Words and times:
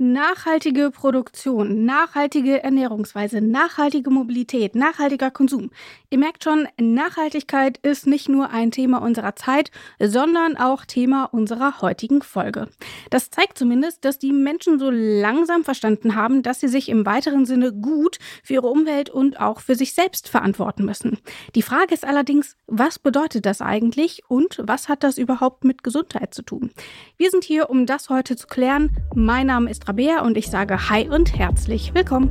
Nachhaltige 0.00 0.92
Produktion, 0.92 1.84
nachhaltige 1.84 2.62
Ernährungsweise, 2.62 3.40
nachhaltige 3.40 4.10
Mobilität, 4.10 4.76
nachhaltiger 4.76 5.32
Konsum. 5.32 5.72
Ihr 6.08 6.18
merkt 6.18 6.44
schon, 6.44 6.68
Nachhaltigkeit 6.80 7.78
ist 7.78 8.06
nicht 8.06 8.28
nur 8.28 8.50
ein 8.50 8.70
Thema 8.70 8.98
unserer 8.98 9.34
Zeit, 9.34 9.72
sondern 9.98 10.56
auch 10.56 10.84
Thema 10.84 11.24
unserer 11.24 11.80
heutigen 11.82 12.22
Folge. 12.22 12.68
Das 13.10 13.30
zeigt 13.30 13.58
zumindest, 13.58 14.04
dass 14.04 14.20
die 14.20 14.30
Menschen 14.30 14.78
so 14.78 14.88
langsam 14.88 15.64
verstanden 15.64 16.14
haben, 16.14 16.44
dass 16.44 16.60
sie 16.60 16.68
sich 16.68 16.90
im 16.90 17.04
weiteren 17.04 17.44
Sinne 17.44 17.72
gut 17.72 18.20
für 18.44 18.54
ihre 18.54 18.68
Umwelt 18.68 19.10
und 19.10 19.40
auch 19.40 19.58
für 19.58 19.74
sich 19.74 19.94
selbst 19.94 20.28
verantworten 20.28 20.84
müssen. 20.84 21.18
Die 21.56 21.62
Frage 21.62 21.92
ist 21.92 22.06
allerdings, 22.06 22.56
was 22.68 23.00
bedeutet 23.00 23.46
das 23.46 23.60
eigentlich 23.60 24.22
und 24.28 24.62
was 24.62 24.88
hat 24.88 25.02
das 25.02 25.18
überhaupt 25.18 25.64
mit 25.64 25.82
Gesundheit 25.82 26.34
zu 26.34 26.42
tun? 26.42 26.70
Wir 27.16 27.32
sind 27.32 27.42
hier, 27.42 27.68
um 27.68 27.84
das 27.84 28.10
heute 28.10 28.36
zu 28.36 28.46
klären. 28.46 28.96
Mein 29.12 29.48
Name 29.48 29.68
ist 29.68 29.87
Rabea 29.88 30.20
und 30.20 30.36
ich 30.36 30.48
sage 30.50 30.90
Hi 30.90 31.08
und 31.08 31.38
herzlich 31.38 31.94
willkommen. 31.94 32.30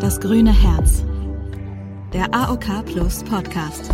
Das 0.00 0.18
grüne 0.18 0.50
Herz. 0.50 1.04
Der 2.14 2.34
AOK 2.34 2.86
Plus 2.86 3.22
Podcast. 3.22 3.90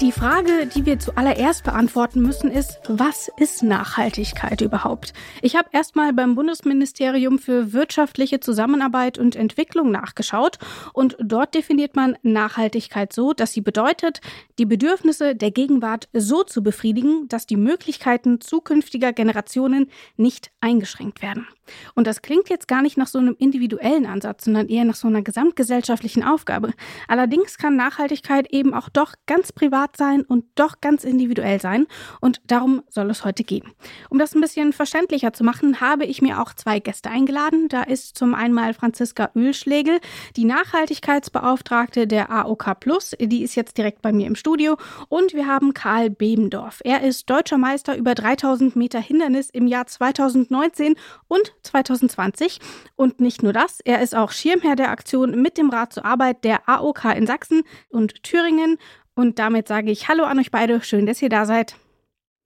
Die 0.00 0.10
Frage, 0.10 0.66
die 0.74 0.86
wir 0.86 0.98
zuallererst 0.98 1.64
beantworten 1.64 2.22
müssen, 2.22 2.50
ist, 2.50 2.80
was 2.88 3.30
ist 3.36 3.62
Nachhaltigkeit 3.62 4.62
überhaupt? 4.62 5.12
Ich 5.42 5.54
habe 5.54 5.68
erstmal 5.72 6.14
beim 6.14 6.34
Bundesministerium 6.34 7.38
für 7.38 7.74
wirtschaftliche 7.74 8.40
Zusammenarbeit 8.40 9.18
und 9.18 9.36
Entwicklung 9.36 9.90
nachgeschaut 9.90 10.58
und 10.94 11.16
dort 11.20 11.54
definiert 11.54 11.94
man 11.94 12.16
Nachhaltigkeit 12.22 13.12
so, 13.12 13.34
dass 13.34 13.52
sie 13.52 13.60
bedeutet, 13.60 14.22
die 14.58 14.66
Bedürfnisse 14.66 15.36
der 15.36 15.50
Gegenwart 15.50 16.08
so 16.14 16.42
zu 16.42 16.62
befriedigen, 16.62 17.28
dass 17.28 17.46
die 17.46 17.56
Möglichkeiten 17.56 18.40
zukünftiger 18.40 19.12
Generationen 19.12 19.90
nicht 20.16 20.50
eingeschränkt 20.60 21.20
werden. 21.20 21.46
Und 21.94 22.06
das 22.06 22.22
klingt 22.22 22.48
jetzt 22.48 22.66
gar 22.66 22.82
nicht 22.82 22.96
nach 22.96 23.06
so 23.06 23.18
einem 23.18 23.36
individuellen 23.38 24.06
Ansatz, 24.06 24.44
sondern 24.44 24.68
eher 24.68 24.84
nach 24.84 24.94
so 24.94 25.08
einer 25.08 25.22
gesamtgesellschaftlichen 25.22 26.22
Aufgabe. 26.22 26.72
Allerdings 27.08 27.56
kann 27.58 27.76
Nachhaltigkeit 27.76 28.52
eben 28.52 28.74
auch 28.74 28.88
doch 28.88 29.14
ganz 29.26 29.52
privat 29.52 29.81
sein 29.96 30.22
und 30.22 30.44
doch 30.54 30.80
ganz 30.80 31.04
individuell 31.04 31.60
sein. 31.60 31.86
Und 32.20 32.40
darum 32.46 32.82
soll 32.88 33.10
es 33.10 33.24
heute 33.24 33.44
gehen. 33.44 33.70
Um 34.10 34.18
das 34.18 34.34
ein 34.34 34.40
bisschen 34.40 34.72
verständlicher 34.72 35.32
zu 35.32 35.44
machen, 35.44 35.80
habe 35.80 36.04
ich 36.04 36.22
mir 36.22 36.40
auch 36.40 36.54
zwei 36.54 36.78
Gäste 36.78 37.10
eingeladen. 37.10 37.68
Da 37.68 37.82
ist 37.82 38.16
zum 38.16 38.34
einen 38.34 38.74
Franziska 38.74 39.30
Ölschlegel, 39.34 40.00
die 40.36 40.44
Nachhaltigkeitsbeauftragte 40.44 42.06
der 42.06 42.30
AOK 42.30 42.78
Plus. 42.80 43.16
Die 43.20 43.42
ist 43.42 43.54
jetzt 43.54 43.78
direkt 43.78 44.02
bei 44.02 44.12
mir 44.12 44.26
im 44.26 44.34
Studio. 44.34 44.76
Und 45.08 45.34
wir 45.34 45.46
haben 45.46 45.74
Karl 45.74 46.10
Bebendorf. 46.10 46.80
Er 46.84 47.02
ist 47.02 47.28
deutscher 47.28 47.58
Meister 47.58 47.96
über 47.96 48.14
3000 48.14 48.76
Meter 48.76 49.00
Hindernis 49.00 49.50
im 49.50 49.66
Jahr 49.66 49.86
2019 49.86 50.94
und 51.28 51.52
2020. 51.62 52.58
Und 52.96 53.20
nicht 53.20 53.42
nur 53.42 53.52
das, 53.52 53.80
er 53.80 54.02
ist 54.02 54.14
auch 54.14 54.30
Schirmherr 54.30 54.76
der 54.76 54.90
Aktion 54.90 55.40
mit 55.42 55.58
dem 55.58 55.70
Rat 55.70 55.92
zur 55.92 56.04
Arbeit 56.04 56.44
der 56.44 56.68
AOK 56.68 57.04
in 57.16 57.26
Sachsen 57.26 57.62
und 57.88 58.22
Thüringen. 58.22 58.78
Und 59.14 59.38
damit 59.38 59.68
sage 59.68 59.90
ich 59.90 60.08
Hallo 60.08 60.24
an 60.24 60.38
euch 60.38 60.50
beide. 60.50 60.82
Schön, 60.82 61.06
dass 61.06 61.22
ihr 61.22 61.28
da 61.28 61.44
seid. 61.46 61.76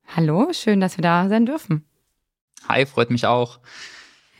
Hallo, 0.06 0.52
schön, 0.52 0.80
dass 0.80 0.98
wir 0.98 1.02
da 1.02 1.28
sein 1.28 1.46
dürfen. 1.46 1.84
Hi, 2.68 2.86
freut 2.86 3.10
mich 3.10 3.26
auch. 3.26 3.58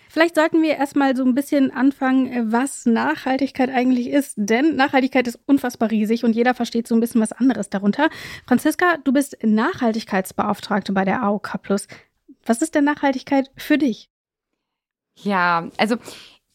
Vielleicht 0.09 0.35
sollten 0.35 0.63
wir 0.63 0.77
erstmal 0.77 1.15
so 1.15 1.25
ein 1.25 1.35
bisschen 1.35 1.71
anfangen, 1.71 2.51
was 2.51 2.87
Nachhaltigkeit 2.87 3.69
eigentlich 3.69 4.09
ist. 4.09 4.33
Denn 4.37 4.75
Nachhaltigkeit 4.75 5.29
ist 5.29 5.39
unfassbar 5.45 5.91
riesig 5.91 6.25
und 6.25 6.35
jeder 6.35 6.55
versteht 6.55 6.89
so 6.89 6.95
ein 6.95 7.01
bisschen 7.01 7.21
was 7.21 7.33
anderes 7.33 7.69
darunter. 7.69 8.09
Franziska, 8.47 8.97
du 9.05 9.13
bist 9.13 9.37
Nachhaltigkeitsbeauftragte 9.43 10.93
bei 10.93 11.05
der 11.05 11.23
AOK 11.23 11.61
Plus. 11.61 11.87
Was 12.47 12.63
ist 12.63 12.75
denn 12.75 12.85
Nachhaltigkeit 12.85 13.51
für 13.57 13.77
dich? 13.77 14.09
Ja, 15.17 15.69
also 15.77 15.97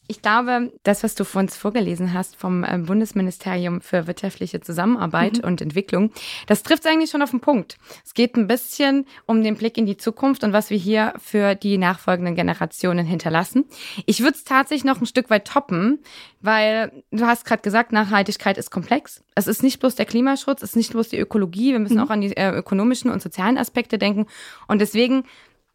ich 0.08 0.22
glaube, 0.22 0.74
das, 0.84 1.04
was 1.04 1.16
du 1.16 1.24
vor 1.24 1.42
uns 1.42 1.56
vorgelesen 1.56 2.14
hast 2.14 2.36
vom 2.36 2.64
äh, 2.64 2.78
Bundesministerium 2.78 3.80
für 3.80 4.08
wirtschaftliche 4.08 4.60
Zusammenarbeit 4.60 5.38
mhm. 5.38 5.46
und 5.46 5.62
Entwicklung, 5.62 6.12
das 6.48 6.64
trifft 6.64 6.84
es 6.84 6.92
eigentlich 6.92 7.10
schon 7.10 7.22
auf 7.22 7.32
den 7.32 7.40
Punkt. 7.40 7.78
Es 8.04 8.14
geht 8.14 8.36
ein 8.36 8.48
bisschen 8.48 9.06
um 9.26 9.42
den 9.42 9.56
Blick 9.56 9.78
in 9.78 9.86
die 9.86 9.96
Zukunft 9.98 10.44
und 10.44 10.52
was 10.52 10.70
wir 10.70 10.78
hier 10.78 11.14
für 11.18 11.56
die 11.56 11.78
nachfolgenden 11.78 12.36
Generationen 12.36 13.06
hinterlassen. 13.06 13.66
Ich 14.06 14.20
würde 14.22 14.36
es 14.36 14.44
tatsächlich 14.44 14.84
noch 14.84 15.00
ein 15.00 15.06
Stück 15.06 15.30
weit 15.30 15.48
toppen, 15.48 16.00
weil 16.42 17.04
du 17.12 17.26
hast 17.26 17.46
gerade 17.46 17.62
gesagt, 17.62 17.94
Nachhaltigkeit 17.94 18.58
ist 18.58 18.70
komplex. 18.70 19.24
Es 19.36 19.48
ist 19.48 19.64
nicht 19.64 19.80
bloß 19.80 19.96
der 19.96 20.06
Klimaschutz, 20.06 20.62
es 20.62 20.72
ist 20.72 20.76
nicht 20.76 20.92
bloß 20.92 21.10
die 21.10 21.20
Ökologie, 21.20 21.72
wir 21.72 21.80
müssen 21.80 21.98
mhm. 21.98 22.04
auch 22.04 22.10
an 22.10 22.22
die 22.22 22.36
äh, 22.36 22.52
ökonomischen 22.52 23.12
und 23.12 23.22
sozialen 23.22 23.58
Aspekte 23.58 23.98
denken. 23.98 24.26
Und 24.68 24.82
deswegen 24.82 25.24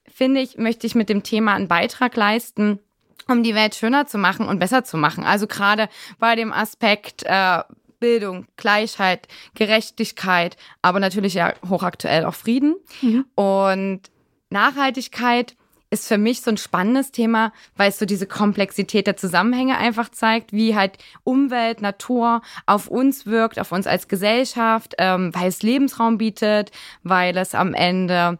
finde 0.07 0.41
ich, 0.41 0.59
möchte 0.59 0.87
ich 0.87 0.95
mit 0.95 1.09
dem 1.09 1.23
Thema 1.23 1.55
einen 1.55 1.69
Beitrag 1.69 2.17
leisten, 2.17 2.81
um 3.29 3.43
die 3.43 3.55
Welt 3.55 3.75
schöner 3.75 4.07
zu 4.07 4.19
machen 4.19 4.47
und 4.47 4.59
besser 4.59 4.85
zu 4.85 4.97
machen. 4.97 5.25
Also 5.25 5.47
gerade 5.47 5.89
bei 6.19 6.37
dem 6.37 6.53
Aspekt 6.53 7.25
äh, 7.25 7.63
Bildung, 7.99 8.47
Gleichheit, 8.57 9.27
Gerechtigkeit, 9.55 10.57
aber 10.83 11.01
natürlich 11.01 11.35
ja 11.35 11.55
hochaktuell 11.69 12.25
auch 12.25 12.35
Frieden. 12.35 12.77
Mhm. 13.01 13.25
Und 13.35 14.01
Nachhaltigkeit 14.51 15.57
ist 15.91 16.09
für 16.09 16.19
mich 16.19 16.43
so 16.43 16.51
ein 16.51 16.57
spannendes 16.57 17.13
Thema, 17.13 17.53
weil 17.77 17.89
es 17.89 17.99
so 17.99 18.07
diese 18.07 18.27
Komplexität 18.27 19.07
der 19.07 19.17
Zusammenhänge 19.17 19.79
einfach 19.79 20.11
zeigt, 20.11 20.53
wie 20.53 20.75
halt 20.75 20.99
Umwelt, 21.23 21.81
Natur 21.81 22.43
auf 22.67 22.89
uns 22.89 23.27
wirkt, 23.27 23.61
auf 23.61 23.71
uns 23.73 23.87
als 23.87 24.09
Gesellschaft, 24.09 24.95
ähm, 24.99 25.33
weil 25.35 25.49
es 25.49 25.63
Lebensraum 25.63 26.19
bietet, 26.19 26.73
weil 27.03 27.37
es 27.37 27.55
am 27.55 27.73
Ende 27.73 28.39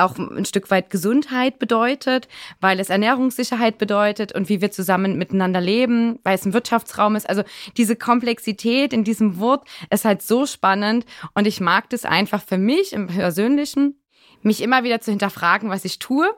auch 0.00 0.18
ein 0.18 0.44
Stück 0.44 0.70
weit 0.70 0.90
Gesundheit 0.90 1.58
bedeutet, 1.58 2.28
weil 2.60 2.80
es 2.80 2.90
Ernährungssicherheit 2.90 3.78
bedeutet 3.78 4.32
und 4.32 4.48
wie 4.48 4.60
wir 4.60 4.70
zusammen 4.70 5.18
miteinander 5.18 5.60
leben, 5.60 6.18
weil 6.24 6.34
es 6.34 6.44
ein 6.44 6.52
Wirtschaftsraum 6.52 7.16
ist. 7.16 7.28
Also 7.28 7.42
diese 7.76 7.96
Komplexität 7.96 8.92
in 8.92 9.04
diesem 9.04 9.38
Wort 9.38 9.66
ist 9.90 10.04
halt 10.04 10.22
so 10.22 10.46
spannend 10.46 11.04
und 11.34 11.46
ich 11.46 11.60
mag 11.60 11.88
das 11.90 12.04
einfach 12.04 12.42
für 12.42 12.58
mich 12.58 12.92
im 12.92 13.06
Persönlichen, 13.06 13.96
mich 14.42 14.62
immer 14.62 14.84
wieder 14.84 15.00
zu 15.00 15.10
hinterfragen, 15.10 15.68
was 15.68 15.84
ich 15.84 15.98
tue 15.98 16.28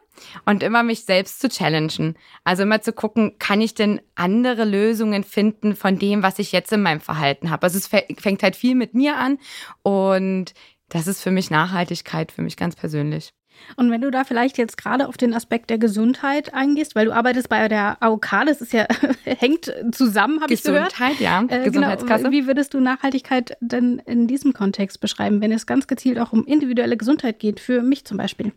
und 0.44 0.62
immer 0.62 0.82
mich 0.82 1.04
selbst 1.04 1.40
zu 1.40 1.48
challengen. 1.48 2.16
Also 2.44 2.64
immer 2.64 2.82
zu 2.82 2.92
gucken, 2.92 3.38
kann 3.38 3.60
ich 3.60 3.74
denn 3.74 4.00
andere 4.14 4.64
Lösungen 4.64 5.24
finden 5.24 5.76
von 5.76 5.98
dem, 5.98 6.22
was 6.22 6.38
ich 6.38 6.52
jetzt 6.52 6.72
in 6.72 6.82
meinem 6.82 7.00
Verhalten 7.00 7.50
habe. 7.50 7.64
Also 7.64 7.78
es 7.78 7.86
fängt 7.86 8.42
halt 8.42 8.56
viel 8.56 8.74
mit 8.74 8.94
mir 8.94 9.16
an 9.18 9.38
und 9.82 10.52
das 10.88 11.06
ist 11.06 11.22
für 11.22 11.30
mich 11.30 11.50
Nachhaltigkeit, 11.50 12.32
für 12.32 12.42
mich 12.42 12.56
ganz 12.56 12.76
persönlich. 12.76 13.32
Und 13.76 13.90
wenn 13.90 14.00
du 14.00 14.10
da 14.10 14.24
vielleicht 14.24 14.58
jetzt 14.58 14.76
gerade 14.76 15.08
auf 15.08 15.16
den 15.16 15.34
Aspekt 15.34 15.70
der 15.70 15.78
Gesundheit 15.78 16.54
eingehst, 16.54 16.94
weil 16.94 17.06
du 17.06 17.12
arbeitest 17.12 17.48
bei 17.48 17.68
der 17.68 18.02
AOK, 18.02 18.30
das 18.46 18.60
ist 18.60 18.72
ja 18.72 18.86
hängt 19.24 19.72
zusammen, 19.92 20.40
habe 20.40 20.52
ich 20.52 20.62
gehört. 20.62 20.92
Gesundheit, 20.92 21.20
ja, 21.20 21.42
äh, 21.48 21.64
Gesundheitskasse. 21.64 22.24
Genau. 22.24 22.36
Wie 22.36 22.46
würdest 22.46 22.74
du 22.74 22.80
Nachhaltigkeit 22.80 23.56
denn 23.60 24.00
in 24.06 24.26
diesem 24.26 24.52
Kontext 24.52 25.00
beschreiben, 25.00 25.40
wenn 25.40 25.52
es 25.52 25.66
ganz 25.66 25.86
gezielt 25.86 26.18
auch 26.18 26.32
um 26.32 26.44
individuelle 26.44 26.96
Gesundheit 26.96 27.38
geht, 27.38 27.60
für 27.60 27.82
mich 27.82 28.04
zum 28.04 28.18
Beispiel? 28.18 28.52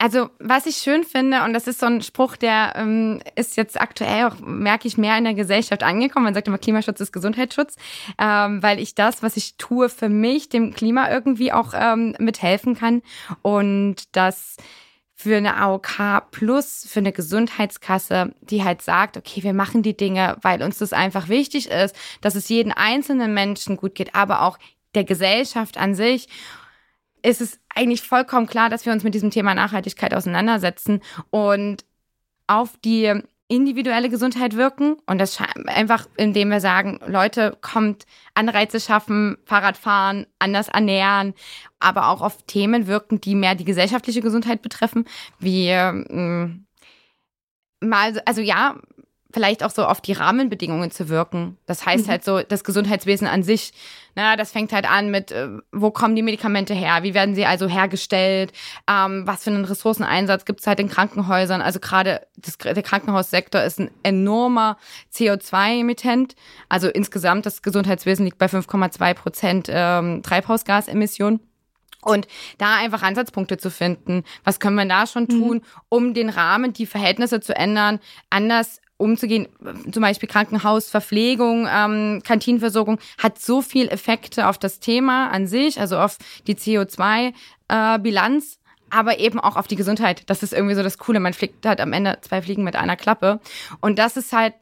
Also, 0.00 0.30
was 0.38 0.66
ich 0.66 0.76
schön 0.76 1.02
finde, 1.02 1.42
und 1.42 1.52
das 1.52 1.66
ist 1.66 1.80
so 1.80 1.86
ein 1.86 2.02
Spruch, 2.02 2.36
der 2.36 2.74
ähm, 2.76 3.20
ist 3.34 3.56
jetzt 3.56 3.80
aktuell 3.80 4.26
auch, 4.26 4.38
merke 4.38 4.86
ich, 4.86 4.96
mehr 4.96 5.18
in 5.18 5.24
der 5.24 5.34
Gesellschaft 5.34 5.82
angekommen. 5.82 6.24
Man 6.24 6.34
sagt 6.34 6.46
immer, 6.46 6.58
Klimaschutz 6.58 7.00
ist 7.00 7.12
Gesundheitsschutz, 7.12 7.74
ähm, 8.16 8.62
weil 8.62 8.78
ich 8.78 8.94
das, 8.94 9.24
was 9.24 9.36
ich 9.36 9.56
tue, 9.56 9.88
für 9.88 10.08
mich, 10.08 10.48
dem 10.48 10.72
Klima 10.72 11.10
irgendwie 11.10 11.52
auch 11.52 11.74
ähm, 11.74 12.14
mithelfen 12.20 12.76
kann. 12.76 13.02
Und 13.42 14.16
das 14.16 14.56
für 15.16 15.36
eine 15.36 15.56
AOK 15.56 16.30
plus 16.30 16.86
für 16.88 17.00
eine 17.00 17.10
Gesundheitskasse, 17.10 18.32
die 18.40 18.62
halt 18.62 18.82
sagt, 18.82 19.16
okay, 19.16 19.42
wir 19.42 19.52
machen 19.52 19.82
die 19.82 19.96
Dinge, 19.96 20.36
weil 20.42 20.62
uns 20.62 20.78
das 20.78 20.92
einfach 20.92 21.28
wichtig 21.28 21.70
ist, 21.70 21.96
dass 22.20 22.36
es 22.36 22.48
jeden 22.48 22.70
einzelnen 22.70 23.34
Menschen 23.34 23.76
gut 23.76 23.96
geht, 23.96 24.14
aber 24.14 24.42
auch 24.42 24.58
der 24.94 25.02
Gesellschaft 25.02 25.76
an 25.76 25.96
sich 25.96 26.28
ist 27.22 27.40
es 27.40 27.58
eigentlich 27.78 28.02
vollkommen 28.02 28.46
klar, 28.46 28.70
dass 28.70 28.86
wir 28.86 28.92
uns 28.92 29.04
mit 29.04 29.14
diesem 29.14 29.30
Thema 29.30 29.54
Nachhaltigkeit 29.54 30.12
auseinandersetzen 30.12 31.00
und 31.30 31.84
auf 32.48 32.76
die 32.84 33.22
individuelle 33.46 34.10
Gesundheit 34.10 34.56
wirken. 34.56 34.96
Und 35.06 35.18
das 35.18 35.38
einfach, 35.66 36.06
indem 36.16 36.50
wir 36.50 36.60
sagen, 36.60 36.98
Leute, 37.06 37.56
kommt 37.60 38.04
Anreize 38.34 38.80
schaffen, 38.80 39.38
Fahrrad 39.44 39.76
fahren, 39.76 40.26
anders 40.38 40.68
ernähren, 40.68 41.34
aber 41.78 42.08
auch 42.08 42.20
auf 42.20 42.42
Themen 42.42 42.86
wirken, 42.88 43.20
die 43.20 43.34
mehr 43.34 43.54
die 43.54 43.64
gesellschaftliche 43.64 44.20
Gesundheit 44.20 44.60
betreffen, 44.60 45.06
wie 45.38 45.68
ähm, 45.68 46.66
mal, 47.80 48.20
also 48.26 48.40
ja, 48.40 48.76
vielleicht 49.30 49.62
auch 49.62 49.70
so 49.70 49.84
auf 49.84 50.00
die 50.00 50.12
Rahmenbedingungen 50.12 50.90
zu 50.90 51.08
wirken. 51.08 51.58
Das 51.66 51.84
heißt 51.84 52.06
mhm. 52.06 52.10
halt 52.10 52.24
so, 52.24 52.40
das 52.40 52.64
Gesundheitswesen 52.64 53.26
an 53.26 53.42
sich, 53.42 53.72
na, 54.14 54.36
das 54.36 54.52
fängt 54.52 54.72
halt 54.72 54.90
an 54.90 55.10
mit, 55.10 55.32
äh, 55.32 55.48
wo 55.70 55.90
kommen 55.90 56.16
die 56.16 56.22
Medikamente 56.22 56.72
her, 56.72 57.02
wie 57.02 57.12
werden 57.12 57.34
sie 57.34 57.44
also 57.44 57.68
hergestellt, 57.68 58.52
ähm, 58.90 59.26
was 59.26 59.44
für 59.44 59.50
einen 59.50 59.66
Ressourceneinsatz 59.66 60.46
gibt 60.46 60.60
es 60.60 60.66
halt 60.66 60.80
in 60.80 60.88
Krankenhäusern. 60.88 61.60
Also 61.60 61.78
gerade 61.78 62.26
der 62.64 62.82
Krankenhaussektor 62.82 63.62
ist 63.62 63.80
ein 63.80 63.90
enormer 64.02 64.78
CO2-Emittent. 65.14 66.34
Also 66.70 66.88
insgesamt 66.88 67.44
das 67.44 67.60
Gesundheitswesen 67.60 68.24
liegt 68.24 68.38
bei 68.38 68.46
5,2 68.46 69.14
Prozent 69.14 69.68
ähm, 69.70 70.22
Treibhausgasemissionen. 70.22 71.40
Und 72.00 72.28
da 72.58 72.76
einfach 72.76 73.02
Ansatzpunkte 73.02 73.58
zu 73.58 73.70
finden. 73.70 74.22
Was 74.44 74.60
können 74.60 74.76
wir 74.76 74.86
da 74.86 75.06
schon 75.06 75.24
mhm. 75.24 75.28
tun, 75.28 75.62
um 75.88 76.14
den 76.14 76.30
Rahmen, 76.30 76.72
die 76.72 76.86
Verhältnisse 76.86 77.40
zu 77.40 77.54
ändern, 77.54 77.98
anders 78.30 78.80
umzugehen, 78.98 79.48
zum 79.90 80.02
Beispiel 80.02 80.28
Krankenhaus, 80.28 80.90
Verpflegung, 80.90 81.66
ähm, 81.72 82.20
Kantinenversorgung, 82.24 82.98
hat 83.16 83.38
so 83.38 83.62
viel 83.62 83.88
Effekte 83.88 84.48
auf 84.48 84.58
das 84.58 84.80
Thema 84.80 85.30
an 85.30 85.46
sich, 85.46 85.80
also 85.80 85.98
auf 85.98 86.18
die 86.46 86.56
CO2-Bilanz, 86.56 88.54
äh, 88.54 88.58
aber 88.90 89.18
eben 89.18 89.40
auch 89.40 89.56
auf 89.56 89.68
die 89.68 89.76
Gesundheit. 89.76 90.22
Das 90.26 90.42
ist 90.42 90.52
irgendwie 90.52 90.74
so 90.74 90.82
das 90.82 90.98
Coole. 90.98 91.20
Man 91.20 91.32
fliegt 91.32 91.64
halt 91.64 91.80
am 91.80 91.92
Ende 91.92 92.18
zwei 92.22 92.42
Fliegen 92.42 92.64
mit 92.64 92.76
einer 92.76 92.96
Klappe. 92.96 93.40
Und 93.80 93.98
das 93.98 94.16
ist 94.16 94.32
halt 94.32 94.54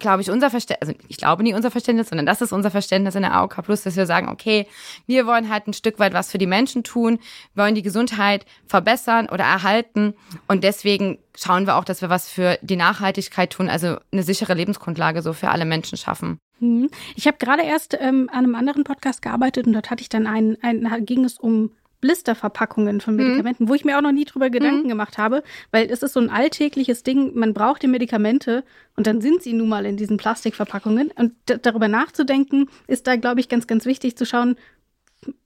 glaube 0.00 0.22
ich, 0.22 0.30
unser 0.30 0.50
Verständnis, 0.50 0.88
also 0.88 1.00
ich 1.08 1.16
glaube 1.16 1.42
nicht 1.42 1.54
unser 1.54 1.70
Verständnis, 1.70 2.08
sondern 2.08 2.26
das 2.26 2.40
ist 2.40 2.52
unser 2.52 2.70
Verständnis 2.70 3.14
in 3.14 3.22
der 3.22 3.34
AOK 3.34 3.62
Plus, 3.62 3.82
dass 3.82 3.96
wir 3.96 4.06
sagen, 4.06 4.28
okay, 4.28 4.66
wir 5.06 5.26
wollen 5.26 5.48
halt 5.48 5.66
ein 5.66 5.72
Stück 5.72 5.98
weit 5.98 6.12
was 6.12 6.30
für 6.30 6.38
die 6.38 6.46
Menschen 6.46 6.82
tun, 6.82 7.18
wollen 7.54 7.74
die 7.74 7.82
Gesundheit 7.82 8.44
verbessern 8.66 9.28
oder 9.28 9.44
erhalten 9.44 10.14
und 10.48 10.64
deswegen 10.64 11.18
schauen 11.36 11.66
wir 11.66 11.76
auch, 11.76 11.84
dass 11.84 12.02
wir 12.02 12.10
was 12.10 12.28
für 12.28 12.58
die 12.62 12.76
Nachhaltigkeit 12.76 13.50
tun, 13.50 13.68
also 13.68 13.96
eine 14.12 14.22
sichere 14.22 14.54
Lebensgrundlage 14.54 15.22
so 15.22 15.32
für 15.32 15.50
alle 15.50 15.64
Menschen 15.64 15.96
schaffen. 15.96 16.38
Mhm. 16.60 16.90
Ich 17.16 17.26
habe 17.26 17.38
gerade 17.38 17.62
erst 17.62 17.96
ähm, 17.98 18.28
an 18.30 18.44
einem 18.44 18.54
anderen 18.54 18.84
Podcast 18.84 19.22
gearbeitet 19.22 19.66
und 19.66 19.72
dort 19.72 19.90
hatte 19.90 20.02
ich 20.02 20.08
dann 20.08 20.26
einen, 20.26 20.62
einen 20.62 21.06
ging 21.06 21.24
es 21.24 21.38
um 21.38 21.70
Blisterverpackungen 22.00 23.00
von 23.00 23.14
mhm. 23.14 23.22
Medikamenten, 23.22 23.64
mhm. 23.64 23.68
wo 23.68 23.74
ich 23.74 23.84
mir 23.84 23.96
auch 23.98 24.02
noch 24.02 24.12
nie 24.12 24.24
drüber 24.24 24.50
Gedanken 24.50 24.84
mhm. 24.84 24.88
gemacht 24.88 25.18
habe, 25.18 25.42
weil 25.70 25.90
es 25.90 26.02
ist 26.02 26.14
so 26.14 26.20
ein 26.20 26.30
alltägliches 26.30 27.02
Ding, 27.02 27.32
man 27.34 27.54
braucht 27.54 27.82
die 27.82 27.88
Medikamente 27.88 28.64
und 28.96 29.06
dann 29.06 29.20
sind 29.20 29.42
sie 29.42 29.52
nun 29.52 29.68
mal 29.68 29.86
in 29.86 29.96
diesen 29.96 30.16
Plastikverpackungen. 30.16 31.10
Und 31.16 31.32
darüber 31.44 31.88
nachzudenken, 31.88 32.68
ist 32.86 33.06
da, 33.06 33.16
glaube 33.16 33.40
ich, 33.40 33.48
ganz, 33.48 33.66
ganz 33.66 33.86
wichtig 33.86 34.16
zu 34.16 34.26
schauen, 34.26 34.56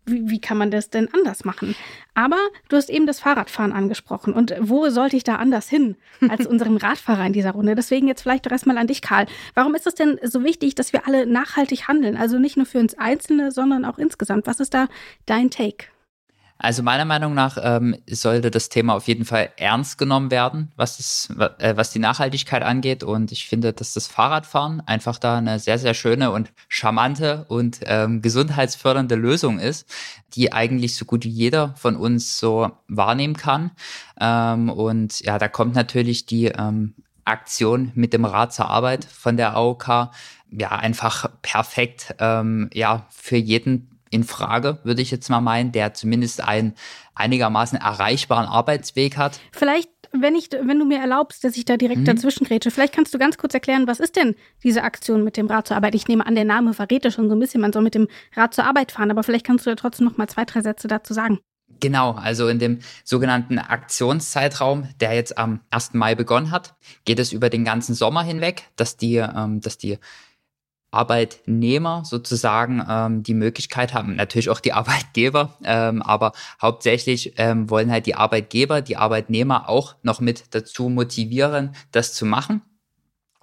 wie, 0.07 0.31
wie, 0.31 0.41
kann 0.41 0.59
man 0.59 0.71
das 0.71 0.91
denn 0.91 1.09
anders 1.13 1.45
machen? 1.45 1.75
Aber 2.13 2.37
du 2.69 2.77
hast 2.77 2.91
eben 2.91 3.07
das 3.07 3.21
Fahrradfahren 3.21 3.73
angesprochen. 3.73 4.35
Und 4.35 4.55
wo 4.61 4.89
sollte 4.91 5.17
ich 5.17 5.25
da 5.25 5.37
anders 5.37 5.69
hin 5.69 5.97
als 6.29 6.47
unseren 6.47 6.77
Radfahrer 6.77 7.27
in 7.27 7.33
dieser 7.33 7.53
Runde? 7.53 7.75
Deswegen 7.75 8.07
jetzt 8.07 8.23
vielleicht 8.23 8.47
doch 8.47 8.53
erstmal 8.53 8.79
an 8.79 8.87
dich, 8.87 9.03
Karl. 9.03 9.27
Warum 9.55 9.75
ist 9.75 9.87
es 9.87 9.95
denn 9.95 10.21
so 10.23 10.45
wichtig, 10.45 10.75
dass 10.75 10.93
wir 10.93 11.07
alle 11.07 11.27
nachhaltig 11.27 11.89
handeln? 11.89 12.17
Also 12.17 12.39
nicht 12.39 12.57
nur 12.57 12.67
für 12.67 12.79
uns 12.79 12.95
Einzelne, 12.99 13.51
sondern 13.51 13.85
auch 13.85 13.99
insgesamt. 13.99 14.47
Was 14.47 14.61
ist 14.61 14.75
da 14.75 14.89
dein 15.27 15.51
Take? 15.51 15.87
Also 16.65 16.83
meiner 16.83 17.05
Meinung 17.05 17.35
nach 17.35 17.59
ähm, 17.61 17.95
sollte 18.09 18.51
das 18.51 18.71
Thema 18.71 18.95
auf 18.95 19.07
jeden 19.07 19.27
Fall 19.27 19.51
ernst 19.59 19.99
genommen 19.99 20.31
werden, 20.31 20.73
was, 20.77 20.97
das, 20.97 21.29
äh, 21.59 21.77
was 21.77 21.91
die 21.91 21.99
Nachhaltigkeit 21.99 22.63
angeht. 22.63 23.03
Und 23.03 23.33
ich 23.33 23.47
finde, 23.47 23.75
dass 23.75 23.93
das 23.93 24.07
Fahrradfahren 24.07 24.81
einfach 24.87 25.19
da 25.19 25.37
eine 25.37 25.59
sehr, 25.59 25.79
sehr 25.79 25.93
schöne 25.93 26.31
und 26.31 26.55
charmante 26.69 27.45
und 27.51 27.81
ähm, 27.83 28.23
gesundheitsfördernde 28.23 29.15
Lösung 29.15 29.59
ist, 29.59 29.87
die 30.33 30.55
eigentlich 30.55 30.97
so 30.97 31.05
gut 31.05 31.25
wie 31.25 31.29
jeder 31.29 31.75
von 31.77 31.97
uns 31.97 32.39
so 32.39 32.71
wahrnehmen 32.89 33.37
kann. 33.37 33.71
Ähm, 34.19 34.71
und 34.71 35.21
ja, 35.21 35.37
da 35.39 35.49
kommt 35.49 35.75
natürlich 35.75 36.25
die 36.25 36.47
ähm, 36.47 36.95
Aktion 37.27 37.93
mit 37.95 38.15
dem 38.15 38.25
Rad 38.25 38.55
zur 38.55 38.71
Arbeit 38.71 39.05
von 39.05 39.37
der 39.37 39.55
AOK 39.55 40.09
ja 40.51 40.71
einfach 40.71 41.29
perfekt 41.43 42.15
ähm, 42.21 42.71
ja 42.73 43.07
für 43.11 43.37
jeden 43.37 43.94
in 44.15 44.23
Frage, 44.23 44.79
würde 44.85 45.03
ich 45.03 45.11
jetzt 45.11 45.29
mal 45.29 45.41
meinen, 45.41 45.73
der 45.73 45.93
zumindest 45.93 46.43
einen 46.43 46.75
einigermaßen 47.17 47.79
erreichbaren 47.79 48.47
Arbeitsweg 48.47 49.17
hat. 49.17 49.41
Vielleicht 49.53 49.91
wenn 50.17 50.37
ich, 50.37 50.51
wenn 50.53 50.79
du 50.79 50.85
mir 50.85 51.01
erlaubst, 51.01 51.43
dass 51.43 51.57
ich 51.57 51.65
da 51.65 51.77
direkt 51.77 52.03
mhm. 52.03 52.05
dazwischen 52.05 52.45
grätsche, 52.45 52.71
vielleicht 52.71 52.95
kannst 52.95 53.13
du 53.13 53.19
ganz 53.19 53.37
kurz 53.37 53.53
erklären, 53.53 53.89
was 53.89 53.99
ist 53.99 54.15
denn 54.15 54.37
diese 54.63 54.85
Aktion 54.85 55.25
mit 55.25 55.37
dem 55.37 55.49
Rad 55.49 55.67
zur 55.67 55.77
Arbeit? 55.77 55.97
Ich 55.97 56.07
nehme 56.07 56.25
an, 56.25 56.37
der 56.37 56.45
Name 56.45 56.73
verrät 56.73 57.05
ja 57.05 57.11
schon 57.11 57.29
so 57.29 57.35
ein 57.35 57.41
bisschen, 57.41 57.61
man 57.61 57.73
soll 57.73 57.83
mit 57.83 57.97
dem 57.97 58.07
Rad 58.37 58.55
zur 58.55 58.65
Arbeit 58.65 58.93
fahren, 58.93 59.11
aber 59.11 59.25
vielleicht 59.25 59.45
kannst 59.45 59.67
du 59.67 59.71
da 59.71 59.75
trotzdem 59.75 60.07
noch 60.07 60.17
mal 60.17 60.29
zwei, 60.29 60.45
drei 60.45 60.61
Sätze 60.61 60.87
dazu 60.87 61.15
sagen. 61.15 61.41
Genau, 61.81 62.13
also 62.13 62.47
in 62.47 62.61
dem 62.61 62.79
sogenannten 63.03 63.59
Aktionszeitraum, 63.59 64.89
der 65.01 65.15
jetzt 65.15 65.37
am 65.37 65.61
1. 65.71 65.95
Mai 65.95 66.15
begonnen 66.15 66.53
hat, 66.53 66.77
geht 67.05 67.19
es 67.19 67.33
über 67.33 67.51
den 67.51 67.65
ganzen 67.65 67.97
Sommer 67.97 68.23
hinweg, 68.23 68.69
dass 68.77 68.97
die, 68.97 69.17
ähm, 69.17 69.61
dass 69.61 69.79
die 69.79 69.99
Arbeitnehmer 70.95 72.03
sozusagen 72.05 72.85
ähm, 72.89 73.23
die 73.23 73.35
Möglichkeit 73.35 73.95
haben, 73.95 74.17
natürlich 74.17 74.51
auch 74.51 74.61
die 74.61 74.73
Arbeitgeber, 74.75 75.57
ähm, 75.65 76.03
aber 76.03 76.33
hauptsächlich 76.61 77.35
ähm, 77.37 77.69
wollen 77.71 77.91
halt 77.91 78.07
die 78.07 78.15
Arbeitgeber, 78.15 78.81
die 78.81 78.97
Arbeitnehmer 78.97 79.69
auch 79.69 79.97
noch 80.03 80.21
mit 80.21 80.55
dazu 80.55 80.89
motivieren, 80.89 81.75
das 81.93 82.15
zu 82.15 82.27
machen. 82.27 82.63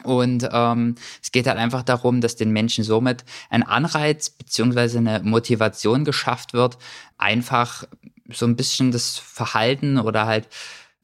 Und 0.03 0.49
ähm, 0.51 0.95
es 1.21 1.31
geht 1.31 1.45
halt 1.47 1.57
einfach 1.57 1.83
darum, 1.83 2.21
dass 2.21 2.35
den 2.35 2.51
Menschen 2.51 2.83
somit 2.83 3.23
ein 3.49 3.61
Anreiz 3.63 4.31
beziehungsweise 4.31 4.97
eine 4.97 5.21
Motivation 5.23 6.05
geschafft 6.05 6.53
wird, 6.53 6.77
einfach 7.17 7.83
so 8.33 8.45
ein 8.45 8.55
bisschen 8.55 8.91
das 8.91 9.17
Verhalten 9.17 9.99
oder 9.99 10.25
halt 10.25 10.47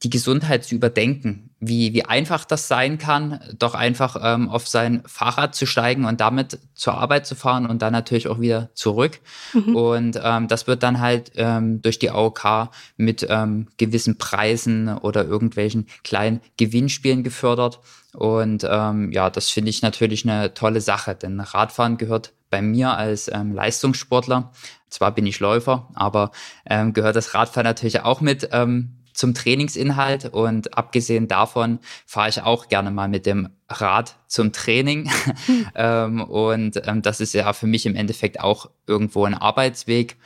die 0.02 0.10
Gesundheit 0.10 0.64
zu 0.64 0.74
überdenken, 0.74 1.50
wie, 1.58 1.92
wie 1.92 2.04
einfach 2.04 2.44
das 2.44 2.68
sein 2.68 2.98
kann, 2.98 3.40
doch 3.58 3.74
einfach 3.74 4.16
ähm, 4.22 4.48
auf 4.48 4.68
sein 4.68 5.02
Fahrrad 5.06 5.56
zu 5.56 5.66
steigen 5.66 6.04
und 6.04 6.20
damit 6.20 6.58
zur 6.74 6.94
Arbeit 6.94 7.26
zu 7.26 7.34
fahren 7.34 7.66
und 7.66 7.82
dann 7.82 7.92
natürlich 7.92 8.28
auch 8.28 8.40
wieder 8.40 8.70
zurück. 8.74 9.18
Mhm. 9.54 9.74
Und 9.74 10.20
ähm, 10.22 10.46
das 10.46 10.68
wird 10.68 10.84
dann 10.84 11.00
halt 11.00 11.32
ähm, 11.34 11.82
durch 11.82 11.98
die 11.98 12.10
AOK 12.10 12.70
mit 12.96 13.26
ähm, 13.28 13.66
gewissen 13.76 14.18
Preisen 14.18 14.88
oder 14.88 15.24
irgendwelchen 15.24 15.88
kleinen 16.04 16.40
Gewinnspielen 16.56 17.24
gefördert. 17.24 17.80
Und 18.14 18.66
ähm, 18.70 19.10
ja, 19.10 19.30
das 19.30 19.50
finde 19.50 19.70
ich 19.70 19.82
natürlich 19.82 20.24
eine 20.28 20.54
tolle 20.54 20.80
Sache, 20.80 21.16
denn 21.16 21.40
Radfahren 21.40 21.98
gehört 21.98 22.32
bei 22.50 22.62
mir 22.62 22.96
als 22.96 23.30
ähm, 23.32 23.52
Leistungssportler, 23.52 24.52
zwar 24.88 25.12
bin 25.12 25.26
ich 25.26 25.40
Läufer, 25.40 25.88
aber 25.94 26.30
ähm, 26.64 26.94
gehört 26.94 27.16
das 27.16 27.34
Radfahren 27.34 27.66
natürlich 27.66 28.00
auch 28.00 28.20
mit 28.20 28.48
ähm, 28.52 28.97
zum 29.18 29.34
Trainingsinhalt 29.34 30.26
und 30.26 30.78
abgesehen 30.78 31.26
davon 31.26 31.80
fahre 32.06 32.28
ich 32.28 32.40
auch 32.42 32.68
gerne 32.68 32.92
mal 32.92 33.08
mit 33.08 33.26
dem 33.26 33.48
Rad 33.68 34.14
zum 34.28 34.52
Training. 34.52 35.10
Mhm. 35.48 35.66
ähm, 35.74 36.22
und 36.22 36.80
ähm, 36.86 37.02
das 37.02 37.20
ist 37.20 37.34
ja 37.34 37.52
für 37.52 37.66
mich 37.66 37.84
im 37.84 37.96
Endeffekt 37.96 38.38
auch 38.38 38.70
irgendwo 38.86 39.24
ein 39.24 39.34
Arbeitsweg. 39.34 40.16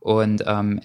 Und 0.00 0.44
ähm, 0.46 0.80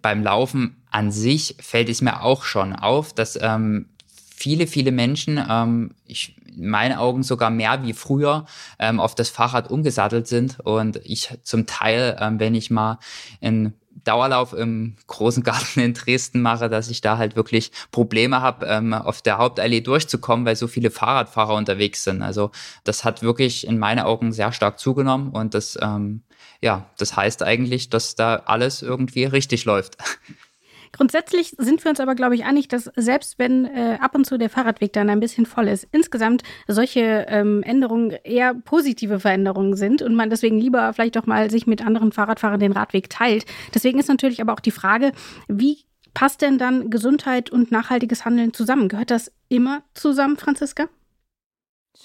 beim 0.00 0.22
Laufen 0.22 0.76
an 0.92 1.10
sich 1.10 1.56
fällt 1.60 1.88
es 1.88 2.02
mir 2.02 2.22
auch 2.22 2.44
schon 2.44 2.72
auf, 2.72 3.12
dass 3.12 3.36
ähm, 3.42 3.86
viele, 4.06 4.68
viele 4.68 4.92
Menschen, 4.92 5.44
ähm, 5.50 5.96
ich, 6.06 6.36
in 6.46 6.68
meinen 6.68 6.96
Augen 6.96 7.24
sogar 7.24 7.50
mehr 7.50 7.82
wie 7.82 7.94
früher, 7.94 8.46
ähm, 8.78 9.00
auf 9.00 9.16
das 9.16 9.28
Fahrrad 9.28 9.72
umgesattelt 9.72 10.28
sind. 10.28 10.60
Und 10.60 11.00
ich 11.02 11.30
zum 11.42 11.66
Teil, 11.66 12.16
ähm, 12.20 12.38
wenn 12.38 12.54
ich 12.54 12.70
mal 12.70 13.00
in 13.40 13.72
Dauerlauf 14.04 14.52
im 14.52 14.96
großen 15.06 15.42
Garten 15.42 15.80
in 15.80 15.94
Dresden 15.94 16.42
mache, 16.42 16.68
dass 16.68 16.90
ich 16.90 17.00
da 17.00 17.18
halt 17.18 17.36
wirklich 17.36 17.70
Probleme 17.90 18.40
habe, 18.40 18.66
ähm, 18.66 18.92
auf 18.92 19.22
der 19.22 19.38
Hauptallee 19.38 19.80
durchzukommen, 19.80 20.46
weil 20.46 20.56
so 20.56 20.66
viele 20.66 20.90
Fahrradfahrer 20.90 21.54
unterwegs 21.54 22.04
sind. 22.04 22.22
Also 22.22 22.50
das 22.84 23.04
hat 23.04 23.22
wirklich 23.22 23.66
in 23.66 23.78
meinen 23.78 24.00
Augen 24.00 24.32
sehr 24.32 24.52
stark 24.52 24.78
zugenommen 24.78 25.30
und 25.30 25.54
das, 25.54 25.78
ähm, 25.80 26.22
ja, 26.60 26.86
das 26.98 27.16
heißt 27.16 27.42
eigentlich, 27.42 27.88
dass 27.88 28.14
da 28.14 28.42
alles 28.46 28.82
irgendwie 28.82 29.24
richtig 29.24 29.64
läuft. 29.64 29.96
Grundsätzlich 30.92 31.54
sind 31.58 31.84
wir 31.84 31.90
uns 31.90 32.00
aber, 32.00 32.14
glaube 32.14 32.34
ich, 32.34 32.44
einig, 32.44 32.68
dass 32.68 32.90
selbst 32.96 33.38
wenn 33.38 33.64
äh, 33.64 33.98
ab 34.00 34.14
und 34.14 34.24
zu 34.24 34.38
der 34.38 34.50
Fahrradweg 34.50 34.92
dann 34.92 35.10
ein 35.10 35.20
bisschen 35.20 35.46
voll 35.46 35.68
ist, 35.68 35.86
insgesamt 35.92 36.42
solche 36.66 37.26
ähm, 37.28 37.62
Änderungen 37.62 38.10
eher 38.24 38.54
positive 38.54 39.20
Veränderungen 39.20 39.76
sind 39.76 40.02
und 40.02 40.14
man 40.14 40.30
deswegen 40.30 40.58
lieber 40.58 40.92
vielleicht 40.92 41.18
auch 41.18 41.26
mal 41.26 41.50
sich 41.50 41.66
mit 41.66 41.84
anderen 41.84 42.12
Fahrradfahrern 42.12 42.60
den 42.60 42.72
Radweg 42.72 43.10
teilt. 43.10 43.44
Deswegen 43.74 43.98
ist 43.98 44.08
natürlich 44.08 44.40
aber 44.40 44.52
auch 44.52 44.60
die 44.60 44.70
Frage, 44.70 45.12
wie 45.48 45.78
passt 46.14 46.42
denn 46.42 46.58
dann 46.58 46.90
Gesundheit 46.90 47.50
und 47.50 47.70
nachhaltiges 47.70 48.24
Handeln 48.24 48.52
zusammen? 48.52 48.88
Gehört 48.88 49.10
das 49.10 49.32
immer 49.48 49.82
zusammen, 49.94 50.36
Franziska? 50.36 50.88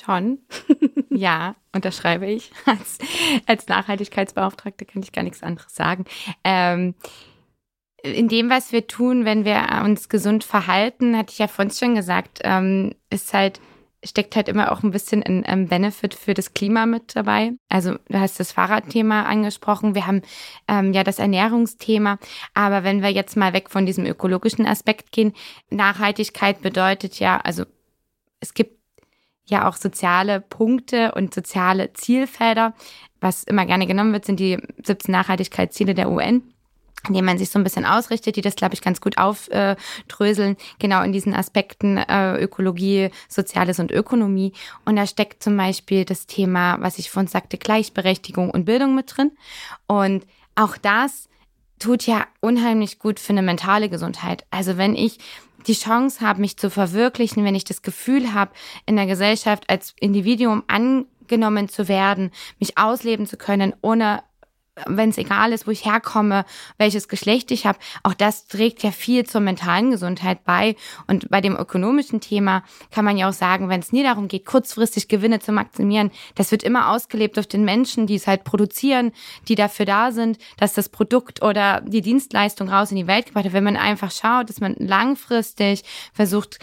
Schon. 0.04 0.40
ja, 1.10 1.56
unterschreibe 1.72 2.26
ich. 2.28 2.52
Als, 2.66 2.98
als 3.46 3.68
Nachhaltigkeitsbeauftragte 3.68 4.86
kann 4.86 5.04
ich 5.04 5.12
gar 5.12 5.24
nichts 5.24 5.44
anderes 5.44 5.74
sagen. 5.76 6.06
Ähm, 6.44 6.96
in 8.04 8.28
dem, 8.28 8.50
was 8.50 8.74
wir 8.74 8.86
tun, 8.86 9.24
wenn 9.24 9.46
wir 9.46 9.82
uns 9.84 10.10
gesund 10.10 10.44
verhalten, 10.44 11.18
hatte 11.18 11.32
ich 11.32 11.40
ja 11.40 11.48
vorhin 11.48 11.74
schon 11.74 11.96
gesagt, 11.96 12.42
ähm, 12.44 12.94
ist 13.10 13.34
halt, 13.34 13.62
steckt 14.04 14.36
halt 14.36 14.50
immer 14.50 14.74
auch 14.74 14.84
ein 14.84 14.92
bisschen 14.92 15.24
ein, 15.24 15.70
Benefit 15.70 16.14
für 16.14 16.34
das 16.34 16.54
Klima 16.54 16.86
mit 16.86 17.16
dabei. 17.16 17.54
Also 17.70 17.96
du 18.10 18.20
hast 18.20 18.42
das 18.42 18.52
Fahrradthema 18.52 19.24
angesprochen, 19.24 19.96
wir 19.96 20.06
haben 20.06 20.22
ähm, 20.68 20.92
ja 20.92 21.06
das 21.06 21.18
Ernährungsthema, 21.18 22.20
aber 22.54 22.84
wenn 22.84 23.02
wir 23.02 23.10
jetzt 23.10 23.38
mal 23.38 23.54
weg 23.54 23.70
von 23.70 23.86
diesem 23.86 24.06
ökologischen 24.06 24.68
Aspekt 24.68 25.14
gehen, 25.14 25.32
Nachhaltigkeit 25.70 26.62
bedeutet 26.62 27.20
ja, 27.20 27.38
also 27.38 27.64
es 28.42 28.54
gibt 28.54 28.78
ja 29.46 29.70
auch 29.70 29.78
soziale 29.78 30.42
Punkte 30.42 31.14
und 31.14 31.34
soziale 31.34 31.94
Zielfelder. 31.94 32.74
Was 33.22 33.44
immer 33.46 33.66
gerne 33.66 33.88
genommen 33.88 34.12
wird, 34.12 34.26
sind 34.26 34.42
die 34.42 34.58
17 34.84 35.10
Nachhaltigkeitsziele 35.10 35.94
der 35.94 36.10
UN 36.10 36.53
indem 37.08 37.26
man 37.26 37.38
sich 37.38 37.50
so 37.50 37.60
ein 37.60 37.64
bisschen 37.64 37.86
ausrichtet, 37.86 38.36
die 38.36 38.42
das, 38.42 38.56
glaube 38.56 38.74
ich, 38.74 38.82
ganz 38.82 39.02
gut 39.02 39.18
aufdröseln, 39.18 40.58
genau 40.80 41.04
in 41.04 41.12
diesen 41.12 41.34
Aspekten 41.34 41.98
äh, 41.98 42.38
Ökologie, 42.38 43.10
Soziales 43.28 43.80
und 43.80 43.92
Ökonomie. 43.92 44.54
Und 44.86 44.96
da 44.96 45.06
steckt 45.06 45.44
zum 45.44 45.58
Beispiel 45.58 46.06
das 46.06 46.28
Thema, 46.28 46.78
was 46.80 47.00
ich 47.00 47.10
vorhin 47.10 47.28
sagte, 47.28 47.58
Gleichberechtigung 47.58 48.50
und 48.50 48.66
Bildung 48.66 48.96
mit 48.96 49.16
drin. 49.16 49.32
Und 49.88 50.26
auch 50.56 50.78
das 50.78 51.28
tut 51.80 52.04
ja 52.04 52.26
unheimlich 52.40 53.00
gut 53.00 53.20
für 53.20 53.34
eine 53.34 53.42
mentale 53.42 53.90
Gesundheit. 53.90 54.46
Also 54.52 54.78
wenn 54.78 54.96
ich 54.96 55.20
die 55.68 55.74
Chance 55.74 56.22
habe, 56.22 56.42
mich 56.42 56.58
zu 56.58 56.70
verwirklichen, 56.70 57.44
wenn 57.44 57.56
ich 57.56 57.66
das 57.66 57.82
Gefühl 57.82 58.34
habe, 58.34 58.52
in 58.86 58.96
der 58.96 59.06
Gesellschaft 59.06 59.70
als 59.70 59.94
Individuum 60.00 60.64
angenommen 60.68 61.70
zu 61.70 61.88
werden, 61.88 62.32
mich 62.60 62.78
ausleben 62.78 63.26
zu 63.28 63.38
können, 63.38 63.74
ohne 63.82 64.24
wenn 64.88 65.10
es 65.10 65.18
egal 65.18 65.52
ist, 65.52 65.68
wo 65.68 65.72
ich 65.72 65.86
herkomme, 65.86 66.46
welches 66.78 67.08
Geschlecht 67.08 67.52
ich 67.52 67.66
habe, 67.66 67.78
auch 68.02 68.14
das 68.14 68.48
trägt 68.48 68.82
ja 68.84 68.92
viel 68.92 69.26
zur 69.26 69.42
mentalen 69.42 69.92
Gesundheit 69.92 70.44
bei. 70.46 70.76
Und 71.08 71.30
bei 71.30 71.42
dem 71.42 71.56
ökonomischen 71.56 72.22
Thema 72.22 72.64
kann 72.92 73.06
man 73.06 73.18
ja 73.18 73.30
auch 73.30 73.34
sagen, 73.34 73.70
wenn 73.70 73.82
es 73.82 73.92
nie 73.92 74.04
darum 74.04 74.28
geht, 74.28 74.46
kurzfristig 74.46 75.08
Gewinne 75.08 75.40
zu 75.40 75.52
maximieren, 75.52 76.12
das 76.36 76.52
wird 76.52 76.64
immer 76.64 76.90
ausgelebt 76.90 77.38
durch 77.38 77.48
den 77.48 77.66
Menschen, 77.66 78.08
die 78.08 78.16
es 78.16 78.28
halt 78.28 78.44
produzieren, 78.44 79.12
die 79.48 79.56
dafür 79.56 79.86
da 79.86 80.12
sind, 80.12 80.38
dass 80.58 80.74
das 80.74 80.90
Produkt 80.90 81.44
oder 81.44 81.82
die 81.82 82.02
Dienstleistung 82.02 82.70
raus 82.70 82.92
in 82.92 82.98
die 82.98 83.08
Welt 83.08 83.28
gebracht 83.28 83.46
wird. 83.46 83.54
Wenn 83.54 83.64
man 83.64 83.78
einfach 83.78 84.12
schaut, 84.12 84.50
dass 84.50 84.60
man 84.60 84.76
langfristig 84.80 85.84
versucht, 86.14 86.60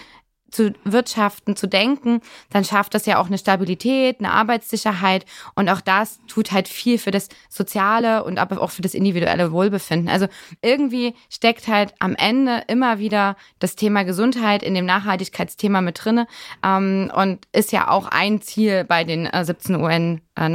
zu 0.51 0.73
wirtschaften, 0.85 1.57
zu 1.57 1.67
denken, 1.67 2.21
dann 2.51 2.65
schafft 2.65 2.95
das 2.95 3.07
ja 3.07 3.19
auch 3.19 3.27
eine 3.27 3.39
Stabilität, 3.39 4.19
eine 4.19 4.33
Arbeitssicherheit 4.33 5.25
und 5.55 5.69
auch 5.69 5.81
das 5.81 6.21
tut 6.27 6.53
halt 6.53 6.69
viel 6.69 6.99
für 6.99 7.11
das 7.11 7.29
soziale 7.49 8.25
und 8.25 8.39
aber 8.39 8.61
auch 8.61 8.71
für 8.71 8.83
das 8.83 8.95
individuelle 8.95 9.53
Wohlbefinden. 9.53 10.09
Also 10.09 10.27
irgendwie 10.63 11.15
steckt 11.29 11.69
halt 11.69 11.95
am 11.99 12.15
Ende 12.15 12.65
immer 12.69 12.99
wieder 12.99 13.37
das 13.59 13.77
Thema 13.77 14.05
Gesundheit 14.05 14.63
in 14.63 14.75
dem 14.75 14.87
Nachhaltigkeitsthema 14.87 15.81
mit 15.81 16.05
drinne 16.05 16.27
ähm, 16.65 17.11
und 17.15 17.47
ist 17.53 17.73
ja 17.73 17.89
auch 17.89 18.07
ein 18.07 18.41
Ziel 18.43 18.85
bei 18.85 19.05
den 19.05 19.27
äh, 19.27 19.45
17 19.45 19.77
UN 19.77 20.21
äh, 20.37 20.49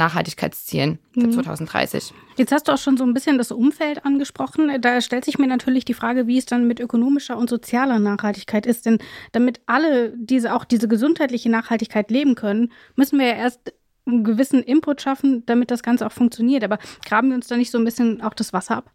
für 1.20 1.28
mhm. 1.28 1.32
2030. 1.32 2.12
Jetzt 2.36 2.52
hast 2.52 2.68
du 2.68 2.72
auch 2.72 2.78
schon 2.78 2.96
so 2.96 3.04
ein 3.04 3.14
bisschen 3.14 3.38
das 3.38 3.50
Umfeld 3.50 4.04
angesprochen. 4.04 4.80
Da 4.80 5.00
stellt 5.00 5.24
sich 5.24 5.38
mir 5.38 5.46
natürlich 5.46 5.84
die 5.84 5.94
Frage, 5.94 6.26
wie 6.26 6.38
es 6.38 6.46
dann 6.46 6.66
mit 6.66 6.80
ökonomischer 6.80 7.36
und 7.36 7.50
sozialer 7.50 7.98
Nachhaltigkeit 7.98 8.66
ist. 8.66 8.86
Denn 8.86 8.98
damit 9.32 9.60
alle 9.66 10.12
diese 10.16 10.54
auch 10.54 10.64
diese 10.64 10.88
gesundheitliche 10.88 11.50
Nachhaltigkeit 11.50 12.10
leben 12.10 12.34
können, 12.34 12.72
müssen 12.94 13.18
wir 13.18 13.26
ja 13.26 13.34
erst 13.34 13.72
einen 14.06 14.24
gewissen 14.24 14.62
Input 14.62 15.00
schaffen, 15.00 15.44
damit 15.46 15.70
das 15.70 15.82
Ganze 15.82 16.06
auch 16.06 16.12
funktioniert. 16.12 16.62
Aber 16.64 16.78
graben 17.04 17.28
wir 17.28 17.36
uns 17.36 17.48
da 17.48 17.56
nicht 17.56 17.70
so 17.70 17.78
ein 17.78 17.84
bisschen 17.84 18.22
auch 18.22 18.34
das 18.34 18.52
Wasser 18.52 18.76
ab? 18.76 18.90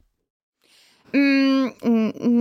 Mm, 1.13 1.71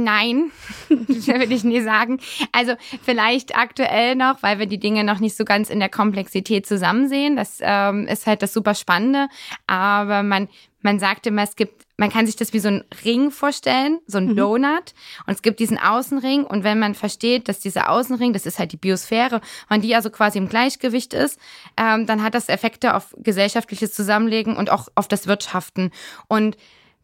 nein, 0.05 0.53
würde 0.89 1.55
ich 1.55 1.65
nie 1.65 1.81
sagen. 1.81 2.21
Also 2.53 2.75
vielleicht 3.03 3.57
aktuell 3.57 4.15
noch, 4.15 4.43
weil 4.43 4.59
wir 4.59 4.67
die 4.67 4.79
Dinge 4.79 5.03
noch 5.03 5.19
nicht 5.19 5.37
so 5.37 5.45
ganz 5.45 5.71
in 5.71 5.81
der 5.81 5.89
Komplexität 5.89 6.67
zusammen 6.67 7.09
sehen. 7.09 7.37
Das 7.37 7.59
ähm, 7.61 8.07
ist 8.07 8.27
halt 8.27 8.43
das 8.43 8.53
super 8.53 8.75
Spannende. 8.75 9.29
Aber 9.67 10.23
man, 10.23 10.49
man 10.83 10.99
sagt 11.01 11.27
immer, 11.27 11.43
es 11.43 11.57
gibt, 11.57 11.85
man 11.97 12.11
kann 12.11 12.27
sich 12.27 12.37
das 12.37 12.53
wie 12.53 12.61
so 12.61 12.69
ein 12.69 12.85
Ring 13.05 13.31
vorstellen, 13.33 13.99
so 14.07 14.19
ein 14.19 14.29
mhm. 14.29 14.37
Donut. 14.37 14.95
Und 15.27 15.35
es 15.35 15.43
gibt 15.43 15.59
diesen 15.59 15.79
Außenring. 15.79 16.45
Und 16.45 16.63
wenn 16.63 16.79
man 16.79 16.95
versteht, 16.95 17.49
dass 17.49 17.59
dieser 17.59 17.91
Außenring, 17.91 18.33
das 18.33 18.47
ist 18.47 18.59
halt 18.61 18.73
die 18.73 18.77
Biosphäre, 18.77 19.41
und 19.69 19.83
die 19.83 19.97
also 19.97 20.11
quasi 20.11 20.39
im 20.39 20.49
Gleichgewicht 20.49 21.13
ist, 21.13 21.41
ähm, 21.77 22.07
dann 22.07 22.23
hat 22.23 22.35
das 22.35 22.49
Effekte 22.49 22.95
auf 22.95 23.15
gesellschaftliches 23.19 23.93
Zusammenlegen 23.93 24.57
und 24.57 24.71
auch 24.71 24.89
auf 24.95 25.09
das 25.09 25.27
Wirtschaften. 25.27 25.91
Und 26.29 26.57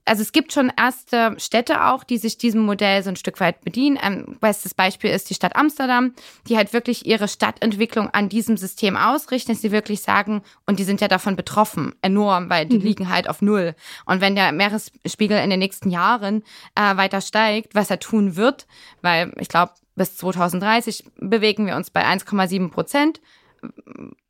also 0.06 0.22
es 0.22 0.32
gibt 0.32 0.52
schon 0.52 0.72
erste 0.76 1.34
Städte 1.38 1.84
auch, 1.84 2.04
die 2.04 2.18
sich 2.18 2.38
diesem 2.38 2.62
Modell 2.62 3.02
so 3.02 3.10
ein 3.10 3.16
Stück 3.16 3.40
weit 3.40 3.62
bedienen. 3.62 3.98
Ein 3.98 4.36
bestes 4.40 4.72
Beispiel 4.72 5.10
ist 5.10 5.28
die 5.28 5.34
Stadt 5.34 5.56
Amsterdam, 5.56 6.14
die 6.48 6.56
halt 6.56 6.72
wirklich 6.72 7.06
ihre 7.06 7.26
Stadtentwicklung 7.26 8.08
an 8.10 8.28
diesem 8.28 8.56
System 8.56 8.96
ausrichten, 8.96 9.52
dass 9.52 9.62
sie 9.62 9.72
wirklich 9.72 10.02
sagen, 10.02 10.42
und 10.64 10.78
die 10.78 10.84
sind 10.84 11.00
ja 11.00 11.08
davon 11.08 11.34
betroffen, 11.34 11.94
enorm, 12.02 12.48
weil 12.48 12.66
die 12.66 12.78
mhm. 12.78 12.84
liegen 12.84 13.10
halt 13.10 13.28
auf 13.28 13.42
Null. 13.42 13.74
Und 14.04 14.20
wenn 14.20 14.36
der 14.36 14.52
Meeresspiegel 14.52 15.38
in 15.38 15.50
den 15.50 15.58
nächsten 15.58 15.90
Jahren 15.90 16.44
äh, 16.76 16.96
weiter 16.96 17.20
steigt, 17.20 17.74
was 17.74 17.90
er 17.90 17.98
tun 17.98 18.36
wird, 18.36 18.66
weil 19.02 19.32
ich 19.38 19.48
glaube, 19.48 19.72
bis 19.96 20.16
2030 20.16 21.04
bewegen 21.16 21.66
wir 21.66 21.74
uns 21.74 21.90
bei 21.90 22.04
1,7 22.04 22.70
Prozent. 22.70 23.20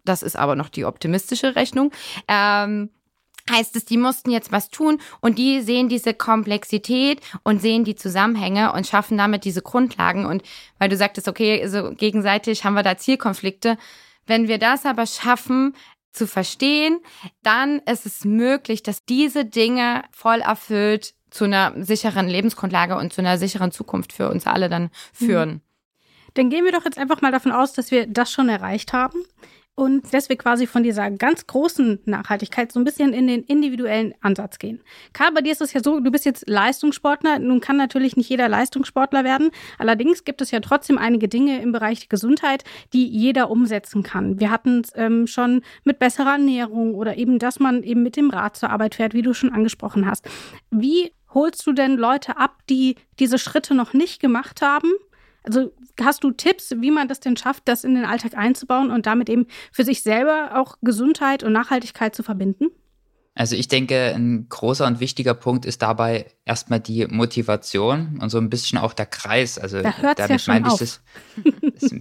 Das 0.05 0.23
ist 0.23 0.37
aber 0.37 0.55
noch 0.55 0.71
die 0.71 0.85
optimistische 0.85 1.57
Rechnung. 1.57 1.93
Ähm, 2.29 2.91
heißt 3.51 3.77
es, 3.77 3.85
die 3.85 3.97
mussten 3.97 4.31
jetzt 4.31 4.53
was 4.53 4.71
tun 4.71 5.01
und 5.21 5.39
die 5.39 5.61
sehen 5.61 5.89
diese 5.89 6.15
Komplexität 6.15 7.21
und 7.43 7.61
sehen 7.61 7.85
die 7.85 7.95
Zusammenhänge 7.95 8.73
und 8.73 8.87
schaffen 8.87 9.19
damit 9.19 9.45
diese 9.45 9.63
Grundlagen. 9.63 10.27
Und 10.27 10.43
weil 10.79 10.89
du 10.89 10.97
sagtest, 10.97 11.29
okay, 11.29 11.67
so 11.69 11.93
gegenseitig 11.93 12.65
haben 12.65 12.75
wir 12.75 12.83
da 12.83 12.97
Zielkonflikte. 12.97 13.79
Wenn 14.27 14.49
wir 14.49 14.59
das 14.59 14.85
aber 14.85 15.07
schaffen, 15.07 15.75
zu 16.17 16.27
verstehen, 16.27 16.99
dann 17.43 17.81
ist 17.81 18.07
es 18.07 18.25
möglich, 18.25 18.83
dass 18.83 19.05
diese 19.05 19.45
Dinge 19.45 20.03
voll 20.11 20.41
erfüllt 20.41 21.15
zu 21.31 21.45
einer 21.45 21.75
sicheren 21.77 22.27
Lebensgrundlage 22.27 22.97
und 22.97 23.13
zu 23.13 23.21
einer 23.21 23.37
sicheren 23.37 23.71
Zukunft 23.71 24.15
für 24.15 24.31
uns 24.31 24.47
alle 24.47 24.69
dann 24.69 24.91
führen. 25.13 25.51
Mhm. 25.51 25.61
Dann 26.35 26.51
gehen 26.51 26.65
wir 26.65 26.73
doch 26.73 26.85
jetzt 26.85 26.99
einfach 26.99 27.21
mal 27.21 27.33
davon 27.33 27.53
aus, 27.53 27.75
dass 27.75 27.91
wir 27.91 28.07
das 28.07 28.33
schon 28.33 28.49
erreicht 28.49 28.93
haben 28.93 29.19
und 29.77 30.13
dass 30.13 30.31
wir 30.31 30.37
quasi 30.37 30.67
von 30.67 30.83
dieser 30.83 31.11
ganz 31.11 31.47
großen 31.47 32.01
Nachhaltigkeit 32.07 32.73
so 32.73 32.81
ein 32.81 32.85
bisschen 32.85 33.13
in 33.13 33.27
den 33.27 33.43
individuellen 33.45 34.15
Ansatz 34.23 34.59
gehen. 34.59 34.81
Karl, 35.13 35.33
bei 35.33 35.43
dir 35.43 35.53
ist 35.53 35.61
es 35.61 35.75
ja 35.75 35.83
so, 35.83 36.01
du 36.01 36.11
bist 36.11 36.25
jetzt 36.25 36.49
Leistungssportler. 36.49 37.39
Nun 37.39 37.61
kann 37.61 37.77
natürlich 37.77 38.17
nicht 38.17 38.31
jeder 38.31 38.49
Leistungssportler 38.49 39.23
werden. 39.23 39.51
Allerdings 39.79 40.25
gibt 40.25 40.41
es 40.41 40.51
ja 40.51 40.61
trotzdem 40.61 40.97
einige 40.97 41.29
Dinge 41.29 41.61
im 41.61 41.73
Bereich 41.73 42.09
Gesundheit, 42.09 42.65
die 42.95 43.07
jeder 43.07 43.51
umsetzen 43.51 44.03
kann. 44.03 44.41
Wir 44.41 44.51
hatten 44.51 44.81
es 44.81 44.93
ähm, 44.95 45.27
schon 45.27 45.61
mit 45.85 45.99
besserer 45.99 46.33
Ernährung 46.33 46.95
oder 46.95 47.19
eben, 47.19 47.39
dass 47.39 47.61
man 47.61 47.83
eben 47.83 48.03
mit 48.03 48.17
dem 48.17 48.31
Rad 48.31 48.57
zur 48.57 48.71
Arbeit 48.71 48.95
fährt, 48.95 49.13
wie 49.13 49.23
du 49.23 49.35
schon 49.35 49.53
angesprochen 49.53 50.07
hast. 50.07 50.27
Wie 50.71 51.13
holst 51.35 51.67
du 51.67 51.75
denn 51.75 51.99
Leute 51.99 52.39
ab, 52.39 52.63
die 52.71 52.97
diese 53.19 53.39
Schritte 53.39 53.75
noch 53.75 53.93
nicht 53.93 54.21
gemacht 54.21 54.63
haben? 54.63 54.91
Also 55.47 55.73
hast 56.01 56.25
du 56.25 56.33
Tipps, 56.33 56.75
wie 56.79 56.91
man 56.91 57.09
das 57.09 57.21
denn 57.21 57.37
schafft, 57.37 57.63
das 57.67 57.85
in 57.85 57.95
den 57.95 58.05
Alltag 58.05 58.37
einzubauen 58.37 58.91
und 58.91 59.07
damit 59.07 59.29
eben 59.29 59.47
für 59.73 59.85
sich 59.85 60.03
selber 60.03 60.61
auch 60.61 60.77
Gesundheit 60.83 61.43
und 61.43 61.53
Nachhaltigkeit 61.53 62.15
zu 62.15 62.23
verbinden? 62.23 62.67
Also 63.39 63.55
ich 63.55 63.69
denke, 63.69 64.15
ein 64.15 64.49
großer 64.49 64.87
und 64.87 64.99
wichtiger 64.99 65.35
Punkt 65.35 65.67
ist 65.67 65.83
dabei 65.83 66.25
erstmal 66.47 66.81
die 66.81 67.07
Motivation 67.07 68.19
und 68.21 68.31
so 68.31 68.39
ein 68.39 68.49
bisschen 68.49 68.79
auch 68.79 68.95
der 68.95 69.05
Kreis. 69.05 69.59
Also 69.59 69.83
da 69.83 70.15
damit 70.17 70.47
ja 70.47 70.55
meine 70.55 70.69
ich 70.69 70.79
das, 70.79 71.03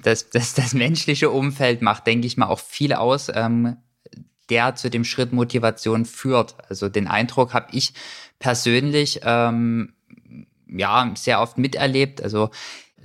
das, 0.01 0.29
das, 0.29 0.53
das, 0.53 0.73
menschliche 0.73 1.29
Umfeld 1.29 1.81
macht, 1.81 2.07
denke 2.07 2.25
ich 2.25 2.37
mal, 2.37 2.47
auch 2.47 2.59
viel 2.59 2.93
aus, 2.93 3.29
ähm, 3.33 3.75
der 4.49 4.75
zu 4.75 4.89
dem 4.89 5.03
Schritt 5.03 5.33
Motivation 5.33 6.05
führt. 6.05 6.55
Also 6.69 6.87
den 6.87 7.07
Eindruck 7.07 7.53
habe 7.53 7.67
ich 7.73 7.93
persönlich 8.39 9.19
ähm, 9.23 9.93
ja 10.69 11.11
sehr 11.15 11.41
oft 11.41 11.57
miterlebt. 11.57 12.21
Also 12.23 12.49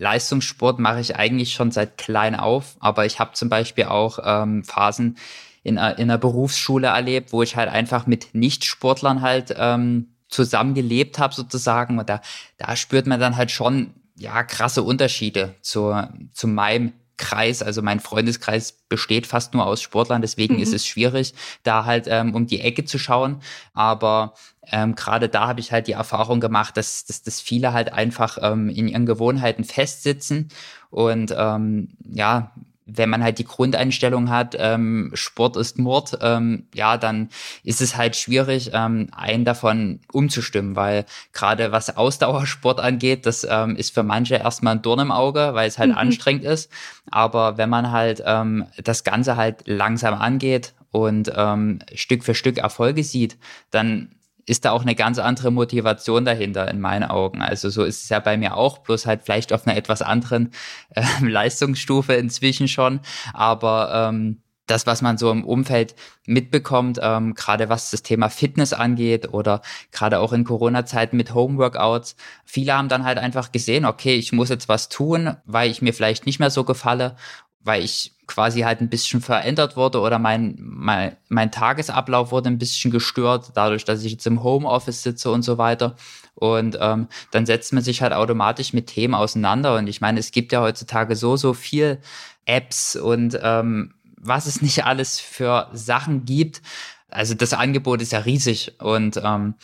Leistungssport 0.00 0.78
mache 0.78 1.00
ich 1.00 1.16
eigentlich 1.16 1.52
schon 1.52 1.70
seit 1.70 1.98
klein 1.98 2.34
auf, 2.34 2.76
aber 2.80 3.04
ich 3.04 3.20
habe 3.20 3.34
zum 3.34 3.50
Beispiel 3.50 3.84
auch 3.84 4.18
ähm, 4.24 4.64
Phasen 4.64 5.18
in, 5.62 5.74
in 5.74 5.78
einer 5.78 6.18
Berufsschule 6.18 6.88
erlebt, 6.88 7.32
wo 7.32 7.42
ich 7.42 7.54
halt 7.54 7.68
einfach 7.68 8.06
mit 8.06 8.34
Nichtsportlern 8.34 9.20
halt 9.20 9.54
ähm, 9.58 10.14
zusammengelebt 10.28 11.18
habe 11.18 11.34
sozusagen 11.34 11.98
und 11.98 12.08
da, 12.08 12.22
da 12.56 12.76
spürt 12.76 13.06
man 13.06 13.20
dann 13.20 13.36
halt 13.36 13.50
schon 13.50 13.92
ja 14.16 14.42
krasse 14.42 14.82
Unterschiede 14.82 15.54
zu, 15.60 15.94
zu 16.32 16.48
meinem 16.48 16.94
Kreis, 17.18 17.62
also 17.62 17.82
mein 17.82 18.00
Freundeskreis 18.00 18.72
besteht 18.88 19.26
fast 19.26 19.52
nur 19.52 19.66
aus 19.66 19.82
Sportlern, 19.82 20.22
deswegen 20.22 20.56
mhm. 20.56 20.62
ist 20.62 20.72
es 20.72 20.86
schwierig, 20.86 21.34
da 21.62 21.84
halt 21.84 22.06
ähm, 22.08 22.34
um 22.34 22.46
die 22.46 22.62
Ecke 22.62 22.86
zu 22.86 22.98
schauen. 22.98 23.42
Aber 23.74 24.32
ähm, 24.70 24.94
gerade 24.94 25.28
da 25.28 25.48
habe 25.48 25.60
ich 25.60 25.72
halt 25.72 25.86
die 25.86 25.92
Erfahrung 25.92 26.40
gemacht, 26.40 26.76
dass, 26.76 27.04
dass, 27.04 27.22
dass 27.22 27.40
viele 27.40 27.72
halt 27.72 27.92
einfach 27.92 28.38
ähm, 28.40 28.68
in 28.68 28.88
ihren 28.88 29.06
Gewohnheiten 29.06 29.64
festsitzen 29.64 30.48
und 30.90 31.34
ähm, 31.36 31.88
ja, 32.08 32.52
wenn 32.96 33.10
man 33.10 33.22
halt 33.22 33.38
die 33.38 33.44
Grundeinstellung 33.44 34.30
hat, 34.30 34.56
ähm, 34.58 35.10
Sport 35.14 35.56
ist 35.56 35.78
Mord, 35.78 36.18
ähm, 36.22 36.66
ja, 36.74 36.96
dann 36.96 37.28
ist 37.62 37.80
es 37.80 37.96
halt 37.96 38.16
schwierig, 38.16 38.70
ähm, 38.72 39.08
einen 39.12 39.44
davon 39.44 40.00
umzustimmen, 40.12 40.76
weil 40.76 41.04
gerade 41.32 41.72
was 41.72 41.96
Ausdauersport 41.96 42.80
angeht, 42.80 43.26
das 43.26 43.46
ähm, 43.48 43.76
ist 43.76 43.94
für 43.94 44.02
manche 44.02 44.36
erstmal 44.36 44.76
ein 44.76 44.82
Dorn 44.82 45.00
im 45.00 45.12
Auge, 45.12 45.50
weil 45.52 45.68
es 45.68 45.78
halt 45.78 45.90
mhm. 45.90 45.98
anstrengend 45.98 46.44
ist. 46.44 46.70
Aber 47.10 47.58
wenn 47.58 47.70
man 47.70 47.90
halt 47.90 48.22
ähm, 48.24 48.66
das 48.82 49.04
Ganze 49.04 49.36
halt 49.36 49.62
langsam 49.66 50.14
angeht 50.14 50.74
und 50.90 51.32
ähm, 51.34 51.80
Stück 51.94 52.24
für 52.24 52.34
Stück 52.34 52.58
Erfolge 52.58 53.04
sieht, 53.04 53.36
dann 53.70 54.10
ist 54.46 54.64
da 54.64 54.72
auch 54.72 54.82
eine 54.82 54.94
ganz 54.94 55.18
andere 55.18 55.50
Motivation 55.50 56.24
dahinter 56.24 56.68
in 56.70 56.80
meinen 56.80 57.04
Augen. 57.04 57.42
Also 57.42 57.70
so 57.70 57.84
ist 57.84 58.02
es 58.02 58.08
ja 58.08 58.20
bei 58.20 58.36
mir 58.36 58.56
auch, 58.56 58.78
bloß 58.78 59.06
halt 59.06 59.22
vielleicht 59.22 59.52
auf 59.52 59.66
einer 59.66 59.76
etwas 59.76 60.02
anderen 60.02 60.52
äh, 60.94 61.02
Leistungsstufe 61.20 62.14
inzwischen 62.14 62.68
schon. 62.68 63.00
Aber 63.32 64.08
ähm, 64.08 64.42
das, 64.70 64.86
was 64.86 65.02
man 65.02 65.18
so 65.18 65.30
im 65.30 65.44
Umfeld 65.44 65.94
mitbekommt, 66.26 67.00
ähm, 67.02 67.34
gerade 67.34 67.68
was 67.68 67.90
das 67.90 68.02
Thema 68.02 68.28
Fitness 68.28 68.72
angeht 68.72 69.32
oder 69.32 69.62
gerade 69.90 70.20
auch 70.20 70.32
in 70.32 70.44
Corona-Zeiten 70.44 71.16
mit 71.16 71.34
Homeworkouts, 71.34 72.16
viele 72.44 72.74
haben 72.74 72.88
dann 72.88 73.04
halt 73.04 73.18
einfach 73.18 73.52
gesehen, 73.52 73.84
okay, 73.84 74.14
ich 74.14 74.32
muss 74.32 74.48
jetzt 74.48 74.68
was 74.68 74.88
tun, 74.88 75.36
weil 75.44 75.70
ich 75.70 75.82
mir 75.82 75.92
vielleicht 75.92 76.26
nicht 76.26 76.38
mehr 76.38 76.50
so 76.50 76.64
gefalle 76.64 77.16
weil 77.62 77.84
ich 77.84 78.14
quasi 78.26 78.60
halt 78.60 78.80
ein 78.80 78.88
bisschen 78.88 79.20
verändert 79.20 79.76
wurde 79.76 80.00
oder 80.00 80.18
mein, 80.18 80.56
mein, 80.60 81.16
mein 81.28 81.50
Tagesablauf 81.50 82.30
wurde 82.30 82.48
ein 82.48 82.58
bisschen 82.58 82.90
gestört, 82.90 83.52
dadurch, 83.54 83.84
dass 83.84 84.04
ich 84.04 84.12
jetzt 84.12 84.26
im 84.26 84.42
Homeoffice 84.42 85.02
sitze 85.02 85.30
und 85.30 85.42
so 85.42 85.58
weiter. 85.58 85.96
Und 86.34 86.78
ähm, 86.80 87.08
dann 87.32 87.44
setzt 87.44 87.72
man 87.72 87.82
sich 87.82 88.02
halt 88.02 88.12
automatisch 88.12 88.72
mit 88.72 88.86
Themen 88.86 89.14
auseinander. 89.14 89.76
Und 89.76 89.88
ich 89.88 90.00
meine, 90.00 90.20
es 90.20 90.30
gibt 90.30 90.52
ja 90.52 90.60
heutzutage 90.62 91.16
so, 91.16 91.36
so 91.36 91.52
viel 91.52 92.00
Apps 92.46 92.96
und 92.96 93.38
ähm, 93.42 93.94
was 94.16 94.46
es 94.46 94.62
nicht 94.62 94.84
alles 94.84 95.20
für 95.20 95.68
Sachen 95.72 96.24
gibt. 96.24 96.62
Also 97.08 97.34
das 97.34 97.52
Angebot 97.52 98.00
ist 98.00 98.12
ja 98.12 98.20
riesig 98.20 98.80
und 98.80 99.20
ähm, 99.22 99.54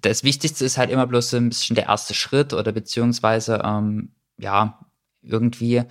das 0.00 0.24
Wichtigste 0.24 0.64
ist 0.64 0.78
halt 0.78 0.90
immer 0.90 1.06
bloß 1.06 1.30
so 1.30 1.36
ein 1.36 1.50
bisschen 1.50 1.76
der 1.76 1.86
erste 1.86 2.14
Schritt 2.14 2.54
oder 2.54 2.72
beziehungsweise 2.72 3.60
ähm, 3.64 4.12
ja 4.38 4.78
irgendwie 5.22 5.82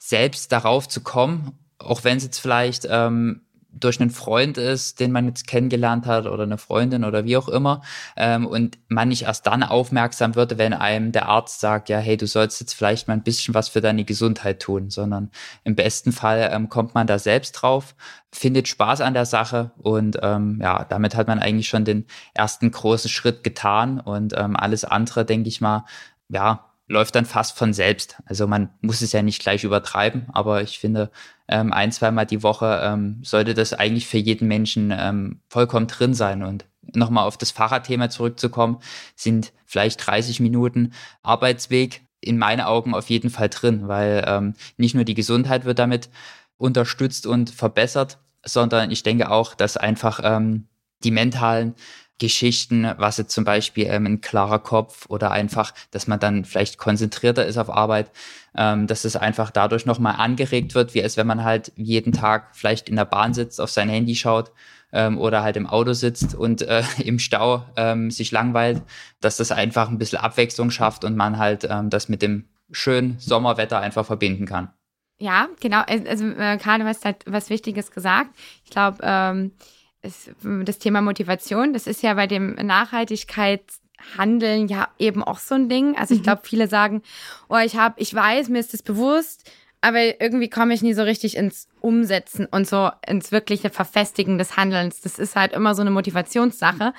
selbst 0.00 0.50
darauf 0.50 0.88
zu 0.88 1.02
kommen, 1.02 1.58
auch 1.78 2.02
wenn 2.04 2.16
es 2.16 2.24
jetzt 2.24 2.40
vielleicht 2.40 2.88
ähm, 2.90 3.42
durch 3.72 4.00
einen 4.00 4.10
Freund 4.10 4.58
ist, 4.58 4.98
den 4.98 5.12
man 5.12 5.26
jetzt 5.26 5.46
kennengelernt 5.46 6.06
hat 6.06 6.26
oder 6.26 6.42
eine 6.42 6.58
Freundin 6.58 7.04
oder 7.04 7.24
wie 7.24 7.36
auch 7.36 7.48
immer 7.48 7.82
ähm, 8.16 8.46
und 8.46 8.78
man 8.88 9.08
nicht 9.08 9.22
erst 9.22 9.46
dann 9.46 9.62
aufmerksam 9.62 10.34
wird, 10.34 10.58
wenn 10.58 10.72
einem 10.72 11.12
der 11.12 11.28
Arzt 11.28 11.60
sagt, 11.60 11.88
ja, 11.88 11.98
hey, 11.98 12.16
du 12.16 12.26
sollst 12.26 12.60
jetzt 12.60 12.72
vielleicht 12.72 13.06
mal 13.06 13.14
ein 13.14 13.22
bisschen 13.22 13.54
was 13.54 13.68
für 13.68 13.80
deine 13.80 14.04
Gesundheit 14.04 14.60
tun, 14.60 14.90
sondern 14.90 15.30
im 15.62 15.76
besten 15.76 16.12
Fall 16.12 16.50
ähm, 16.52 16.68
kommt 16.68 16.94
man 16.94 17.06
da 17.06 17.18
selbst 17.18 17.52
drauf, 17.52 17.94
findet 18.32 18.66
Spaß 18.66 19.02
an 19.02 19.14
der 19.14 19.26
Sache 19.26 19.70
und 19.78 20.18
ähm, 20.22 20.58
ja, 20.60 20.84
damit 20.84 21.14
hat 21.14 21.28
man 21.28 21.38
eigentlich 21.38 21.68
schon 21.68 21.84
den 21.84 22.06
ersten 22.34 22.70
großen 22.70 23.10
Schritt 23.10 23.44
getan 23.44 24.00
und 24.00 24.34
ähm, 24.36 24.56
alles 24.56 24.84
andere, 24.84 25.24
denke 25.24 25.48
ich 25.48 25.60
mal, 25.60 25.84
ja, 26.28 26.69
läuft 26.90 27.14
dann 27.14 27.24
fast 27.24 27.56
von 27.56 27.72
selbst. 27.72 28.16
Also 28.26 28.48
man 28.48 28.70
muss 28.80 29.00
es 29.00 29.12
ja 29.12 29.22
nicht 29.22 29.40
gleich 29.40 29.62
übertreiben, 29.62 30.26
aber 30.32 30.60
ich 30.62 30.80
finde, 30.80 31.12
ähm, 31.46 31.72
ein, 31.72 31.92
zweimal 31.92 32.26
die 32.26 32.42
Woche 32.42 32.80
ähm, 32.82 33.20
sollte 33.22 33.54
das 33.54 33.72
eigentlich 33.72 34.08
für 34.08 34.18
jeden 34.18 34.48
Menschen 34.48 34.92
ähm, 34.92 35.40
vollkommen 35.48 35.86
drin 35.86 36.14
sein. 36.14 36.42
Und 36.42 36.64
nochmal 36.92 37.26
auf 37.26 37.38
das 37.38 37.52
Fahrradthema 37.52 38.10
zurückzukommen, 38.10 38.78
sind 39.14 39.52
vielleicht 39.66 40.04
30 40.04 40.40
Minuten 40.40 40.92
Arbeitsweg 41.22 42.02
in 42.20 42.38
meinen 42.38 42.60
Augen 42.60 42.92
auf 42.92 43.08
jeden 43.08 43.30
Fall 43.30 43.50
drin, 43.50 43.86
weil 43.86 44.24
ähm, 44.26 44.54
nicht 44.76 44.96
nur 44.96 45.04
die 45.04 45.14
Gesundheit 45.14 45.64
wird 45.64 45.78
damit 45.78 46.10
unterstützt 46.56 47.24
und 47.24 47.50
verbessert, 47.50 48.18
sondern 48.44 48.90
ich 48.90 49.04
denke 49.04 49.30
auch, 49.30 49.54
dass 49.54 49.76
einfach 49.76 50.20
ähm, 50.24 50.66
die 51.04 51.12
mentalen 51.12 51.76
Geschichten, 52.20 52.88
was 52.98 53.16
jetzt 53.16 53.34
zum 53.34 53.44
Beispiel 53.44 53.86
ähm, 53.88 54.06
ein 54.06 54.20
klarer 54.20 54.60
Kopf 54.60 55.06
oder 55.08 55.32
einfach, 55.32 55.74
dass 55.90 56.06
man 56.06 56.20
dann 56.20 56.44
vielleicht 56.44 56.78
konzentrierter 56.78 57.44
ist 57.46 57.56
auf 57.56 57.70
Arbeit, 57.70 58.12
ähm, 58.54 58.86
dass 58.86 59.04
es 59.04 59.16
einfach 59.16 59.50
dadurch 59.50 59.86
nochmal 59.86 60.14
angeregt 60.18 60.76
wird, 60.76 60.94
wie 60.94 61.02
als 61.02 61.16
wenn 61.16 61.26
man 61.26 61.42
halt 61.42 61.72
jeden 61.76 62.12
Tag 62.12 62.54
vielleicht 62.54 62.88
in 62.88 62.96
der 62.96 63.06
Bahn 63.06 63.34
sitzt, 63.34 63.60
auf 63.60 63.70
sein 63.70 63.88
Handy 63.88 64.14
schaut 64.14 64.52
ähm, 64.92 65.18
oder 65.18 65.42
halt 65.42 65.56
im 65.56 65.66
Auto 65.66 65.94
sitzt 65.94 66.34
und 66.34 66.62
äh, 66.62 66.84
im 66.98 67.18
Stau 67.18 67.64
ähm, 67.76 68.10
sich 68.10 68.30
langweilt, 68.30 68.82
dass 69.20 69.38
das 69.38 69.50
einfach 69.50 69.88
ein 69.88 69.98
bisschen 69.98 70.20
Abwechslung 70.20 70.70
schafft 70.70 71.04
und 71.04 71.16
man 71.16 71.38
halt 71.38 71.66
ähm, 71.68 71.90
das 71.90 72.08
mit 72.08 72.22
dem 72.22 72.44
schönen 72.70 73.18
Sommerwetter 73.18 73.80
einfach 73.80 74.06
verbinden 74.06 74.46
kann. 74.46 74.70
Ja, 75.18 75.48
genau. 75.60 75.82
Also 75.86 76.26
äh, 76.28 76.56
Karl, 76.58 76.78
du 76.78 76.86
hast 76.86 77.04
halt 77.04 77.24
was 77.26 77.50
Wichtiges 77.50 77.90
gesagt. 77.90 78.30
Ich 78.64 78.70
glaube, 78.70 78.98
ähm, 79.02 79.52
ist 80.02 80.30
das 80.42 80.78
Thema 80.78 81.02
Motivation, 81.02 81.72
das 81.72 81.86
ist 81.86 82.02
ja 82.02 82.14
bei 82.14 82.26
dem 82.26 82.54
Nachhaltigkeitshandeln 82.54 84.66
ja 84.68 84.88
eben 84.98 85.22
auch 85.22 85.38
so 85.38 85.54
ein 85.54 85.68
Ding. 85.68 85.96
Also 85.96 86.14
ich 86.14 86.20
mhm. 86.20 86.24
glaube, 86.24 86.42
viele 86.44 86.68
sagen, 86.68 87.02
oh, 87.48 87.58
ich 87.58 87.76
habe, 87.76 88.00
ich 88.00 88.14
weiß, 88.14 88.48
mir 88.48 88.60
ist 88.60 88.72
das 88.72 88.82
bewusst, 88.82 89.50
aber 89.82 90.20
irgendwie 90.20 90.50
komme 90.50 90.74
ich 90.74 90.82
nie 90.82 90.92
so 90.92 91.02
richtig 91.02 91.36
ins 91.36 91.68
Umsetzen 91.80 92.46
und 92.46 92.68
so 92.68 92.90
ins 93.06 93.32
wirkliche 93.32 93.70
Verfestigen 93.70 94.38
des 94.38 94.56
Handelns. 94.56 95.00
Das 95.00 95.18
ist 95.18 95.36
halt 95.36 95.52
immer 95.52 95.74
so 95.74 95.80
eine 95.80 95.90
Motivationssache. 95.90 96.92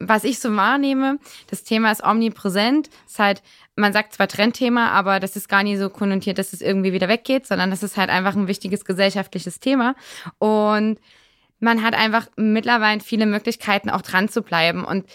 Was 0.00 0.24
ich 0.24 0.40
so 0.40 0.54
wahrnehme, 0.56 1.18
das 1.48 1.62
Thema 1.62 1.92
ist 1.92 2.02
omnipräsent. 2.02 2.90
Ist 3.06 3.20
halt, 3.20 3.42
man 3.76 3.92
sagt 3.92 4.14
zwar 4.14 4.26
Trendthema, 4.26 4.90
aber 4.90 5.20
das 5.20 5.36
ist 5.36 5.48
gar 5.48 5.62
nicht 5.62 5.78
so 5.78 5.88
konnotiert, 5.88 6.38
dass 6.38 6.52
es 6.52 6.60
irgendwie 6.60 6.92
wieder 6.92 7.08
weggeht, 7.08 7.46
sondern 7.46 7.70
das 7.70 7.84
ist 7.84 7.96
halt 7.96 8.10
einfach 8.10 8.34
ein 8.34 8.48
wichtiges 8.48 8.84
gesellschaftliches 8.84 9.60
Thema. 9.60 9.94
Und 10.38 10.98
man 11.64 11.82
hat 11.82 11.94
einfach 11.94 12.26
mittlerweile 12.36 13.00
viele 13.00 13.26
Möglichkeiten, 13.26 13.90
auch 13.90 14.02
dran 14.02 14.28
zu 14.28 14.42
bleiben. 14.42 14.84
Und 14.84 15.06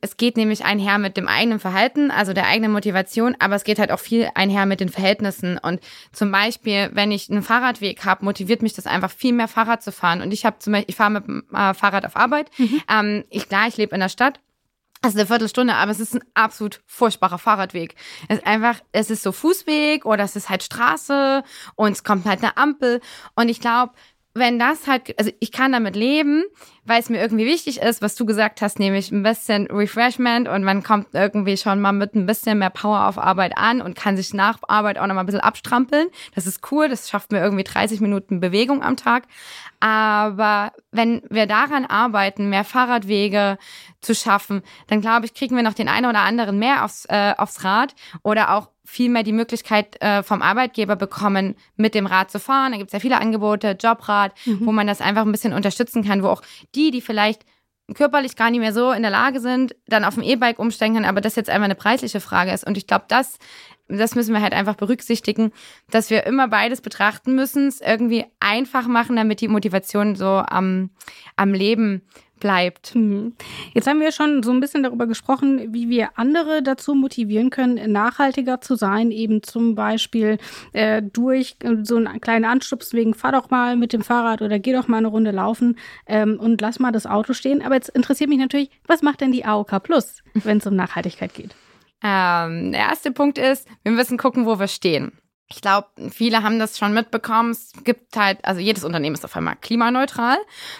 es 0.00 0.16
geht 0.16 0.36
nämlich 0.36 0.64
einher 0.64 0.98
mit 0.98 1.16
dem 1.16 1.26
eigenen 1.26 1.58
Verhalten, 1.58 2.10
also 2.10 2.32
der 2.32 2.46
eigenen 2.46 2.70
Motivation, 2.70 3.34
aber 3.40 3.56
es 3.56 3.64
geht 3.64 3.78
halt 3.78 3.90
auch 3.90 3.98
viel 3.98 4.28
einher 4.34 4.66
mit 4.66 4.78
den 4.78 4.88
Verhältnissen. 4.88 5.58
Und 5.58 5.80
zum 6.12 6.30
Beispiel, 6.30 6.90
wenn 6.92 7.10
ich 7.10 7.30
einen 7.30 7.42
Fahrradweg 7.42 8.04
habe, 8.04 8.24
motiviert 8.24 8.62
mich 8.62 8.74
das 8.74 8.86
einfach 8.86 9.10
viel 9.10 9.32
mehr 9.32 9.48
Fahrrad 9.48 9.82
zu 9.82 9.90
fahren. 9.90 10.22
Und 10.22 10.32
ich 10.32 10.46
habe 10.46 10.58
zum 10.60 10.74
Beispiel, 10.74 10.90
ich 10.90 10.96
fahre 10.96 11.10
mit 11.10 11.26
dem 11.26 11.44
äh, 11.52 11.74
Fahrrad 11.74 12.06
auf 12.06 12.16
Arbeit. 12.16 12.50
Mhm. 12.58 12.82
Ähm, 12.88 13.24
ich 13.30 13.48
klar, 13.48 13.66
ich 13.66 13.76
lebe 13.76 13.94
in 13.94 14.00
der 14.00 14.08
Stadt. 14.08 14.40
Das 15.02 15.12
ist 15.12 15.18
eine 15.18 15.26
Viertelstunde, 15.26 15.74
aber 15.74 15.90
es 15.90 16.00
ist 16.00 16.14
ein 16.14 16.24
absolut 16.34 16.80
furchtbarer 16.86 17.38
Fahrradweg. 17.38 17.94
Es 18.28 18.38
ist 18.38 18.46
einfach, 18.46 18.80
es 18.92 19.10
ist 19.10 19.22
so 19.22 19.30
Fußweg 19.30 20.04
oder 20.04 20.24
es 20.24 20.36
ist 20.36 20.48
halt 20.48 20.62
Straße 20.62 21.42
und 21.74 21.92
es 21.92 22.02
kommt 22.02 22.24
halt 22.26 22.42
eine 22.42 22.56
Ampel. 22.56 23.00
Und 23.34 23.48
ich 23.48 23.60
glaube, 23.60 23.92
wenn 24.36 24.58
das 24.58 24.86
halt, 24.86 25.18
also 25.18 25.30
ich 25.40 25.52
kann 25.52 25.72
damit 25.72 25.96
leben, 25.96 26.44
weil 26.86 27.00
es 27.00 27.10
mir 27.10 27.20
irgendwie 27.20 27.46
wichtig 27.46 27.80
ist, 27.80 28.00
was 28.00 28.14
du 28.14 28.24
gesagt 28.24 28.62
hast, 28.62 28.78
nämlich 28.78 29.10
ein 29.10 29.22
bisschen 29.22 29.66
Refreshment 29.66 30.48
und 30.48 30.64
man 30.64 30.82
kommt 30.82 31.08
irgendwie 31.12 31.56
schon 31.56 31.80
mal 31.80 31.92
mit 31.92 32.14
ein 32.14 32.26
bisschen 32.26 32.58
mehr 32.58 32.70
Power 32.70 33.08
auf 33.08 33.18
Arbeit 33.18 33.56
an 33.56 33.82
und 33.82 33.96
kann 33.96 34.16
sich 34.16 34.32
nach 34.32 34.58
Arbeit 34.68 34.98
auch 34.98 35.06
noch 35.06 35.14
mal 35.14 35.20
ein 35.20 35.26
bisschen 35.26 35.40
abstrampeln. 35.40 36.08
Das 36.34 36.46
ist 36.46 36.60
cool, 36.70 36.88
das 36.88 37.10
schafft 37.10 37.32
mir 37.32 37.42
irgendwie 37.42 37.64
30 37.64 38.00
Minuten 38.00 38.40
Bewegung 38.40 38.82
am 38.82 38.96
Tag. 38.96 39.24
Aber 39.80 40.72
wenn 40.90 41.22
wir 41.28 41.46
daran 41.46 41.84
arbeiten, 41.84 42.48
mehr 42.48 42.64
Fahrradwege 42.64 43.58
zu 44.00 44.14
schaffen, 44.14 44.62
dann 44.86 45.00
glaube 45.00 45.26
ich, 45.26 45.34
kriegen 45.34 45.56
wir 45.56 45.62
noch 45.62 45.74
den 45.74 45.88
einen 45.88 46.06
oder 46.06 46.20
anderen 46.20 46.58
mehr 46.58 46.84
aufs, 46.84 47.04
äh, 47.06 47.34
aufs 47.36 47.64
Rad 47.64 47.94
oder 48.22 48.54
auch 48.54 48.68
viel 48.86 49.10
mehr 49.10 49.24
die 49.24 49.32
Möglichkeit 49.32 50.00
äh, 50.00 50.22
vom 50.22 50.42
Arbeitgeber 50.42 50.96
bekommen, 50.96 51.56
mit 51.76 51.94
dem 51.94 52.06
Rad 52.06 52.30
zu 52.30 52.38
fahren. 52.38 52.72
Da 52.72 52.78
gibt 52.78 52.88
es 52.88 52.92
ja 52.92 53.00
viele 53.00 53.20
Angebote, 53.20 53.76
Jobrad, 53.78 54.32
mhm. 54.44 54.64
wo 54.64 54.72
man 54.72 54.86
das 54.86 55.00
einfach 55.00 55.22
ein 55.22 55.32
bisschen 55.32 55.52
unterstützen 55.52 56.04
kann, 56.04 56.22
wo 56.22 56.28
auch 56.28 56.42
die, 56.76 56.90
die 56.90 57.00
vielleicht 57.00 57.44
körperlich 57.94 58.36
gar 58.36 58.50
nicht 58.50 58.60
mehr 58.60 58.72
so 58.72 58.92
in 58.92 59.02
der 59.02 59.10
Lage 59.10 59.40
sind, 59.40 59.76
dann 59.86 60.04
auf 60.04 60.14
dem 60.14 60.22
E-Bike 60.22 60.58
umsteigen 60.58 60.94
können, 60.94 61.06
aber 61.06 61.20
das 61.20 61.36
jetzt 61.36 61.50
einfach 61.50 61.66
eine 61.66 61.76
preisliche 61.76 62.20
Frage 62.20 62.52
ist. 62.52 62.66
Und 62.66 62.76
ich 62.76 62.86
glaube, 62.86 63.04
das, 63.08 63.38
das 63.88 64.16
müssen 64.16 64.34
wir 64.34 64.42
halt 64.42 64.54
einfach 64.54 64.74
berücksichtigen, 64.74 65.52
dass 65.90 66.10
wir 66.10 66.26
immer 66.26 66.48
beides 66.48 66.80
betrachten 66.80 67.34
müssen, 67.34 67.68
es 67.68 67.80
irgendwie 67.80 68.24
einfach 68.40 68.88
machen, 68.88 69.14
damit 69.14 69.40
die 69.40 69.48
Motivation 69.48 70.16
so 70.16 70.26
am, 70.26 70.90
am 71.36 71.54
Leben 71.54 72.02
bleibt. 72.38 72.94
Mhm. 72.94 73.34
Jetzt 73.74 73.86
haben 73.86 74.00
wir 74.00 74.12
schon 74.12 74.42
so 74.42 74.50
ein 74.50 74.60
bisschen 74.60 74.82
darüber 74.82 75.06
gesprochen, 75.06 75.72
wie 75.72 75.88
wir 75.88 76.10
andere 76.16 76.62
dazu 76.62 76.94
motivieren 76.94 77.50
können, 77.50 77.90
nachhaltiger 77.90 78.60
zu 78.60 78.74
sein, 78.74 79.10
eben 79.10 79.42
zum 79.42 79.74
Beispiel 79.74 80.38
äh, 80.72 81.02
durch 81.02 81.56
äh, 81.62 81.76
so 81.82 81.96
einen 81.96 82.20
kleinen 82.20 82.44
Anstups 82.44 82.92
wegen, 82.92 83.14
fahr 83.14 83.32
doch 83.32 83.50
mal 83.50 83.76
mit 83.76 83.92
dem 83.92 84.02
Fahrrad 84.02 84.42
oder 84.42 84.58
geh 84.58 84.72
doch 84.72 84.88
mal 84.88 84.98
eine 84.98 85.08
Runde 85.08 85.30
laufen 85.30 85.76
ähm, 86.06 86.38
und 86.38 86.60
lass 86.60 86.78
mal 86.78 86.92
das 86.92 87.06
Auto 87.06 87.32
stehen. 87.32 87.62
Aber 87.62 87.74
jetzt 87.74 87.88
interessiert 87.90 88.30
mich 88.30 88.38
natürlich, 88.38 88.70
was 88.86 89.02
macht 89.02 89.20
denn 89.20 89.32
die 89.32 89.44
AOK 89.44 89.82
Plus, 89.82 90.22
wenn 90.34 90.58
es 90.58 90.66
um 90.66 90.76
Nachhaltigkeit 90.76 91.34
geht? 91.34 91.54
Ähm, 92.02 92.72
der 92.72 92.80
erste 92.80 93.10
Punkt 93.10 93.38
ist, 93.38 93.66
wir 93.82 93.92
müssen 93.92 94.18
gucken, 94.18 94.46
wo 94.46 94.58
wir 94.58 94.68
stehen. 94.68 95.12
Ich 95.48 95.60
glaube, 95.60 95.88
viele 96.10 96.42
haben 96.42 96.58
das 96.58 96.76
schon 96.76 96.92
mitbekommen. 96.92 97.52
Es 97.52 97.72
gibt 97.84 98.16
halt, 98.16 98.44
also 98.44 98.60
jedes 98.60 98.82
Unternehmen 98.82 99.14
ist 99.14 99.24
auf 99.24 99.36
einmal 99.36 99.54
klimaneutral. 99.56 100.38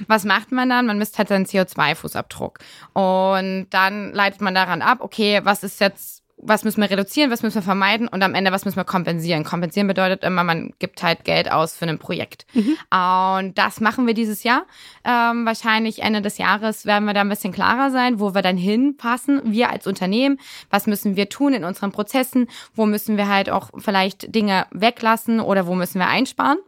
Was 0.09 0.25
macht 0.25 0.51
man 0.51 0.69
dann? 0.69 0.87
Man 0.87 0.99
misst 0.99 1.19
halt 1.19 1.29
seinen 1.29 1.47
CO2-Fußabdruck. 1.47 2.59
Und 2.93 3.69
dann 3.71 4.13
leitet 4.13 4.41
man 4.41 4.55
daran 4.55 4.83
ab, 4.83 4.99
okay, 5.03 5.41
was 5.45 5.63
ist 5.63 5.81
jetzt 5.81 6.26
was 6.39 6.65
müssen 6.65 6.81
wir 6.81 6.91
reduzieren, 6.91 7.31
was 7.31 7.43
müssen 7.43 7.57
wir 7.57 7.63
vermeiden 7.63 8.09
und 8.09 8.23
am 8.23 8.35
Ende, 8.35 8.53
was 8.53 8.65
müssen 8.65 8.77
wir 8.77 8.85
kompensieren. 8.85 9.45
Kompensieren 9.45 9.89
bedeutet 9.89 10.23
immer, 10.23 10.45
man 10.45 10.73
gibt 10.79 11.03
halt 11.03 11.25
Geld 11.25 11.51
aus 11.51 11.77
für 11.77 11.87
ein 11.87 11.99
Projekt. 11.99 12.47
Mhm. 12.53 12.77
Und 12.91 13.59
das 13.59 13.81
machen 13.81 14.07
wir 14.07 14.15
dieses 14.15 14.43
Jahr. 14.43 14.67
Ähm, 15.05 15.47
wahrscheinlich 15.47 16.03
Ende 16.03 16.21
des 16.21 16.39
Jahres 16.39 16.85
werden 16.85 17.07
wir 17.07 17.15
da 17.15 17.23
ein 17.23 17.29
bisschen 17.29 17.53
klarer 17.53 17.91
sein, 17.91 18.21
wo 18.21 18.35
wir 18.35 18.43
dann 18.43 18.57
hinpassen, 18.57 19.41
wir 19.45 19.71
als 19.71 19.87
Unternehmen, 19.87 20.39
was 20.71 20.87
müssen 20.87 21.17
wir 21.17 21.29
tun 21.29 21.55
in 21.55 21.65
unseren 21.65 21.93
Prozessen, 21.93 22.49
wo 22.75 22.85
müssen 22.85 23.17
wir 23.17 23.29
halt 23.29 23.49
auch 23.49 23.71
vielleicht 23.79 24.35
Dinge 24.35 24.67
weglassen 24.73 25.41
oder 25.41 25.67
wo 25.67 25.75
müssen 25.75 25.99
wir 25.99 26.09
einsparen. 26.09 26.59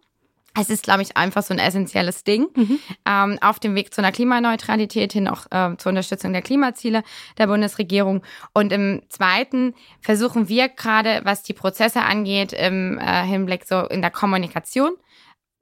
Es 0.56 0.70
ist, 0.70 0.82
glaube 0.82 1.02
ich, 1.02 1.16
einfach 1.16 1.42
so 1.42 1.54
ein 1.54 1.60
essentielles 1.60 2.24
Ding. 2.24 2.48
Mhm. 2.54 2.78
Ähm, 3.06 3.38
auf 3.40 3.58
dem 3.58 3.74
Weg 3.74 3.94
zu 3.94 4.00
einer 4.00 4.12
Klimaneutralität 4.12 5.12
hin, 5.12 5.28
auch 5.28 5.46
äh, 5.50 5.76
zur 5.76 5.90
Unterstützung 5.90 6.32
der 6.32 6.42
Klimaziele 6.42 7.04
der 7.36 7.46
Bundesregierung. 7.46 8.22
Und 8.54 8.72
im 8.72 9.02
Zweiten 9.08 9.74
versuchen 10.00 10.48
wir 10.48 10.68
gerade, 10.68 11.20
was 11.24 11.42
die 11.42 11.52
Prozesse 11.52 12.02
angeht, 12.02 12.52
im 12.52 12.98
äh, 12.98 13.24
Hinblick 13.24 13.66
so 13.66 13.86
in 13.86 14.02
der 14.02 14.10
Kommunikation, 14.10 14.92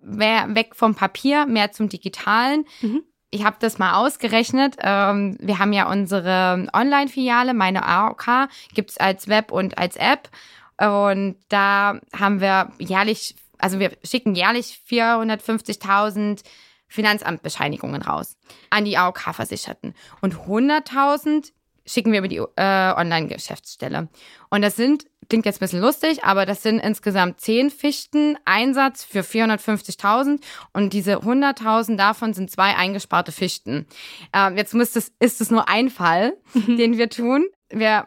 mehr 0.00 0.54
weg 0.54 0.74
vom 0.74 0.94
Papier, 0.94 1.46
mehr 1.46 1.72
zum 1.72 1.88
Digitalen. 1.88 2.64
Mhm. 2.80 3.02
Ich 3.30 3.44
habe 3.44 3.56
das 3.58 3.78
mal 3.78 3.94
ausgerechnet. 3.94 4.76
Ähm, 4.80 5.36
wir 5.40 5.58
haben 5.58 5.72
ja 5.72 5.90
unsere 5.90 6.68
Online-Filiale, 6.72 7.54
meine 7.54 7.84
AOK, 7.84 8.48
gibt's 8.72 8.96
als 8.98 9.28
Web 9.28 9.52
und 9.52 9.76
als 9.76 9.96
App. 9.96 10.30
Und 10.78 11.36
da 11.48 12.00
haben 12.16 12.40
wir 12.40 12.72
jährlich 12.78 13.34
also 13.58 13.78
wir 13.78 13.96
schicken 14.02 14.34
jährlich 14.34 14.80
450.000 14.88 16.42
Finanzamtbescheinigungen 16.88 18.02
raus 18.02 18.36
an 18.70 18.84
die 18.84 18.96
AOK-Versicherten 18.96 19.94
und 20.20 20.34
100.000 20.34 21.52
schicken 21.86 22.12
wir 22.12 22.18
über 22.18 22.28
die 22.28 22.38
äh, 22.38 22.94
Online-Geschäftsstelle. 22.96 24.08
Und 24.50 24.62
das 24.62 24.76
sind, 24.76 25.06
klingt 25.28 25.46
jetzt 25.46 25.56
ein 25.56 25.60
bisschen 25.60 25.80
lustig, 25.80 26.24
aber 26.24 26.44
das 26.44 26.62
sind 26.62 26.80
insgesamt 26.80 27.40
10 27.40 27.70
Fichten, 27.70 28.36
Einsatz 28.44 29.04
für 29.04 29.20
450.000 29.20 30.40
und 30.72 30.92
diese 30.92 31.18
100.000 31.18 31.96
davon 31.96 32.34
sind 32.34 32.50
zwei 32.50 32.76
eingesparte 32.76 33.32
Fichten. 33.32 33.86
Äh, 34.34 34.54
jetzt 34.56 34.74
muss 34.74 34.96
es, 34.96 35.12
ist 35.20 35.40
es 35.40 35.50
nur 35.50 35.68
ein 35.68 35.90
Fall, 35.90 36.36
mhm. 36.54 36.76
den 36.76 36.98
wir 36.98 37.08
tun. 37.08 37.46
Wir 37.70 38.06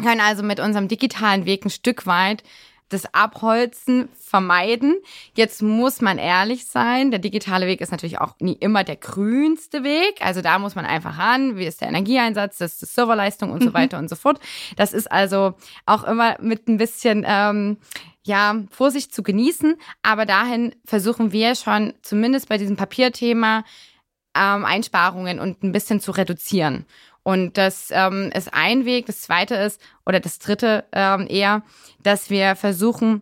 können 0.00 0.20
also 0.20 0.42
mit 0.42 0.60
unserem 0.60 0.88
digitalen 0.88 1.44
Weg 1.44 1.64
ein 1.64 1.70
Stück 1.70 2.06
weit 2.06 2.42
das 2.88 3.12
Abholzen 3.14 4.08
vermeiden. 4.14 4.96
Jetzt 5.34 5.62
muss 5.62 6.00
man 6.00 6.18
ehrlich 6.18 6.66
sein, 6.66 7.10
der 7.10 7.20
digitale 7.20 7.66
Weg 7.66 7.80
ist 7.80 7.92
natürlich 7.92 8.20
auch 8.20 8.34
nie 8.40 8.54
immer 8.54 8.84
der 8.84 8.96
grünste 8.96 9.84
Weg. 9.84 10.20
Also 10.20 10.40
da 10.40 10.58
muss 10.58 10.74
man 10.74 10.86
einfach 10.86 11.18
ran, 11.18 11.56
wie 11.56 11.66
ist 11.66 11.80
der 11.80 11.88
Energieeinsatz, 11.88 12.58
das 12.58 12.74
ist 12.74 12.82
die 12.82 12.86
Serverleistung 12.86 13.50
und 13.52 13.62
so 13.62 13.70
mhm. 13.70 13.74
weiter 13.74 13.98
und 13.98 14.08
so 14.08 14.16
fort. 14.16 14.40
Das 14.76 14.92
ist 14.92 15.10
also 15.10 15.54
auch 15.86 16.04
immer 16.04 16.36
mit 16.40 16.68
ein 16.68 16.78
bisschen 16.78 17.24
ähm, 17.26 17.78
ja, 18.24 18.62
Vorsicht 18.70 19.14
zu 19.14 19.22
genießen. 19.22 19.76
Aber 20.02 20.26
dahin 20.26 20.74
versuchen 20.84 21.32
wir 21.32 21.54
schon, 21.54 21.94
zumindest 22.02 22.48
bei 22.48 22.58
diesem 22.58 22.76
Papierthema, 22.76 23.64
ähm, 24.36 24.64
Einsparungen 24.64 25.40
und 25.40 25.62
ein 25.62 25.72
bisschen 25.72 26.00
zu 26.00 26.12
reduzieren. 26.12 26.86
Und 27.28 27.58
das 27.58 27.90
ähm, 27.90 28.32
ist 28.34 28.54
ein 28.54 28.86
Weg. 28.86 29.04
Das 29.04 29.20
zweite 29.20 29.54
ist, 29.54 29.82
oder 30.06 30.18
das 30.18 30.38
dritte 30.38 30.86
ähm, 30.92 31.26
eher, 31.28 31.62
dass 32.02 32.30
wir 32.30 32.56
versuchen, 32.56 33.20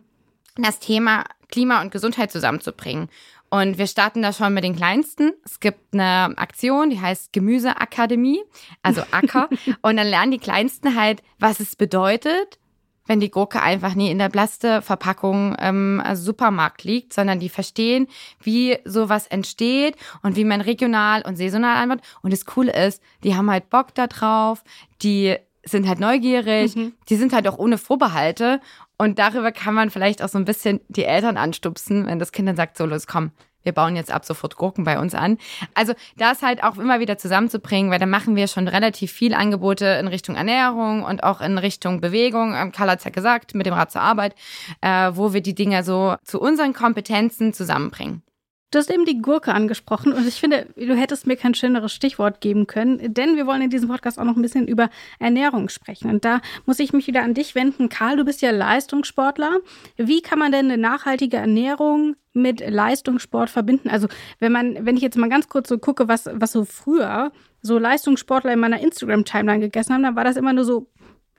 das 0.55 0.79
Thema 0.79 1.25
Klima 1.49 1.81
und 1.81 1.91
Gesundheit 1.91 2.31
zusammenzubringen. 2.31 3.09
Und 3.49 3.77
wir 3.77 3.85
starten 3.85 4.21
da 4.21 4.31
schon 4.31 4.53
mit 4.53 4.63
den 4.63 4.77
Kleinsten. 4.77 5.33
Es 5.43 5.59
gibt 5.59 5.93
eine 5.93 6.37
Aktion, 6.37 6.89
die 6.89 7.01
heißt 7.01 7.33
Gemüseakademie, 7.33 8.41
also 8.81 9.01
Acker. 9.11 9.49
und 9.81 9.97
dann 9.97 10.07
lernen 10.07 10.31
die 10.31 10.39
Kleinsten 10.39 10.95
halt, 10.95 11.21
was 11.37 11.59
es 11.59 11.75
bedeutet, 11.75 12.59
wenn 13.07 13.19
die 13.19 13.31
Gurke 13.31 13.61
einfach 13.61 13.95
nie 13.95 14.11
in 14.11 14.19
der 14.19 14.29
Blaste-Verpackung 14.29 15.55
im 15.55 16.01
ähm, 16.05 16.15
Supermarkt 16.15 16.83
liegt, 16.83 17.13
sondern 17.13 17.39
die 17.39 17.49
verstehen, 17.49 18.07
wie 18.41 18.77
sowas 18.85 19.27
entsteht 19.27 19.95
und 20.21 20.35
wie 20.35 20.43
man 20.43 20.61
regional 20.61 21.23
und 21.23 21.37
saisonal 21.37 21.77
anbaut. 21.77 22.01
Und 22.21 22.31
das 22.31 22.45
Coole 22.45 22.73
ist, 22.85 23.01
die 23.23 23.35
haben 23.35 23.49
halt 23.49 23.69
Bock 23.69 23.95
da 23.95 24.07
drauf, 24.07 24.63
die 25.01 25.35
sind 25.63 25.87
halt 25.87 25.99
neugierig, 25.99 26.75
mhm. 26.75 26.93
die 27.09 27.15
sind 27.15 27.33
halt 27.33 27.47
auch 27.47 27.57
ohne 27.57 27.77
Vorbehalte. 27.77 28.61
Und 28.97 29.19
darüber 29.19 29.51
kann 29.51 29.73
man 29.73 29.89
vielleicht 29.89 30.23
auch 30.23 30.29
so 30.29 30.37
ein 30.37 30.45
bisschen 30.45 30.81
die 30.87 31.03
Eltern 31.03 31.37
anstupsen, 31.37 32.07
wenn 32.07 32.19
das 32.19 32.31
Kind 32.31 32.47
dann 32.47 32.55
sagt, 32.55 32.77
so 32.77 32.85
los, 32.85 33.05
komm, 33.05 33.31
wir 33.67 33.73
bauen 33.73 33.97
jetzt 33.97 34.11
ab 34.11 34.23
sofort 34.23 34.55
Gurken 34.55 34.85
bei 34.85 34.97
uns 34.97 35.13
an. 35.13 35.37
Also 35.73 35.93
das 36.15 36.41
halt 36.41 36.63
auch 36.63 36.77
immer 36.77 37.01
wieder 37.01 37.17
zusammenzubringen, 37.17 37.91
weil 37.91 37.99
da 37.99 38.05
machen 38.05 38.37
wir 38.37 38.47
schon 38.47 38.67
relativ 38.67 39.11
viel 39.11 39.33
Angebote 39.33 39.85
in 39.85 40.07
Richtung 40.07 40.35
Ernährung 40.35 41.03
und 41.03 41.23
auch 41.23 41.41
in 41.41 41.57
Richtung 41.57 41.99
Bewegung. 41.99 42.55
Ähm, 42.55 42.71
Karl 42.71 42.89
hat 42.89 42.99
es 42.99 43.05
ja 43.05 43.11
gesagt, 43.11 43.53
mit 43.53 43.65
dem 43.65 43.73
Rat 43.73 43.91
zur 43.91 44.01
Arbeit, 44.01 44.35
äh, 44.81 45.11
wo 45.13 45.33
wir 45.33 45.41
die 45.41 45.53
Dinge 45.53 45.83
so 45.83 46.15
zu 46.23 46.39
unseren 46.39 46.71
Kompetenzen 46.73 47.53
zusammenbringen. 47.53 48.23
Du 48.69 48.79
hast 48.79 48.91
eben 48.91 49.05
die 49.05 49.21
Gurke 49.21 49.53
angesprochen 49.53 50.11
und 50.11 50.27
ich 50.27 50.41
finde, 50.41 50.67
du 50.75 50.93
hättest 50.93 51.25
mir 51.25 51.37
kein 51.37 51.53
schöneres 51.53 51.93
Stichwort 51.93 52.41
geben 52.41 52.67
können, 52.67 53.13
denn 53.13 53.37
wir 53.37 53.47
wollen 53.47 53.61
in 53.61 53.69
diesem 53.69 53.87
Podcast 53.87 54.19
auch 54.19 54.25
noch 54.25 54.35
ein 54.35 54.41
bisschen 54.41 54.67
über 54.67 54.89
Ernährung 55.19 55.69
sprechen. 55.69 56.09
Und 56.09 56.25
da 56.25 56.41
muss 56.65 56.79
ich 56.79 56.91
mich 56.91 57.07
wieder 57.07 57.23
an 57.23 57.33
dich 57.33 57.55
wenden. 57.55 57.87
Karl, 57.87 58.17
du 58.17 58.25
bist 58.25 58.41
ja 58.41 58.51
Leistungssportler. 58.51 59.59
Wie 59.95 60.21
kann 60.21 60.37
man 60.37 60.51
denn 60.51 60.65
eine 60.65 60.77
nachhaltige 60.77 61.37
Ernährung 61.37 62.17
mit 62.33 62.59
Leistungssport 62.59 63.49
verbinden? 63.49 63.89
Also, 63.89 64.09
wenn 64.39 64.51
man, 64.51 64.85
wenn 64.85 64.97
ich 64.97 65.01
jetzt 65.01 65.17
mal 65.17 65.29
ganz 65.29 65.47
kurz 65.47 65.69
so 65.69 65.77
gucke, 65.77 66.09
was, 66.09 66.29
was 66.33 66.51
so 66.51 66.65
früher 66.65 67.31
so 67.61 67.79
Leistungssportler 67.79 68.51
in 68.51 68.59
meiner 68.59 68.81
Instagram-Timeline 68.81 69.61
gegessen 69.61 69.93
haben, 69.93 70.03
dann 70.03 70.17
war 70.17 70.25
das 70.25 70.35
immer 70.35 70.51
nur 70.51 70.65
so 70.65 70.87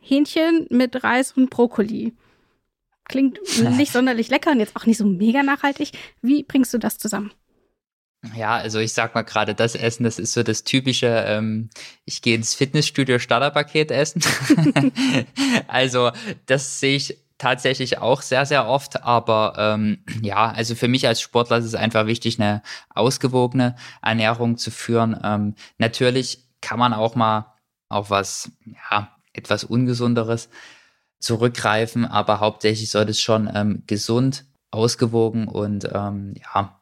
Hähnchen 0.01 0.67
mit 0.71 1.05
Reis 1.05 1.33
und 1.33 1.51
Brokkoli. 1.51 2.15
Klingt 3.09 3.39
nicht 3.77 3.93
sonderlich 3.93 4.29
lecker 4.29 4.53
und 4.53 4.61
jetzt 4.61 4.77
auch 4.77 4.87
nicht 4.87 4.99
so 4.99 5.07
mega 5.07 5.43
nachhaltig. 5.43 5.93
Wie 6.23 6.43
bringst 6.43 6.73
du 6.75 6.79
das 6.79 6.99
zusammen? 6.99 7.33
Ja, 8.37 8.57
also 8.57 8.81
ich 8.81 8.93
sag 8.93 9.15
mal 9.15 9.23
gerade 9.23 9.55
das 9.55 9.77
Essen, 9.77 10.03
das 10.05 10.19
ist 10.19 10.33
so 10.33 10.43
das 10.43 10.65
typische, 10.65 11.07
ähm, 11.07 11.71
ich 12.05 12.21
gehe 12.21 12.35
ins 12.35 12.55
Fitnessstudio 12.55 13.19
Starterpaket 13.19 13.91
essen. 13.91 14.23
also 15.69 16.11
das 16.47 16.81
sehe 16.81 16.97
ich 16.97 17.19
tatsächlich 17.39 17.99
auch 17.99 18.21
sehr, 18.23 18.45
sehr 18.45 18.67
oft. 18.67 19.03
Aber 19.03 19.55
ähm, 19.57 20.05
ja, 20.21 20.51
also 20.51 20.75
für 20.75 20.89
mich 20.89 21.07
als 21.07 21.21
Sportler 21.21 21.59
ist 21.59 21.65
es 21.65 21.75
einfach 21.75 22.07
wichtig, 22.07 22.41
eine 22.41 22.63
ausgewogene 22.91 23.77
Ernährung 24.03 24.59
zu 24.59 24.71
führen. 24.71 25.19
Ähm, 25.23 25.55
natürlich 25.79 26.45
kann 26.61 26.79
man 26.79 26.93
auch 26.93 27.15
mal 27.15 27.55
auf 27.89 28.11
was, 28.11 28.51
ja, 28.91 29.17
etwas 29.33 29.65
Ungesunderes 29.65 30.51
zurückgreifen, 31.21 32.05
aber 32.05 32.41
hauptsächlich 32.41 32.91
sollte 32.91 33.11
es 33.11 33.21
schon 33.21 33.51
ähm, 33.53 33.83
gesund, 33.87 34.45
ausgewogen 34.71 35.49
und 35.49 35.89
ähm, 35.93 36.35
ja, 36.55 36.79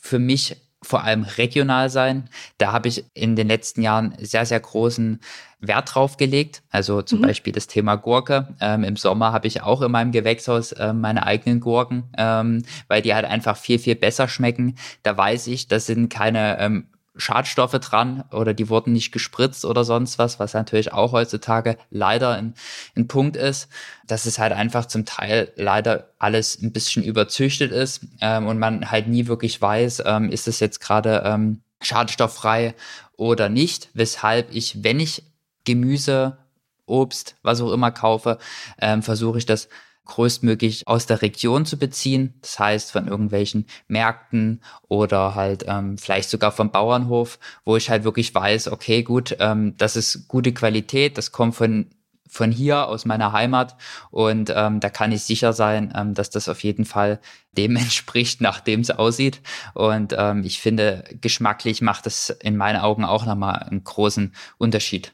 für 0.00 0.18
mich 0.18 0.56
vor 0.82 1.04
allem 1.04 1.24
regional 1.24 1.90
sein. 1.90 2.28
Da 2.56 2.72
habe 2.72 2.88
ich 2.88 3.04
in 3.12 3.36
den 3.36 3.48
letzten 3.48 3.82
Jahren 3.82 4.14
sehr, 4.18 4.46
sehr 4.46 4.60
großen 4.60 5.20
Wert 5.60 5.94
drauf 5.94 6.16
gelegt. 6.16 6.62
Also 6.70 7.02
zum 7.02 7.18
mhm. 7.18 7.26
Beispiel 7.26 7.52
das 7.52 7.66
Thema 7.66 7.96
Gurke. 7.96 8.54
Ähm, 8.60 8.82
Im 8.84 8.96
Sommer 8.96 9.32
habe 9.32 9.46
ich 9.46 9.62
auch 9.62 9.82
in 9.82 9.92
meinem 9.92 10.10
Gewächshaus 10.10 10.72
äh, 10.72 10.94
meine 10.94 11.26
eigenen 11.26 11.60
Gurken, 11.60 12.04
ähm, 12.16 12.64
weil 12.88 13.02
die 13.02 13.14
halt 13.14 13.26
einfach 13.26 13.58
viel, 13.58 13.78
viel 13.78 13.94
besser 13.94 14.26
schmecken. 14.26 14.76
Da 15.02 15.16
weiß 15.16 15.48
ich, 15.48 15.68
das 15.68 15.84
sind 15.84 16.08
keine 16.08 16.58
ähm, 16.58 16.86
Schadstoffe 17.20 17.78
dran 17.78 18.24
oder 18.32 18.54
die 18.54 18.68
wurden 18.68 18.92
nicht 18.92 19.12
gespritzt 19.12 19.64
oder 19.64 19.84
sonst 19.84 20.18
was, 20.18 20.38
was 20.38 20.54
natürlich 20.54 20.92
auch 20.92 21.12
heutzutage 21.12 21.76
leider 21.90 22.34
ein, 22.34 22.54
ein 22.96 23.08
Punkt 23.08 23.36
ist, 23.36 23.68
dass 24.06 24.26
es 24.26 24.38
halt 24.38 24.52
einfach 24.52 24.86
zum 24.86 25.04
Teil 25.04 25.52
leider 25.56 26.08
alles 26.18 26.60
ein 26.60 26.72
bisschen 26.72 27.04
überzüchtet 27.04 27.72
ist 27.72 28.00
ähm, 28.20 28.46
und 28.46 28.58
man 28.58 28.90
halt 28.90 29.08
nie 29.08 29.26
wirklich 29.26 29.60
weiß, 29.60 30.02
ähm, 30.06 30.30
ist 30.30 30.48
es 30.48 30.60
jetzt 30.60 30.80
gerade 30.80 31.22
ähm, 31.24 31.60
schadstofffrei 31.82 32.74
oder 33.16 33.48
nicht, 33.48 33.90
weshalb 33.94 34.52
ich, 34.52 34.82
wenn 34.82 35.00
ich 35.00 35.24
Gemüse, 35.64 36.38
Obst, 36.86 37.36
was 37.42 37.60
auch 37.60 37.72
immer 37.72 37.92
kaufe, 37.92 38.38
ähm, 38.80 39.02
versuche 39.02 39.38
ich 39.38 39.46
das 39.46 39.68
größtmöglich 40.06 40.88
aus 40.88 41.06
der 41.06 41.22
Region 41.22 41.66
zu 41.66 41.78
beziehen. 41.78 42.34
Das 42.42 42.58
heißt 42.58 42.92
von 42.92 43.08
irgendwelchen 43.08 43.66
Märkten 43.88 44.62
oder 44.88 45.34
halt 45.34 45.64
ähm, 45.66 45.98
vielleicht 45.98 46.30
sogar 46.30 46.52
vom 46.52 46.70
Bauernhof, 46.70 47.38
wo 47.64 47.76
ich 47.76 47.90
halt 47.90 48.04
wirklich 48.04 48.34
weiß, 48.34 48.68
okay, 48.68 49.02
gut, 49.02 49.36
ähm, 49.38 49.76
das 49.76 49.96
ist 49.96 50.28
gute 50.28 50.52
Qualität, 50.52 51.18
das 51.18 51.32
kommt 51.32 51.54
von 51.54 51.90
von 52.30 52.52
hier 52.52 52.86
aus 52.86 53.04
meiner 53.04 53.32
Heimat 53.32 53.76
und 54.10 54.52
ähm, 54.54 54.78
da 54.80 54.88
kann 54.88 55.12
ich 55.12 55.24
sicher 55.24 55.52
sein, 55.52 55.92
ähm, 55.96 56.14
dass 56.14 56.30
das 56.30 56.48
auf 56.48 56.62
jeden 56.62 56.84
Fall 56.84 57.20
dem 57.56 57.76
entspricht, 57.76 58.40
nachdem 58.40 58.80
es 58.80 58.90
aussieht. 58.90 59.40
Und 59.74 60.14
ähm, 60.16 60.44
ich 60.44 60.60
finde, 60.60 61.04
geschmacklich 61.20 61.82
macht 61.82 62.06
das 62.06 62.30
in 62.30 62.56
meinen 62.56 62.80
Augen 62.80 63.04
auch 63.04 63.26
nochmal 63.26 63.56
einen 63.56 63.82
großen 63.82 64.32
Unterschied. 64.58 65.12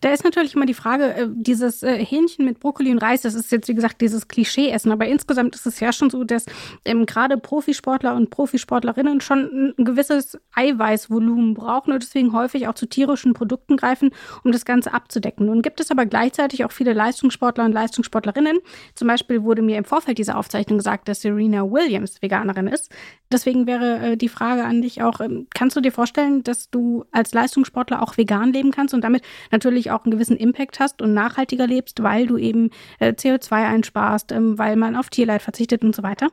Da 0.00 0.10
ist 0.12 0.24
natürlich 0.24 0.54
immer 0.54 0.66
die 0.66 0.74
Frage, 0.74 1.14
äh, 1.14 1.28
dieses 1.30 1.82
äh, 1.82 2.04
Hähnchen 2.04 2.46
mit 2.46 2.58
Brokkoli 2.58 2.90
und 2.90 2.98
Reis, 2.98 3.22
das 3.22 3.34
ist 3.34 3.52
jetzt 3.52 3.68
wie 3.68 3.74
gesagt 3.74 4.00
dieses 4.00 4.28
Klischee-Essen, 4.28 4.90
aber 4.92 5.06
insgesamt 5.06 5.54
ist 5.54 5.66
es 5.66 5.78
ja 5.80 5.92
schon 5.92 6.08
so, 6.08 6.24
dass 6.24 6.46
ähm, 6.86 7.04
gerade 7.04 7.36
Profisportler 7.36 8.14
und 8.14 8.30
Profisportlerinnen 8.30 9.20
schon 9.20 9.74
ein 9.78 9.84
gewisses 9.84 10.38
Eiweißvolumen 10.54 11.54
brauchen 11.54 11.92
und 11.92 12.02
deswegen 12.02 12.32
häufig 12.32 12.66
auch 12.66 12.74
zu 12.74 12.86
tierischen 12.86 13.34
Produkten 13.34 13.76
greifen, 13.76 14.10
um 14.42 14.52
das 14.52 14.64
Ganze 14.64 14.94
abzudecken. 14.94 15.46
Nun 15.46 15.60
gibt 15.60 15.80
es 15.80 15.90
aber 15.90 16.06
gleichzeitig 16.06 16.64
auch 16.64 16.72
viele 16.72 16.94
Leistungssportler 16.94 17.66
und 17.66 17.72
Leistungssportlerinnen. 17.72 18.58
Zum 18.94 19.06
Beispiel 19.06 19.42
wurde 19.42 19.60
mir 19.60 19.76
im 19.76 19.84
Vorfeld 19.84 20.16
dieser 20.16 20.38
Aufzeichnung 20.38 20.78
gesagt, 20.78 21.08
dass 21.08 21.20
Serena 21.20 21.70
Williams 21.70 22.22
Veganerin 22.22 22.68
ist. 22.68 22.90
Deswegen 23.32 23.66
wäre 23.66 23.98
äh, 23.98 24.16
die 24.16 24.28
Frage 24.28 24.64
an 24.64 24.82
dich 24.82 25.02
auch, 25.02 25.20
ähm, 25.20 25.46
kannst 25.54 25.76
du 25.76 25.80
dir 25.80 25.92
vorstellen, 25.92 26.42
dass 26.42 26.70
du 26.70 27.04
als 27.12 27.32
Leistungssportler 27.32 28.02
auch 28.02 28.16
vegan 28.16 28.52
leben 28.52 28.70
kannst 28.70 28.94
und 28.94 29.02
damit 29.02 29.22
natürlich 29.52 29.89
auch 29.90 30.04
einen 30.04 30.12
gewissen 30.12 30.36
Impact 30.36 30.80
hast 30.80 31.02
und 31.02 31.14
nachhaltiger 31.14 31.66
lebst, 31.66 32.02
weil 32.02 32.26
du 32.26 32.36
eben 32.36 32.70
äh, 32.98 33.12
CO2 33.12 33.52
einsparst, 33.52 34.32
ähm, 34.32 34.58
weil 34.58 34.76
man 34.76 34.96
auf 34.96 35.10
Tierleid 35.10 35.42
verzichtet 35.42 35.82
und 35.82 35.94
so 35.94 36.02
weiter? 36.02 36.28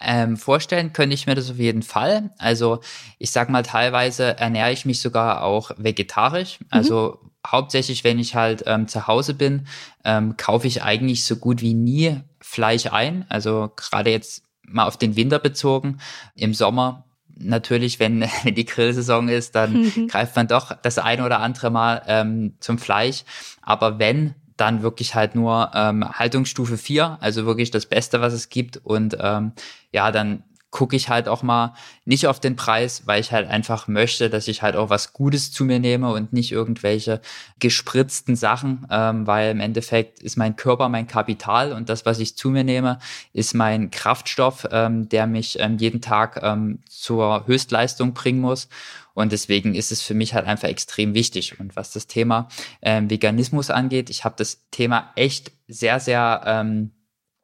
Ähm, 0.00 0.36
vorstellen 0.38 0.92
könnte 0.92 1.14
ich 1.14 1.26
mir 1.26 1.34
das 1.34 1.50
auf 1.50 1.58
jeden 1.58 1.82
Fall. 1.82 2.30
Also 2.38 2.80
ich 3.18 3.30
sag 3.30 3.50
mal, 3.50 3.62
teilweise 3.62 4.38
ernähre 4.38 4.72
ich 4.72 4.86
mich 4.86 5.00
sogar 5.00 5.42
auch 5.42 5.72
vegetarisch. 5.76 6.58
Mhm. 6.60 6.66
Also 6.70 7.18
hauptsächlich, 7.46 8.02
wenn 8.02 8.18
ich 8.18 8.34
halt 8.34 8.64
ähm, 8.66 8.88
zu 8.88 9.06
Hause 9.06 9.34
bin, 9.34 9.66
ähm, 10.04 10.36
kaufe 10.36 10.66
ich 10.66 10.82
eigentlich 10.82 11.24
so 11.24 11.36
gut 11.36 11.60
wie 11.60 11.74
nie 11.74 12.20
Fleisch 12.40 12.86
ein. 12.86 13.26
Also 13.28 13.70
gerade 13.76 14.10
jetzt 14.10 14.42
mal 14.62 14.86
auf 14.86 14.96
den 14.96 15.16
Winter 15.16 15.38
bezogen. 15.38 15.98
Im 16.34 16.54
Sommer 16.54 17.04
natürlich, 17.40 17.98
wenn, 17.98 18.22
wenn 18.44 18.54
die 18.54 18.64
Grillsaison 18.64 19.28
ist, 19.28 19.54
dann 19.54 19.82
mhm. 19.82 20.08
greift 20.08 20.36
man 20.36 20.48
doch 20.48 20.72
das 20.82 20.98
eine 20.98 21.24
oder 21.24 21.40
andere 21.40 21.70
Mal 21.70 22.02
ähm, 22.06 22.54
zum 22.60 22.78
Fleisch. 22.78 23.24
Aber 23.62 23.98
wenn, 23.98 24.34
dann 24.56 24.82
wirklich 24.82 25.14
halt 25.14 25.34
nur 25.34 25.70
ähm, 25.74 26.06
Haltungsstufe 26.06 26.76
4, 26.76 27.18
also 27.20 27.46
wirklich 27.46 27.70
das 27.70 27.86
Beste, 27.86 28.20
was 28.20 28.34
es 28.34 28.50
gibt. 28.50 28.76
Und 28.76 29.16
ähm, 29.18 29.52
ja, 29.90 30.12
dann 30.12 30.42
gucke 30.70 30.94
ich 30.94 31.08
halt 31.08 31.28
auch 31.28 31.42
mal 31.42 31.74
nicht 32.04 32.26
auf 32.26 32.38
den 32.38 32.56
Preis, 32.56 33.02
weil 33.06 33.20
ich 33.20 33.32
halt 33.32 33.48
einfach 33.48 33.88
möchte, 33.88 34.30
dass 34.30 34.48
ich 34.48 34.62
halt 34.62 34.76
auch 34.76 34.88
was 34.88 35.12
Gutes 35.12 35.50
zu 35.50 35.64
mir 35.64 35.80
nehme 35.80 36.12
und 36.12 36.32
nicht 36.32 36.52
irgendwelche 36.52 37.20
gespritzten 37.58 38.36
Sachen, 38.36 38.86
ähm, 38.90 39.26
weil 39.26 39.50
im 39.50 39.60
Endeffekt 39.60 40.20
ist 40.20 40.36
mein 40.36 40.56
Körper 40.56 40.88
mein 40.88 41.06
Kapital 41.06 41.72
und 41.72 41.88
das, 41.88 42.06
was 42.06 42.20
ich 42.20 42.36
zu 42.36 42.50
mir 42.50 42.64
nehme, 42.64 42.98
ist 43.32 43.54
mein 43.54 43.90
Kraftstoff, 43.90 44.66
ähm, 44.70 45.08
der 45.08 45.26
mich 45.26 45.58
ähm, 45.58 45.78
jeden 45.78 46.00
Tag 46.00 46.40
ähm, 46.42 46.80
zur 46.88 47.46
Höchstleistung 47.46 48.14
bringen 48.14 48.40
muss. 48.40 48.68
Und 49.12 49.32
deswegen 49.32 49.74
ist 49.74 49.90
es 49.90 50.02
für 50.02 50.14
mich 50.14 50.34
halt 50.34 50.46
einfach 50.46 50.68
extrem 50.68 51.14
wichtig. 51.14 51.58
Und 51.58 51.74
was 51.74 51.92
das 51.92 52.06
Thema 52.06 52.48
ähm, 52.80 53.10
Veganismus 53.10 53.68
angeht, 53.68 54.08
ich 54.08 54.24
habe 54.24 54.36
das 54.38 54.68
Thema 54.70 55.10
echt 55.16 55.50
sehr, 55.66 55.98
sehr 55.98 56.42
ähm, 56.46 56.92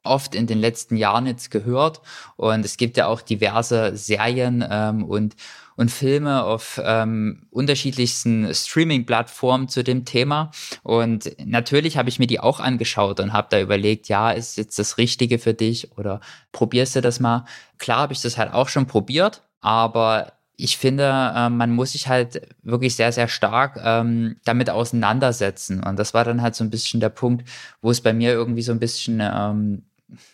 oft 0.07 0.35
in 0.35 0.47
den 0.47 0.59
letzten 0.59 0.97
Jahren 0.97 1.27
jetzt 1.27 1.51
gehört. 1.51 2.01
Und 2.37 2.65
es 2.65 2.77
gibt 2.77 2.97
ja 2.97 3.07
auch 3.07 3.21
diverse 3.21 3.97
Serien 3.97 4.65
ähm, 4.69 5.05
und, 5.05 5.37
und 5.77 5.91
Filme 5.91 6.45
auf 6.45 6.81
ähm, 6.83 7.47
unterschiedlichsten 7.51 8.53
Streaming-Plattformen 8.53 9.69
zu 9.69 9.85
dem 9.85 10.05
Thema. 10.05 10.51
Und 10.83 11.37
natürlich 11.45 11.97
habe 11.99 12.09
ich 12.09 12.19
mir 12.19 12.27
die 12.27 12.41
auch 12.41 12.61
angeschaut 12.61 13.21
und 13.21 13.33
habe 13.33 13.49
da 13.51 13.61
überlegt, 13.61 14.09
ja, 14.09 14.31
ist 14.31 14.57
jetzt 14.57 14.79
das 14.79 14.99
Richtige 14.99 15.39
für 15.39 15.55
dich 15.55 15.97
oder 15.99 16.21
probierst 16.53 16.97
du 16.97 17.01
das 17.01 17.21
mal? 17.21 17.45
Klar 17.79 17.99
habe 17.99 18.13
ich 18.13 18.23
das 18.23 18.39
halt 18.39 18.53
auch 18.53 18.69
schon 18.69 18.87
probiert, 18.87 19.43
aber 19.61 20.33
ich 20.57 20.79
finde, 20.79 21.05
äh, 21.05 21.51
man 21.51 21.71
muss 21.71 21.93
sich 21.93 22.09
halt 22.09 22.41
wirklich 22.63 22.97
sehr, 22.97 23.13
sehr 23.13 23.29
stark 23.29 23.79
ähm, 23.83 24.37
damit 24.45 24.71
auseinandersetzen. 24.71 25.83
Und 25.83 25.99
das 25.99 26.15
war 26.15 26.25
dann 26.25 26.43
halt 26.43 26.55
so 26.55 26.65
ein 26.65 26.71
bisschen 26.71 27.01
der 27.01 27.11
Punkt, 27.11 27.49
wo 27.83 27.91
es 27.91 28.01
bei 28.01 28.13
mir 28.13 28.33
irgendwie 28.33 28.63
so 28.63 28.73
ein 28.73 28.79
bisschen 28.79 29.21
ähm, 29.23 29.83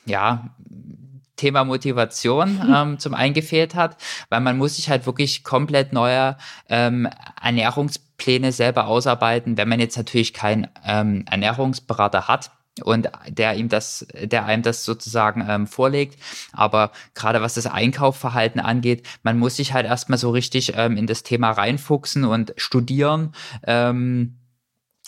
ja, 0.05 0.55
Thema 1.37 1.65
Motivation 1.65 2.61
ähm, 2.75 2.99
zum 2.99 3.15
einen 3.15 3.35
gefehlt 3.35 3.75
hat, 3.75 3.97
weil 4.29 4.41
man 4.41 4.59
muss 4.59 4.77
sich 4.77 4.89
halt 4.89 5.07
wirklich 5.07 5.45
komplett 5.45 5.93
neue 5.93 6.37
ähm, 6.69 7.09
Ernährungspläne 7.43 8.53
selber 8.53 8.87
ausarbeiten, 8.87 9.57
wenn 9.57 9.69
man 9.69 9.81
jetzt 9.81 9.97
natürlich 9.97 10.33
keinen 10.33 10.69
ähm, 10.85 11.25
Ernährungsberater 11.29 12.29
hat 12.29 12.53
und 12.85 13.11
der 13.29 13.55
ihm 13.55 13.69
das, 13.69 14.07
der 14.15 14.47
einem 14.47 14.63
das 14.63 14.85
sozusagen 14.85 15.45
ähm, 15.47 15.67
vorlegt. 15.67 16.19
Aber 16.53 16.93
gerade 17.15 17.43
was 17.43 17.55
das 17.55 17.67
Einkaufverhalten 17.67 18.61
angeht, 18.61 19.07
man 19.23 19.39
muss 19.39 19.57
sich 19.57 19.73
halt 19.73 19.87
erstmal 19.87 20.19
so 20.19 20.31
richtig 20.31 20.73
ähm, 20.77 20.97
in 20.97 21.07
das 21.07 21.23
Thema 21.23 21.51
reinfuchsen 21.51 22.25
und 22.25 22.55
studieren. 22.57 23.35
Ähm, 23.67 24.39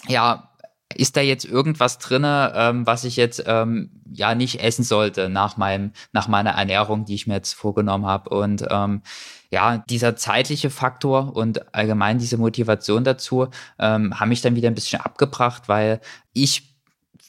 ja, 0.08 0.53
ist 0.96 1.16
da 1.16 1.20
jetzt 1.20 1.44
irgendwas 1.44 1.98
drinne, 1.98 2.52
ähm, 2.54 2.86
was 2.86 3.04
ich 3.04 3.16
jetzt 3.16 3.44
ähm, 3.46 3.90
ja 4.12 4.34
nicht 4.34 4.62
essen 4.62 4.84
sollte 4.84 5.28
nach 5.28 5.56
meinem 5.56 5.92
nach 6.12 6.28
meiner 6.28 6.50
Ernährung, 6.50 7.04
die 7.04 7.14
ich 7.14 7.26
mir 7.26 7.34
jetzt 7.34 7.54
vorgenommen 7.54 8.06
habe 8.06 8.30
und 8.30 8.64
ähm, 8.70 9.02
ja 9.50 9.78
dieser 9.88 10.16
zeitliche 10.16 10.70
Faktor 10.70 11.34
und 11.36 11.74
allgemein 11.74 12.18
diese 12.18 12.38
Motivation 12.38 13.04
dazu 13.04 13.48
ähm, 13.78 14.18
haben 14.18 14.28
mich 14.28 14.42
dann 14.42 14.56
wieder 14.56 14.68
ein 14.68 14.74
bisschen 14.74 15.00
abgebracht, 15.00 15.68
weil 15.68 16.00
ich 16.32 16.74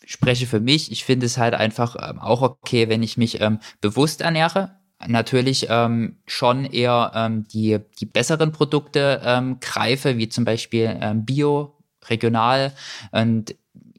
spreche 0.06 0.48
für 0.48 0.60
mich. 0.60 0.92
Ich 0.92 1.04
finde 1.04 1.26
es 1.26 1.38
halt 1.38 1.54
einfach 1.54 1.96
ähm, 2.00 2.20
auch 2.20 2.42
okay, 2.42 2.90
wenn 2.90 3.04
ich 3.04 3.18
mich 3.18 3.42
ähm, 3.42 3.60
bewusst 3.82 4.22
ernähre, 4.22 4.76
natürlich 5.08 5.68
ähm, 5.70 6.18
schon 6.26 6.66
eher 6.66 7.12
ähm, 7.16 7.48
die, 7.48 7.80
die 8.00 8.06
besseren 8.06 8.52
Produkte 8.52 9.22
ähm, 9.24 9.60
greife, 9.60 10.18
wie 10.18 10.30
zum 10.30 10.46
Beispiel 10.46 10.98
ähm, 11.02 11.26
Bio, 11.26 11.75
regional 12.10 12.74
und 13.12 13.56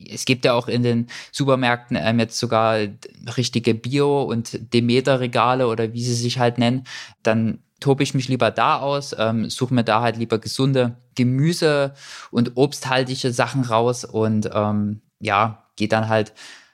es 0.08 0.24
gibt 0.24 0.44
ja 0.44 0.52
auch 0.52 0.68
in 0.68 0.82
den 0.82 1.08
Supermärkten 1.32 1.96
ähm, 2.00 2.20
jetzt 2.20 2.38
sogar 2.38 2.78
richtige 3.36 3.74
Bio- 3.74 4.22
und 4.22 4.72
Demeter-Regale 4.72 5.66
oder 5.66 5.92
wie 5.92 6.04
sie 6.04 6.14
sich 6.14 6.38
halt 6.38 6.58
nennen. 6.58 6.84
Dann 7.22 7.58
tobe 7.80 8.02
ich 8.02 8.14
mich 8.14 8.28
lieber 8.28 8.50
da 8.50 8.78
aus, 8.78 9.14
ähm, 9.18 9.50
suche 9.50 9.74
mir 9.74 9.84
da 9.84 10.00
halt 10.02 10.16
lieber 10.16 10.38
gesunde 10.38 10.96
Gemüse 11.14 11.94
und 12.30 12.52
obsthaltige 12.56 13.32
Sachen 13.32 13.62
raus 13.64 14.04
und 14.04 14.50
ähm, 14.52 15.00
ja, 15.20 15.64
gehe 15.76 15.88
dann 15.88 16.08
halt 16.08 16.32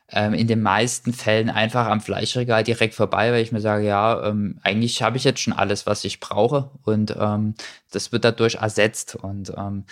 ähm, 0.08 0.34
in 0.34 0.46
den 0.46 0.62
meisten 0.62 1.12
Fällen 1.12 1.50
einfach 1.50 1.86
am 1.86 2.00
Fleischregal 2.00 2.62
direkt 2.62 2.94
vorbei, 2.94 3.32
weil 3.32 3.42
ich 3.42 3.52
mir 3.52 3.60
sage, 3.60 3.86
ja, 3.86 4.24
ähm, 4.26 4.58
eigentlich 4.62 5.02
habe 5.02 5.16
ich 5.16 5.24
jetzt 5.24 5.40
schon 5.40 5.54
alles, 5.54 5.86
was 5.86 6.04
ich 6.04 6.20
brauche 6.20 6.70
und 6.82 7.16
ähm, 7.18 7.54
das 7.90 8.12
wird 8.12 8.24
dadurch 8.24 8.56
ersetzt 8.56 9.16
und 9.16 9.52
ähm, 9.56 9.84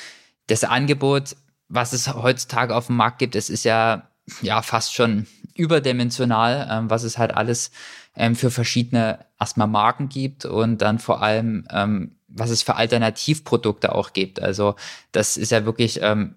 das 0.51 0.65
Angebot, 0.65 1.37
was 1.69 1.93
es 1.93 2.13
heutzutage 2.13 2.75
auf 2.75 2.89
dem 2.89 2.97
Markt 2.97 3.21
gibt, 3.21 3.37
es 3.37 3.49
ist 3.49 3.65
ja, 3.65 4.09
ja 4.43 4.63
fast 4.63 4.95
schon 4.95 5.27
überdimensional, 5.55 6.69
ähm, 6.71 6.91
was 6.91 7.05
es 7.05 7.19
halt 7.19 7.35
alles 7.35 7.71
ähm, 8.17 8.35
für 8.35 8.51
verschiedene 8.51 9.21
erstmal 9.39 9.69
Marken 9.69 10.09
gibt 10.09 10.45
und 10.45 10.79
dann 10.79 10.99
vor 10.99 11.23
allem, 11.23 11.67
ähm, 11.71 12.17
was 12.29 12.51
es 12.51 12.63
für 12.63 12.77
Alternativprodukte 12.77 13.95
auch 13.95 14.13
gibt. 14.13 14.43
Also 14.43 14.75
das 15.13 15.37
ist 15.37 15.53
ja 15.53 15.65
wirklich 15.65 16.01
ähm, 16.03 16.35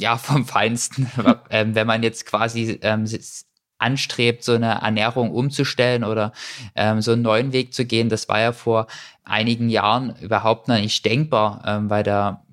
ja 0.00 0.16
vom 0.18 0.44
Feinsten, 0.44 1.10
ähm, 1.50 1.74
wenn 1.74 1.86
man 1.86 2.02
jetzt 2.02 2.26
quasi 2.26 2.78
ähm, 2.82 3.06
anstrebt, 3.78 4.44
so 4.44 4.54
eine 4.54 4.80
Ernährung 4.80 5.32
umzustellen 5.32 6.04
oder 6.04 6.30
so 7.00 7.10
einen 7.10 7.22
neuen 7.22 7.52
Weg 7.52 7.74
zu 7.74 7.84
gehen. 7.84 8.08
Das 8.08 8.28
war 8.28 8.38
ja 8.38 8.52
vor 8.52 8.86
einigen 9.24 9.68
Jahren 9.68 10.14
überhaupt 10.20 10.68
noch 10.68 10.76
nicht 10.76 11.04
denkbar, 11.04 11.82
weil 11.88 12.04
da 12.04 12.44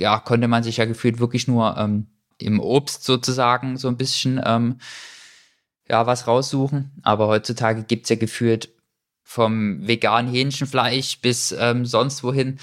ja, 0.00 0.18
konnte 0.18 0.48
man 0.48 0.62
sich 0.62 0.78
ja 0.78 0.84
gefühlt 0.84 1.18
wirklich 1.18 1.48
nur 1.48 1.76
ähm, 1.76 2.06
im 2.38 2.60
Obst 2.60 3.04
sozusagen 3.04 3.76
so 3.76 3.88
ein 3.88 3.96
bisschen 3.96 4.40
ähm, 4.44 4.78
ja, 5.88 6.06
was 6.06 6.26
raussuchen. 6.26 6.92
Aber 7.02 7.28
heutzutage 7.28 7.82
gibt 7.82 8.04
es 8.04 8.10
ja 8.10 8.16
gefühlt 8.16 8.70
vom 9.22 9.86
veganen 9.86 10.32
Hähnchenfleisch 10.32 11.20
bis 11.20 11.52
ähm, 11.52 11.84
sonst 11.84 12.22
wohin 12.24 12.58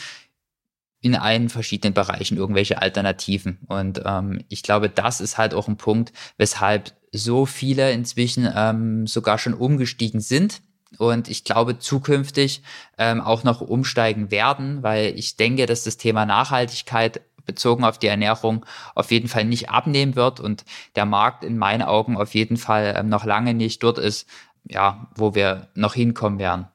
in 1.02 1.16
allen 1.16 1.50
verschiedenen 1.50 1.94
Bereichen 1.94 2.38
irgendwelche 2.38 2.82
Alternativen. 2.82 3.60
Und 3.68 4.02
ähm, 4.04 4.44
ich 4.50 4.64
glaube, 4.64 4.90
das 4.90 5.22
ist 5.22 5.38
halt 5.38 5.54
auch 5.54 5.68
ein 5.68 5.78
Punkt, 5.78 6.12
weshalb 6.38 6.94
so 7.12 7.46
viele 7.46 7.92
inzwischen 7.92 8.50
ähm, 8.56 9.06
sogar 9.06 9.38
schon 9.38 9.54
umgestiegen 9.54 10.20
sind 10.20 10.62
und 10.98 11.30
ich 11.30 11.44
glaube 11.44 11.80
zukünftig 11.80 12.62
ähm, 12.98 13.22
auch 13.22 13.44
noch 13.44 13.62
umsteigen 13.62 14.32
werden, 14.32 14.84
weil 14.84 15.18
ich 15.18 15.38
denke, 15.38 15.66
dass 15.66 15.84
das 15.84 15.98
Thema 15.98 16.26
Nachhaltigkeit 16.26 17.22
bezogen 17.46 17.84
auf 17.84 18.00
die 18.00 18.08
Ernährung 18.08 18.66
auf 18.96 19.12
jeden 19.12 19.28
Fall 19.28 19.46
nicht 19.46 19.70
abnehmen 19.70 20.16
wird 20.16 20.40
und 20.40 20.66
der 20.96 21.06
Markt 21.06 21.44
in 21.44 21.58
meinen 21.58 21.84
Augen 21.84 22.18
auf 22.18 22.34
jeden 22.34 22.58
Fall 22.58 22.96
ähm, 22.98 23.10
noch 23.10 23.26
lange 23.26 23.54
nicht 23.54 23.84
dort 23.84 23.98
ist, 23.98 24.28
ja, 24.64 25.08
wo 25.16 25.36
wir 25.36 25.68
noch 25.76 25.94
hinkommen 25.94 26.40
werden. 26.40 26.68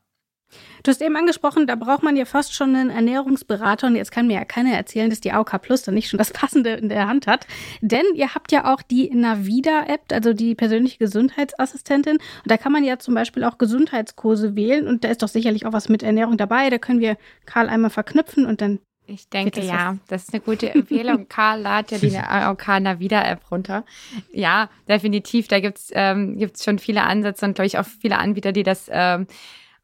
Du 0.83 0.91
hast 0.91 1.03
eben 1.03 1.17
angesprochen, 1.17 1.67
da 1.67 1.75
braucht 1.75 2.03
man 2.03 2.17
ja 2.17 2.25
fast 2.25 2.55
schon 2.55 2.75
einen 2.75 2.91
Ernährungsberater. 2.91 3.87
Und 3.87 3.97
jetzt 3.97 4.13
kann 4.13 4.27
mir 4.27 4.35
ja 4.35 4.45
keiner 4.45 4.73
erzählen, 4.73 5.11
dass 5.11 5.21
die 5.21 5.33
AOK 5.33 5.61
Plus 5.61 5.83
dann 5.83 5.95
nicht 5.95 6.09
schon 6.09 6.19
das 6.19 6.33
Passende 6.33 6.71
in 6.71 6.89
der 6.89 7.07
Hand 7.07 7.27
hat. 7.27 7.47
Denn 7.81 8.05
ihr 8.15 8.35
habt 8.35 8.53
ja 8.53 8.73
auch 8.73 8.83
die 8.83 9.11
Navida-App, 9.11 10.13
also 10.13 10.33
die 10.33 10.55
persönliche 10.55 10.99
Gesundheitsassistentin. 10.99 12.15
Und 12.17 12.23
da 12.47 12.57
kann 12.57 12.73
man 12.73 12.85
ja 12.85 12.99
zum 12.99 13.15
Beispiel 13.15 13.45
auch 13.45 13.59
Gesundheitskurse 13.59 14.57
wählen. 14.57 14.87
Und 14.87 15.05
da 15.05 15.09
ist 15.09 15.23
doch 15.23 15.29
sicherlich 15.29 15.67
auch 15.67 15.73
was 15.73 15.89
mit 15.89 16.03
Ernährung 16.03 16.37
dabei. 16.37 16.71
Da 16.71 16.79
können 16.79 17.01
wir 17.01 17.17
Karl 17.47 17.69
einmal 17.69 17.91
verknüpfen 17.91 18.47
und 18.47 18.61
dann 18.61 18.81
ich 19.11 19.29
denke 19.29 19.61
ja, 19.63 19.97
das 20.07 20.25
ist 20.25 20.35
eine 20.35 20.41
gute 20.41 20.73
Empfehlung. 20.73 21.27
Karl 21.29 21.63
lad 21.63 21.91
ja 21.91 21.99
die 21.99 22.17
AOK 22.17 22.81
Navida 22.81 23.25
App 23.29 23.51
runter. 23.51 23.85
Ja, 24.33 24.71
definitiv. 24.89 25.49
Da 25.49 25.59
gibt's 25.59 25.91
ähm, 25.93 26.39
gibt's 26.39 26.65
schon 26.65 26.79
viele 26.79 27.03
Ansätze 27.03 27.45
und 27.45 27.55
glaube 27.55 27.67
ich 27.67 27.79
auch 27.79 27.87
viele 27.87 28.19
Anbieter, 28.19 28.53
die 28.53 28.63
das 28.63 28.89
ähm, 28.89 29.27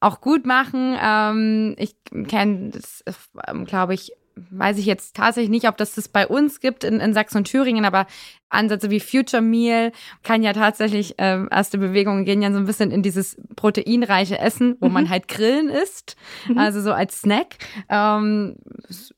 auch 0.00 0.20
gut 0.20 0.46
machen. 0.46 0.96
Ähm, 1.00 1.74
ich 1.78 1.96
kenne 2.28 2.70
das, 2.70 3.04
ähm, 3.48 3.64
glaube 3.64 3.94
ich, 3.94 4.12
weiß 4.50 4.78
ich 4.78 4.86
jetzt 4.86 5.16
tatsächlich 5.16 5.50
nicht, 5.50 5.68
ob 5.68 5.76
das 5.76 5.94
das 5.94 6.08
bei 6.08 6.26
uns 6.26 6.60
gibt 6.60 6.84
in, 6.84 7.00
in 7.00 7.14
Sachsen 7.14 7.38
und 7.38 7.44
Thüringen, 7.44 7.84
aber 7.84 8.06
Ansätze 8.48 8.90
wie 8.90 9.00
Future 9.00 9.42
Meal 9.42 9.92
kann 10.22 10.42
ja 10.42 10.52
tatsächlich, 10.52 11.14
ähm, 11.18 11.48
erste 11.50 11.78
Bewegungen 11.78 12.24
gehen 12.24 12.42
ja 12.42 12.52
so 12.52 12.58
ein 12.58 12.66
bisschen 12.66 12.90
in 12.90 13.02
dieses 13.02 13.36
proteinreiche 13.56 14.38
Essen, 14.38 14.76
wo 14.80 14.86
mhm. 14.86 14.94
man 14.94 15.10
halt 15.10 15.28
Grillen 15.28 15.68
isst, 15.68 16.16
mhm. 16.48 16.58
also 16.58 16.80
so 16.80 16.92
als 16.92 17.20
Snack. 17.20 17.56
Ähm, 17.88 18.56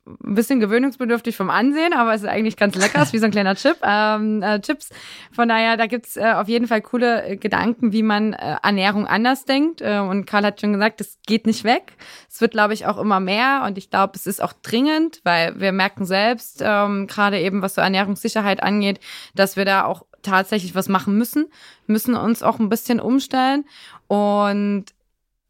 ein 0.07 0.35
bisschen 0.35 0.61
gewöhnungsbedürftig 0.61 1.37
vom 1.37 1.51
Ansehen, 1.51 1.93
aber 1.93 2.15
es 2.15 2.23
ist 2.23 2.29
eigentlich 2.29 2.57
ganz 2.57 2.75
lecker, 2.75 3.03
ist 3.03 3.13
wie 3.13 3.19
so 3.19 3.27
ein 3.27 3.31
kleiner 3.31 3.55
Chip, 3.55 3.77
ähm, 3.83 4.43
äh, 4.43 4.61
Chips. 4.61 4.91
Von 5.33 5.49
daher, 5.49 5.77
da 5.77 5.87
gibt's 5.87 6.17
äh, 6.17 6.33
auf 6.35 6.49
jeden 6.49 6.67
Fall 6.67 6.81
coole 6.81 7.27
äh, 7.27 7.37
Gedanken, 7.37 7.93
wie 7.93 8.03
man 8.03 8.33
äh, 8.33 8.57
Ernährung 8.63 9.07
anders 9.07 9.45
denkt. 9.45 9.81
Äh, 9.83 9.99
und 9.99 10.27
Karl 10.27 10.45
hat 10.45 10.61
schon 10.61 10.73
gesagt, 10.73 11.01
das 11.01 11.19
geht 11.27 11.47
nicht 11.47 11.65
weg. 11.65 11.93
Es 12.31 12.41
wird, 12.41 12.53
glaube 12.53 12.75
ich, 12.75 12.87
auch 12.87 12.99
immer 12.99 13.21
mehr 13.21 13.65
und 13.67 13.79
ich 13.79 13.91
glaube, 13.91 14.13
es 14.15 14.27
ist 14.27 14.43
auch 14.43 14.53
dringend, 14.63 15.21
weil 15.25 15.59
wir 15.61 15.73
merken 15.73 16.07
selbst, 16.07 16.63
ähm, 16.65 17.07
gerade 17.07 17.39
eben 17.41 17.63
was 17.63 17.75
so 17.75 17.81
Ernährungssicherheit 17.81 18.63
angeht, 18.63 19.01
dass 19.35 19.57
wir 19.57 19.65
da 19.65 19.85
auch 19.85 20.05
tatsächlich 20.23 20.75
was 20.75 20.89
machen 20.89 21.17
müssen, 21.17 21.47
müssen 21.87 22.15
uns 22.15 22.43
auch 22.43 22.59
ein 22.59 22.69
bisschen 22.69 23.01
umstellen. 23.01 23.65
Und 24.07 24.87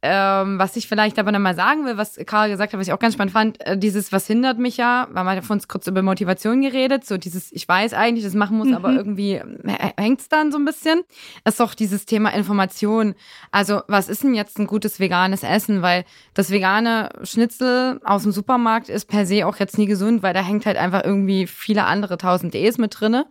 ähm, 0.01 0.59
was 0.59 0.77
ich 0.77 0.87
vielleicht 0.87 1.19
aber 1.19 1.33
nochmal 1.33 1.57
sagen 1.57 1.85
will, 1.85 1.97
was 1.97 2.19
Karl 2.25 2.51
gesagt 2.51 2.73
hat, 2.73 2.79
was 2.79 2.87
ich 2.87 2.93
auch 2.93 3.01
ganz 3.01 3.15
spannend 3.15 3.33
fand, 3.33 3.67
äh, 3.67 3.77
dieses, 3.77 4.13
was 4.13 4.29
hindert 4.29 4.59
mich 4.59 4.77
ja, 4.77 5.09
weil 5.11 5.25
man 5.25 5.43
von 5.43 5.57
uns 5.57 5.67
kurz 5.67 5.89
über 5.89 6.03
Motivation 6.03 6.61
geredet, 6.61 7.05
so 7.05 7.19
dieses, 7.19 7.51
ich 7.51 7.67
weiß 7.67 7.95
eigentlich, 7.95 8.25
das 8.25 8.35
machen 8.35 8.59
muss, 8.59 8.69
mhm. 8.69 8.75
aber 8.75 8.93
irgendwie 8.93 9.33
äh, 9.33 9.93
hängt's 9.97 10.29
dann 10.29 10.53
so 10.53 10.59
ein 10.59 10.65
bisschen, 10.65 11.01
ist 11.45 11.59
doch 11.59 11.75
dieses 11.75 12.07
Thema 12.07 12.31
Information. 12.31 13.17
Also, 13.51 13.83
was 13.89 14.09
ist 14.09 14.23
denn 14.23 14.35
jetzt 14.35 14.59
ein 14.61 14.69
gutes 14.69 15.01
veganes 15.01 15.43
Essen? 15.43 15.83
Weil 15.83 16.05
das 16.33 16.51
vegane 16.51 17.09
Schnitzel 17.25 18.01
aus 18.05 18.23
dem 18.23 18.31
Supermarkt 18.31 18.89
ist 18.89 19.07
per 19.07 19.27
se 19.27 19.47
auch 19.47 19.57
jetzt 19.57 19.79
nie 19.79 19.87
gesund, 19.87 20.23
weil 20.23 20.35
da 20.35 20.45
hängt 20.45 20.65
halt 20.65 20.77
einfach 20.77 21.03
irgendwie 21.05 21.49
viele 21.49 21.85
andere 21.85 22.19
tausend 22.19 22.55
E's 22.55 22.79
mit 22.79 23.01
drinne. 23.01 23.27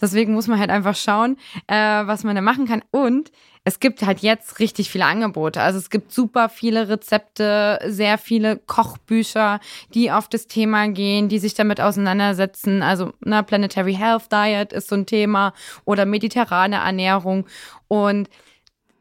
Deswegen 0.00 0.34
muss 0.34 0.48
man 0.48 0.58
halt 0.58 0.70
einfach 0.70 0.96
schauen, 0.96 1.36
äh, 1.68 1.76
was 1.76 2.24
man 2.24 2.34
da 2.34 2.42
machen 2.42 2.66
kann. 2.66 2.82
Und 2.90 3.30
es 3.68 3.80
gibt 3.80 4.00
halt 4.00 4.20
jetzt 4.20 4.60
richtig 4.60 4.88
viele 4.88 5.04
Angebote. 5.04 5.60
Also 5.60 5.78
es 5.78 5.90
gibt 5.90 6.10
super 6.10 6.48
viele 6.48 6.88
Rezepte, 6.88 7.78
sehr 7.86 8.16
viele 8.16 8.56
Kochbücher, 8.56 9.60
die 9.92 10.10
auf 10.10 10.26
das 10.26 10.46
Thema 10.46 10.88
gehen, 10.88 11.28
die 11.28 11.38
sich 11.38 11.52
damit 11.52 11.78
auseinandersetzen. 11.78 12.82
Also 12.82 13.12
ne, 13.20 13.42
Planetary 13.42 13.92
Health 13.92 14.32
Diet 14.32 14.72
ist 14.72 14.88
so 14.88 14.94
ein 14.96 15.04
Thema 15.04 15.52
oder 15.84 16.06
mediterrane 16.06 16.76
Ernährung. 16.76 17.44
Und 17.88 18.30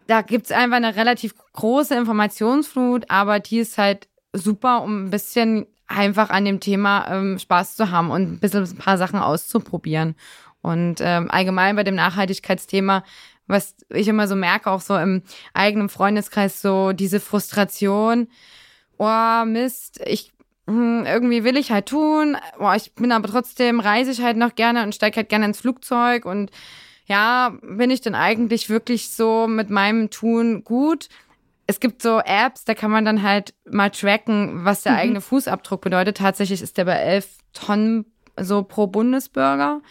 da 0.08 0.22
gibt's 0.22 0.52
einfach 0.52 0.76
eine 0.76 0.98
relativ 0.98 1.34
große 1.54 1.96
Informationsflut, 1.96 3.06
aber 3.10 3.40
die 3.40 3.60
ist 3.60 3.78
halt 3.78 4.10
super, 4.34 4.82
um 4.82 5.06
ein 5.06 5.10
bisschen 5.12 5.66
einfach 5.88 6.30
an 6.30 6.44
dem 6.44 6.60
Thema 6.60 7.08
ähm, 7.10 7.40
Spaß 7.40 7.78
zu 7.78 7.90
haben 7.92 8.12
und 8.12 8.34
ein 8.34 8.40
bisschen 8.40 8.66
ein 8.66 8.78
paar 8.78 8.98
Sachen 8.98 9.20
auszuprobieren. 9.20 10.16
Und 10.62 10.96
ähm, 11.00 11.32
allgemein 11.32 11.78
bei 11.78 11.86
dem 11.86 11.96
Nachhaltigkeitsthema 11.96 13.06
was 13.48 13.76
ich 13.90 14.08
immer 14.08 14.28
so 14.28 14.36
merke, 14.36 14.70
auch 14.70 14.82
so 14.82 14.98
im 14.98 15.24
eigenen 15.54 15.90
Freundeskreis, 15.90 16.62
so 16.62 16.92
diese 16.92 17.20
Frustration, 17.20 18.28
oh 18.98 19.46
Mist, 19.46 20.02
ich 20.06 20.32
hm, 20.68 21.06
irgendwie 21.06 21.44
will 21.44 21.58
ich 21.58 21.72
halt 21.72 21.88
tun, 21.88 22.38
boah, 22.58 22.76
ich 22.76 22.94
bin 22.94 23.12
aber 23.12 23.30
trotzdem, 23.30 23.80
reise 23.80 24.12
ich 24.12 24.22
halt 24.22 24.38
noch 24.38 24.56
gerne 24.56 24.84
und 24.84 24.94
steige 24.94 25.18
halt 25.18 25.30
gerne 25.30 25.46
ins 25.46 25.62
Flugzeug 25.62 26.26
und 26.26 26.52
ja, 27.06 27.58
bin 27.62 27.90
ich 27.90 28.02
denn 28.02 28.16
eigentlich 28.16 28.70
wirklich 28.70 29.12
so 29.12 29.48
mit 29.48 29.70
meinem 29.70 30.10
Tun 30.10 30.66
gut? 30.66 31.08
Es 31.66 31.80
gibt 31.80 32.02
so 32.02 32.20
Apps, 32.20 32.66
da 32.66 32.74
kann 32.74 32.92
man 32.92 33.06
dann 33.06 33.24
halt 33.24 33.54
mal 33.66 33.90
tracken, 33.90 34.66
was 34.66 34.84
der 34.84 34.94
mhm. 34.94 34.98
eigene 34.98 35.22
Fußabdruck 35.22 35.82
bedeutet. 35.82 36.18
Tatsächlich 36.18 36.62
ist 36.62 36.78
der 36.78 36.84
bei 36.84 36.96
elf 36.96 37.30
Tonnen 37.54 38.06
so 38.38 38.64
pro 38.64 38.88
Bundesbürger. 38.88 39.82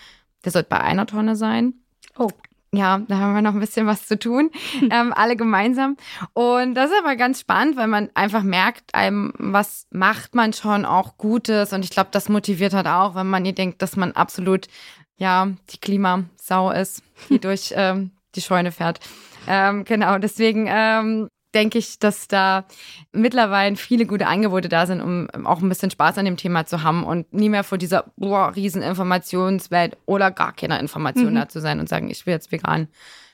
Der 0.45 0.53
sollte 0.53 0.69
bei 0.69 0.81
einer 0.81 1.07
Tonne 1.07 1.37
sein. 1.37 1.75
Oh 2.19 2.31
ja, 2.73 2.99
da 3.09 3.19
haben 3.19 3.35
wir 3.35 3.43
noch 3.43 3.55
ein 3.55 3.61
bisschen 3.61 3.87
was 3.87 4.07
zu 4.07 4.19
tun, 4.19 4.51
ähm, 4.91 5.13
alle 5.15 5.37
gemeinsam. 5.37 5.97
Und 6.33 6.75
das 6.75 6.91
ist 6.91 6.99
aber 6.99 7.17
ganz 7.17 7.41
spannend, 7.41 7.77
weil 7.77 7.87
man 7.87 8.11
einfach 8.15 8.43
merkt, 8.43 8.95
einem, 8.95 9.33
was 9.39 9.87
macht 9.91 10.35
man 10.35 10.53
schon 10.53 10.85
auch 10.85 11.17
Gutes. 11.17 11.73
Und 11.73 11.85
ich 11.85 11.91
glaube, 11.91 12.11
das 12.13 12.29
motiviert 12.29 12.75
halt 12.75 12.87
auch, 12.87 13.15
wenn 13.15 13.29
man 13.29 13.45
ihr 13.45 13.55
denkt, 13.55 13.83
dass 13.83 13.97
man 13.97 14.13
absolut, 14.13 14.67
ja, 15.17 15.49
die 15.71 15.79
Klimasau 15.79 16.71
ist, 16.71 17.03
die 17.31 17.39
durch 17.41 17.73
ähm, 17.77 18.11
die 18.35 18.43
Scheune 18.43 18.73
fährt. 18.73 19.01
Ähm, 19.49 19.85
genau, 19.85 20.19
deswegen 20.19 20.67
ähm, 20.69 21.29
denke 21.57 21.79
ich, 21.79 21.99
dass 21.99 22.29
da 22.29 22.67
mittlerweile 23.13 23.77
viele 23.77 24.05
gute 24.05 24.27
Angebote 24.27 24.69
da 24.69 24.87
sind, 24.87 25.01
um 25.01 25.29
auch 25.47 25.63
ein 25.63 25.69
bisschen 25.71 25.91
Spaß 25.91 26.19
an 26.19 26.27
dem 26.27 26.37
Thema 26.37 26.67
zu 26.67 26.83
haben 26.83 27.03
und 27.03 27.33
nie 27.33 27.49
mehr 27.49 27.65
vor 27.65 27.79
dieser 27.79 28.13
boah, 28.17 28.55
riesen 28.55 28.83
Informationswelt 28.83 29.97
oder 30.05 30.31
gar 30.31 30.53
keiner 30.53 30.79
Information 30.79 31.31
mhm. 31.31 31.37
da 31.37 31.49
zu 31.49 31.61
sein 31.61 31.81
und 31.81 31.89
sagen, 31.89 32.11
ich 32.11 32.27
will 32.27 32.35
jetzt 32.35 32.53
vegan 32.53 32.89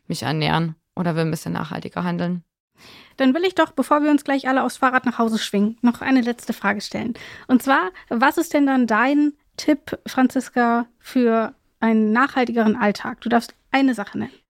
mich 0.07 0.23
ernähren 0.23 0.77
oder 0.95 1.17
will 1.17 1.23
ein 1.23 1.31
bisschen 1.33 1.53
nachhaltiger 1.53 2.05
handeln. 2.05 2.45
Dann 3.17 3.35
will 3.35 3.45
ich 3.45 3.57
doch, 3.57 3.73
bevor 3.73 4.03
wir 4.03 4.11
uns 4.11 4.25
gleich 4.25 4.49
alle 4.49 4.63
aufs 4.63 4.77
Fahrrad 4.77 5.05
nach 5.05 5.19
Hause 5.19 5.39
schwingen, 5.39 5.77
noch 5.83 6.01
eine 6.01 6.21
letzte 6.21 6.53
Frage 6.53 6.81
stellen. 6.81 7.15
Und 7.49 7.63
zwar, 7.63 7.91
was 8.09 8.39
ist 8.39 8.55
denn 8.55 8.67
dann 8.67 8.87
dein 8.87 9.33
Tipp, 9.57 9.99
Franziska, 10.07 10.87
für 10.99 11.55
einen 11.81 12.13
nachhaltigeren 12.13 12.77
Alltag? 12.77 13.21
Du 13.21 13.29
darfst 13.29 13.55
eine 13.73 13.95
Sache 13.95 14.19
nennen. 14.19 14.42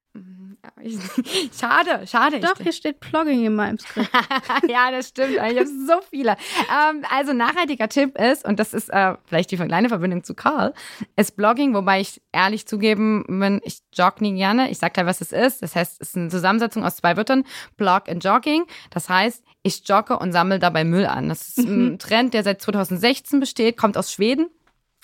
schade, 1.59 2.07
schade. 2.07 2.39
Doch, 2.39 2.57
hier 2.61 2.73
steht 2.73 3.01
Blogging 3.01 3.45
in 3.45 3.55
meinem 3.55 3.79
Skript. 3.79 4.11
ja, 4.69 4.91
das 4.91 5.09
stimmt. 5.09 5.33
Ich 5.33 5.41
habe 5.41 5.67
so 5.67 6.01
viele. 6.09 6.37
Ähm, 6.71 7.05
also 7.11 7.33
nachhaltiger 7.33 7.89
Tipp 7.89 8.17
ist, 8.19 8.45
und 8.45 8.61
das 8.61 8.73
ist 8.73 8.89
äh, 8.91 9.15
vielleicht 9.25 9.51
die 9.51 9.57
kleine 9.57 9.89
Verbindung 9.89 10.23
zu 10.23 10.35
Karl, 10.35 10.73
ist 11.17 11.37
Blogging, 11.37 11.75
wobei 11.75 12.01
ich 12.01 12.23
ehrlich 12.33 12.67
zugeben 12.67 13.25
bin, 13.27 13.61
ich 13.65 13.81
jogge 13.93 14.23
nie 14.23 14.35
gerne. 14.35 14.71
Ich 14.71 14.79
sage 14.79 14.93
gleich, 14.93 15.07
was 15.07 15.21
es 15.21 15.33
ist. 15.33 15.63
Das 15.63 15.75
heißt, 15.75 16.01
es 16.01 16.11
ist 16.11 16.17
eine 16.17 16.29
Zusammensetzung 16.29 16.85
aus 16.85 16.97
zwei 16.97 17.17
Wörtern, 17.17 17.45
Blog 17.77 18.09
und 18.09 18.23
Jogging. 18.23 18.65
Das 18.91 19.09
heißt, 19.09 19.45
ich 19.65 19.87
jogge 19.89 20.19
und 20.19 20.33
sammle 20.33 20.61
dabei 20.61 20.85
Müll 20.85 21.07
an. 21.07 21.29
Das 21.29 21.49
ist 21.49 21.59
ein 21.59 21.93
mhm. 21.93 21.99
Trend, 21.99 22.35
der 22.35 22.45
seit 22.45 22.63
2016 22.63 23.41
besteht, 23.41 23.77
kommt 23.77 23.97
aus 23.97 24.13
Schweden. 24.13 24.49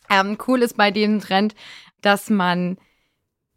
Ähm, 0.08 0.38
cool 0.46 0.62
ist 0.62 0.76
bei 0.76 0.90
dem 0.90 1.20
Trend, 1.20 1.54
dass 2.00 2.30
man 2.30 2.78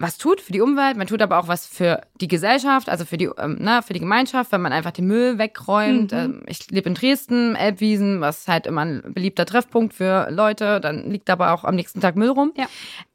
was 0.01 0.17
tut 0.17 0.41
für 0.41 0.51
die 0.51 0.61
Umwelt, 0.61 0.97
man 0.97 1.07
tut 1.07 1.21
aber 1.21 1.39
auch 1.39 1.47
was 1.47 1.67
für 1.67 2.01
die 2.19 2.27
Gesellschaft, 2.27 2.89
also 2.89 3.05
für 3.05 3.17
die, 3.17 3.29
ähm, 3.37 3.57
na, 3.59 3.81
für 3.81 3.93
die 3.93 3.99
Gemeinschaft, 3.99 4.51
wenn 4.51 4.61
man 4.61 4.73
einfach 4.73 4.91
den 4.91 5.05
Müll 5.07 5.37
wegräumt. 5.37 6.11
Mhm. 6.11 6.17
Ähm, 6.17 6.43
ich 6.47 6.69
lebe 6.71 6.89
in 6.89 6.95
Dresden, 6.95 7.55
Elbwiesen, 7.55 8.21
was 8.21 8.47
halt 8.47 8.67
immer 8.67 8.81
ein 8.81 9.13
beliebter 9.13 9.45
Treffpunkt 9.45 9.93
für 9.93 10.29
Leute, 10.31 10.79
dann 10.81 11.09
liegt 11.09 11.29
aber 11.29 11.53
auch 11.53 11.63
am 11.63 11.75
nächsten 11.75 12.01
Tag 12.01 12.15
Müll 12.15 12.29
rum. 12.29 12.51
Ja. 12.55 12.67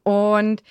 Und 0.05 0.62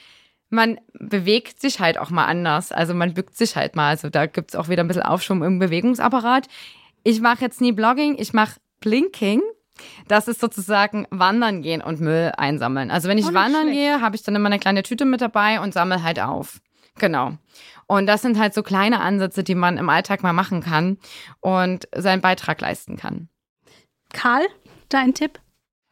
man 0.49 0.79
bewegt 0.93 1.59
sich 1.59 1.79
halt 1.79 1.97
auch 1.97 2.09
mal 2.09 2.25
anders. 2.25 2.71
Also 2.71 2.93
man 2.93 3.13
bückt 3.13 3.35
sich 3.35 3.55
halt 3.55 3.75
mal. 3.75 3.89
Also 3.89 4.09
da 4.09 4.25
gibt's 4.25 4.55
auch 4.55 4.69
wieder 4.69 4.83
ein 4.83 4.87
bisschen 4.87 5.03
Aufschwung 5.03 5.43
im 5.43 5.59
Bewegungsapparat. 5.59 6.47
Ich 7.03 7.19
mache 7.19 7.41
jetzt 7.41 7.61
nie 7.61 7.71
Blogging, 7.71 8.15
ich 8.17 8.33
mache 8.33 8.59
Blinking. 8.79 9.41
Das 10.07 10.27
ist 10.27 10.39
sozusagen 10.39 11.07
wandern 11.09 11.61
gehen 11.61 11.81
und 11.81 11.99
Müll 11.99 12.31
einsammeln. 12.37 12.91
Also 12.91 13.09
wenn 13.09 13.17
ich 13.17 13.25
oh, 13.25 13.33
wandern 13.33 13.63
schlecht. 13.63 13.77
gehe, 13.77 14.01
habe 14.01 14.15
ich 14.15 14.23
dann 14.23 14.35
immer 14.35 14.47
eine 14.47 14.59
kleine 14.59 14.83
Tüte 14.83 15.05
mit 15.05 15.21
dabei 15.21 15.59
und 15.59 15.73
sammle 15.73 16.03
halt 16.03 16.19
auf. 16.19 16.61
Genau. 16.97 17.37
Und 17.87 18.07
das 18.07 18.21
sind 18.21 18.39
halt 18.39 18.53
so 18.53 18.63
kleine 18.63 19.01
Ansätze, 19.01 19.43
die 19.43 19.55
man 19.55 19.77
im 19.77 19.89
Alltag 19.89 20.23
mal 20.23 20.33
machen 20.33 20.61
kann 20.61 20.97
und 21.39 21.87
seinen 21.95 22.21
Beitrag 22.21 22.61
leisten 22.61 22.97
kann. 22.97 23.29
Karl, 24.13 24.45
dein 24.89 25.13
Tipp? 25.13 25.39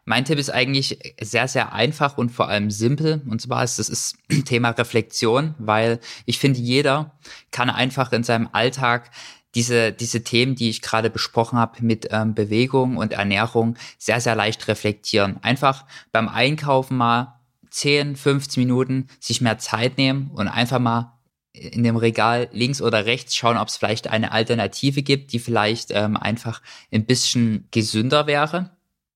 Mein 0.06 0.26
Tipp 0.26 0.38
ist 0.38 0.50
eigentlich 0.50 1.00
sehr, 1.22 1.48
sehr 1.48 1.74
einfach 1.74 2.18
und 2.18 2.30
vor 2.30 2.50
allem 2.50 2.72
simpel. 2.72 3.22
Und 3.30 3.42
zwar 3.42 3.64
ist 3.64 3.80
das 3.80 3.90
ist 3.90 4.18
Thema 4.46 4.70
Reflexion, 4.70 5.56
weil 5.60 6.00
ich 6.26 6.40
finde, 6.40 6.60
jeder 6.60 7.18
kann 7.52 7.70
einfach 7.70 8.12
in 8.12 8.24
seinem 8.24 8.50
Alltag 8.52 9.12
diese, 9.56 9.92
diese 9.92 10.24
Themen, 10.24 10.56
die 10.56 10.70
ich 10.70 10.82
gerade 10.82 11.10
besprochen 11.10 11.60
habe 11.60 11.84
mit 11.84 12.08
ähm, 12.12 12.34
Bewegung 12.34 12.98
und 12.98 13.14
Ernährung, 13.14 13.76
sehr, 13.98 14.20
sehr 14.20 14.36
leicht 14.36 14.68
reflektieren. 14.68 15.38
Einfach 15.44 15.86
beim 16.12 16.28
Einkaufen 16.28 16.98
mal 16.98 17.40
10, 17.70 18.16
15 18.16 18.64
Minuten 18.64 19.08
sich 19.20 19.42
mehr 19.42 19.58
Zeit 19.58 19.98
nehmen 19.98 20.32
und 20.34 20.48
einfach 20.48 20.80
mal 20.80 21.14
in 21.54 21.84
dem 21.84 21.98
Regal 21.98 22.50
links 22.52 22.82
oder 22.82 23.06
rechts 23.06 23.36
schauen, 23.36 23.58
ob 23.58 23.68
es 23.68 23.78
vielleicht 23.78 24.08
eine 24.08 24.32
Alternative 24.32 25.04
gibt, 25.04 25.34
die 25.34 25.40
vielleicht 25.40 25.92
ähm, 25.92 26.18
einfach 26.18 26.62
ein 26.92 27.06
bisschen 27.06 27.68
gesünder 27.72 28.26
wäre. 28.26 28.72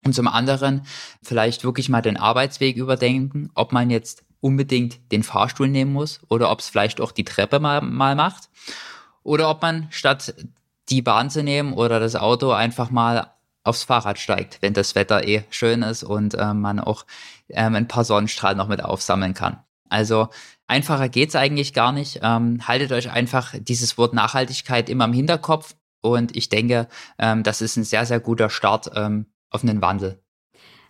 Und 0.06 0.13
zum 0.13 0.28
anderen 0.28 0.84
vielleicht 1.23 1.63
wirklich 1.63 1.89
mal 1.89 2.02
den 2.02 2.17
Arbeitsweg 2.17 2.78
überdenken, 2.78 3.50
ob 3.56 3.73
man 3.73 3.89
jetzt 3.89 4.23
unbedingt 4.39 5.00
den 5.12 5.23
Fahrstuhl 5.23 5.67
nehmen 5.67 5.91
muss 5.91 6.21
oder 6.30 6.52
ob 6.52 6.60
es 6.60 6.69
vielleicht 6.69 7.02
auch 7.02 7.12
die 7.12 7.26
Treppe 7.26 7.60
mal, 7.60 7.82
mal 7.82 8.15
macht 8.15 8.50
oder 9.27 9.49
ob 9.49 9.61
man 9.61 9.87
statt 9.91 10.33
die 10.89 11.01
Bahn 11.01 11.29
zu 11.29 11.43
nehmen 11.43 11.73
oder 11.73 11.99
das 11.99 12.15
Auto 12.15 12.51
einfach 12.51 12.89
mal 12.89 13.33
aufs 13.65 13.83
Fahrrad 13.83 14.17
steigt, 14.17 14.61
wenn 14.61 14.73
das 14.73 14.95
Wetter 14.95 15.27
eh 15.27 15.43
schön 15.49 15.81
ist 15.81 16.03
und 16.03 16.33
äh, 16.33 16.53
man 16.53 16.79
auch 16.79 17.05
ähm, 17.49 17.75
ein 17.75 17.89
paar 17.89 18.05
Sonnenstrahlen 18.05 18.57
noch 18.57 18.69
mit 18.69 18.81
aufsammeln 18.81 19.33
kann. 19.33 19.59
Also 19.89 20.29
einfacher 20.67 21.09
geht's 21.09 21.35
eigentlich 21.35 21.73
gar 21.73 21.91
nicht. 21.91 22.21
Ähm, 22.23 22.65
haltet 22.65 22.93
euch 22.93 23.11
einfach 23.11 23.53
dieses 23.59 23.97
Wort 23.97 24.13
Nachhaltigkeit 24.13 24.89
immer 24.89 25.05
im 25.05 25.13
Hinterkopf 25.13 25.75
und 26.01 26.35
ich 26.37 26.47
denke, 26.47 26.87
ähm, 27.19 27.43
das 27.43 27.61
ist 27.61 27.75
ein 27.75 27.83
sehr, 27.83 28.05
sehr 28.05 28.21
guter 28.21 28.49
Start 28.49 28.91
ähm, 28.95 29.25
auf 29.49 29.63
einen 29.63 29.81
Wandel. 29.81 30.21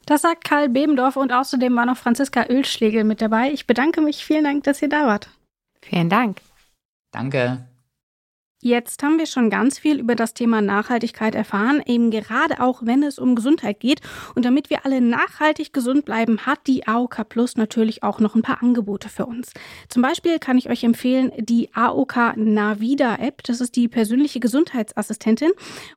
Das 0.06 0.22
sagt 0.22 0.44
Karl 0.44 0.70
Bebendorf 0.70 1.16
und 1.16 1.34
außerdem 1.34 1.76
war 1.76 1.88
noch 1.88 1.98
Franziska 1.98 2.46
Ölschlegel 2.48 3.04
mit 3.04 3.20
dabei. 3.20 3.52
Ich 3.52 3.66
bedanke 3.66 4.02
mich. 4.02 4.24
Vielen 4.24 4.44
Dank, 4.44 4.64
dass 4.64 4.82
ihr 4.84 4.90
da 4.90 5.08
wart. 5.08 5.28
Vielen 5.82 6.10
Dank. 6.10 6.40
Danke. 7.12 7.68
Jetzt 8.68 9.02
haben 9.02 9.18
wir 9.18 9.28
schon 9.28 9.50
ganz 9.50 9.80
viel 9.80 9.98
über 9.98 10.14
das 10.14 10.34
Thema 10.34 10.62
Nachhaltigkeit 10.62 11.36
erfahren, 11.36 11.82
eben 11.86 12.12
gerade 12.12 12.60
auch 12.60 12.82
wenn 12.84 13.02
es 13.02 13.18
um 13.18 13.34
Gesundheit 13.34 13.80
geht. 13.80 14.02
Und 14.36 14.44
damit 14.44 14.70
wir 14.70 14.86
alle 14.86 15.00
nachhaltig 15.00 15.72
gesund 15.72 16.04
bleiben, 16.04 16.40
hat 16.46 16.68
die 16.68 16.86
AOK 16.86 17.30
Plus 17.30 17.56
natürlich 17.56 18.04
auch 18.04 18.20
noch 18.20 18.36
ein 18.36 18.42
paar 18.42 18.62
Angebote 18.62 19.08
für 19.08 19.26
uns. 19.26 19.54
Zum 19.88 20.02
Beispiel 20.02 20.38
kann 20.40 20.58
ich 20.58 20.70
euch 20.70 20.84
empfehlen 20.84 21.32
die 21.40 21.74
AOK 21.74 22.36
Navida 22.36 23.16
App. 23.16 23.42
Das 23.44 23.62
ist 23.62 23.78
die 23.78 23.88
persönliche 23.88 24.42
Gesundheitsassistentin. 24.42 25.52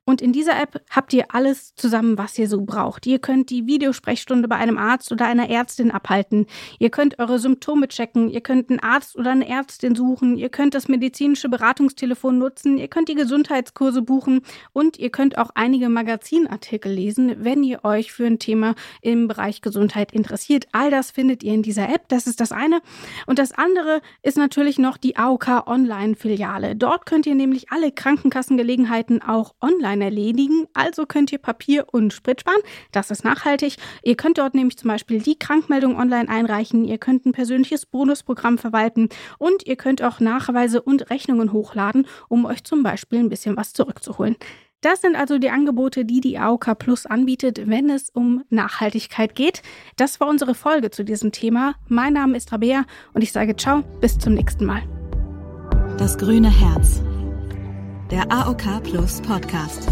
Und 0.05 0.21
in 0.21 0.31
dieser 0.31 0.57
App 0.57 0.81
habt 0.89 1.11
ihr 1.11 1.25
alles 1.35 1.75
zusammen, 1.75 2.17
was 2.17 2.39
ihr 2.39 2.47
so 2.47 2.61
braucht. 2.61 3.05
Ihr 3.05 3.19
könnt 3.19 3.49
die 3.49 3.67
Videosprechstunde 3.67 4.47
bei 4.47 4.55
einem 4.55 4.77
Arzt 4.77 5.11
oder 5.11 5.25
einer 5.25 5.49
Ärztin 5.49 5.91
abhalten. 5.91 6.45
Ihr 6.79 6.89
könnt 6.89 7.19
eure 7.19 7.37
Symptome 7.37 7.89
checken. 7.89 8.29
Ihr 8.29 8.39
könnt 8.39 8.69
einen 8.69 8.79
Arzt 8.79 9.17
oder 9.17 9.31
eine 9.31 9.49
Ärztin 9.49 9.93
suchen. 9.93 10.37
Ihr 10.37 10.47
könnt 10.47 10.73
das 10.73 10.87
medizinische 10.87 11.49
Beratungstelefon 11.49 12.37
nutzen 12.37 12.60
nutzen, 12.61 12.77
ihr 12.77 12.87
könnt 12.87 13.09
die 13.09 13.15
Gesundheitskurse 13.15 14.01
buchen 14.01 14.41
und 14.73 14.97
ihr 14.97 15.09
könnt 15.09 15.37
auch 15.37 15.49
einige 15.55 15.89
Magazinartikel 15.89 16.91
lesen, 16.91 17.35
wenn 17.39 17.63
ihr 17.63 17.83
euch 17.83 18.11
für 18.11 18.25
ein 18.25 18.39
Thema 18.39 18.75
im 19.01 19.27
Bereich 19.27 19.61
Gesundheit 19.61 20.11
interessiert. 20.11 20.67
All 20.71 20.91
das 20.91 21.11
findet 21.11 21.43
ihr 21.43 21.53
in 21.53 21.63
dieser 21.63 21.89
App. 21.89 22.07
Das 22.09 22.27
ist 22.27 22.39
das 22.39 22.51
eine. 22.51 22.81
Und 23.25 23.39
das 23.39 23.51
andere 23.51 24.01
ist 24.21 24.37
natürlich 24.37 24.77
noch 24.77 24.97
die 24.97 25.17
AOK 25.17 25.67
Online-Filiale. 25.67 26.75
Dort 26.75 27.05
könnt 27.05 27.25
ihr 27.25 27.35
nämlich 27.35 27.71
alle 27.71 27.91
Krankenkassengelegenheiten 27.91 29.21
auch 29.21 29.55
online 29.61 30.05
erledigen. 30.05 30.67
Also 30.73 31.05
könnt 31.05 31.31
ihr 31.31 31.39
Papier 31.39 31.87
und 31.91 32.13
Sprit 32.13 32.41
sparen. 32.41 32.61
Das 32.91 33.11
ist 33.11 33.23
nachhaltig. 33.23 33.77
Ihr 34.03 34.15
könnt 34.15 34.37
dort 34.37 34.55
nämlich 34.55 34.77
zum 34.77 34.89
Beispiel 34.89 35.21
die 35.21 35.37
Krankmeldung 35.37 35.97
online 35.97 36.29
einreichen. 36.29 36.85
Ihr 36.85 36.97
könnt 36.97 37.25
ein 37.25 37.31
persönliches 37.31 37.85
Bonusprogramm 37.85 38.57
verwalten 38.57 39.09
und 39.37 39.65
ihr 39.65 39.75
könnt 39.75 40.01
auch 40.01 40.19
Nachweise 40.19 40.81
und 40.81 41.09
Rechnungen 41.09 41.53
hochladen, 41.53 42.07
um 42.41 42.51
euch 42.51 42.63
zum 42.63 42.83
Beispiel 42.83 43.19
ein 43.19 43.29
bisschen 43.29 43.55
was 43.57 43.73
zurückzuholen. 43.73 44.35
Das 44.81 45.01
sind 45.01 45.15
also 45.15 45.37
die 45.37 45.51
Angebote, 45.51 46.05
die 46.05 46.21
die 46.21 46.39
AOK 46.39 46.77
Plus 46.79 47.05
anbietet, 47.05 47.67
wenn 47.67 47.89
es 47.89 48.09
um 48.09 48.43
Nachhaltigkeit 48.49 49.35
geht. 49.35 49.61
Das 49.95 50.19
war 50.19 50.27
unsere 50.27 50.55
Folge 50.55 50.89
zu 50.89 51.05
diesem 51.05 51.31
Thema. 51.31 51.75
Mein 51.87 52.13
Name 52.13 52.35
ist 52.35 52.51
Rabea 52.51 52.85
und 53.13 53.21
ich 53.21 53.31
sage 53.31 53.55
ciao, 53.55 53.83
bis 54.01 54.17
zum 54.17 54.33
nächsten 54.33 54.65
Mal. 54.65 54.81
Das 55.97 56.17
grüne 56.17 56.49
Herz. 56.49 57.03
Der 58.09 58.31
AOK 58.31 58.81
Plus 58.83 59.21
Podcast. 59.21 59.87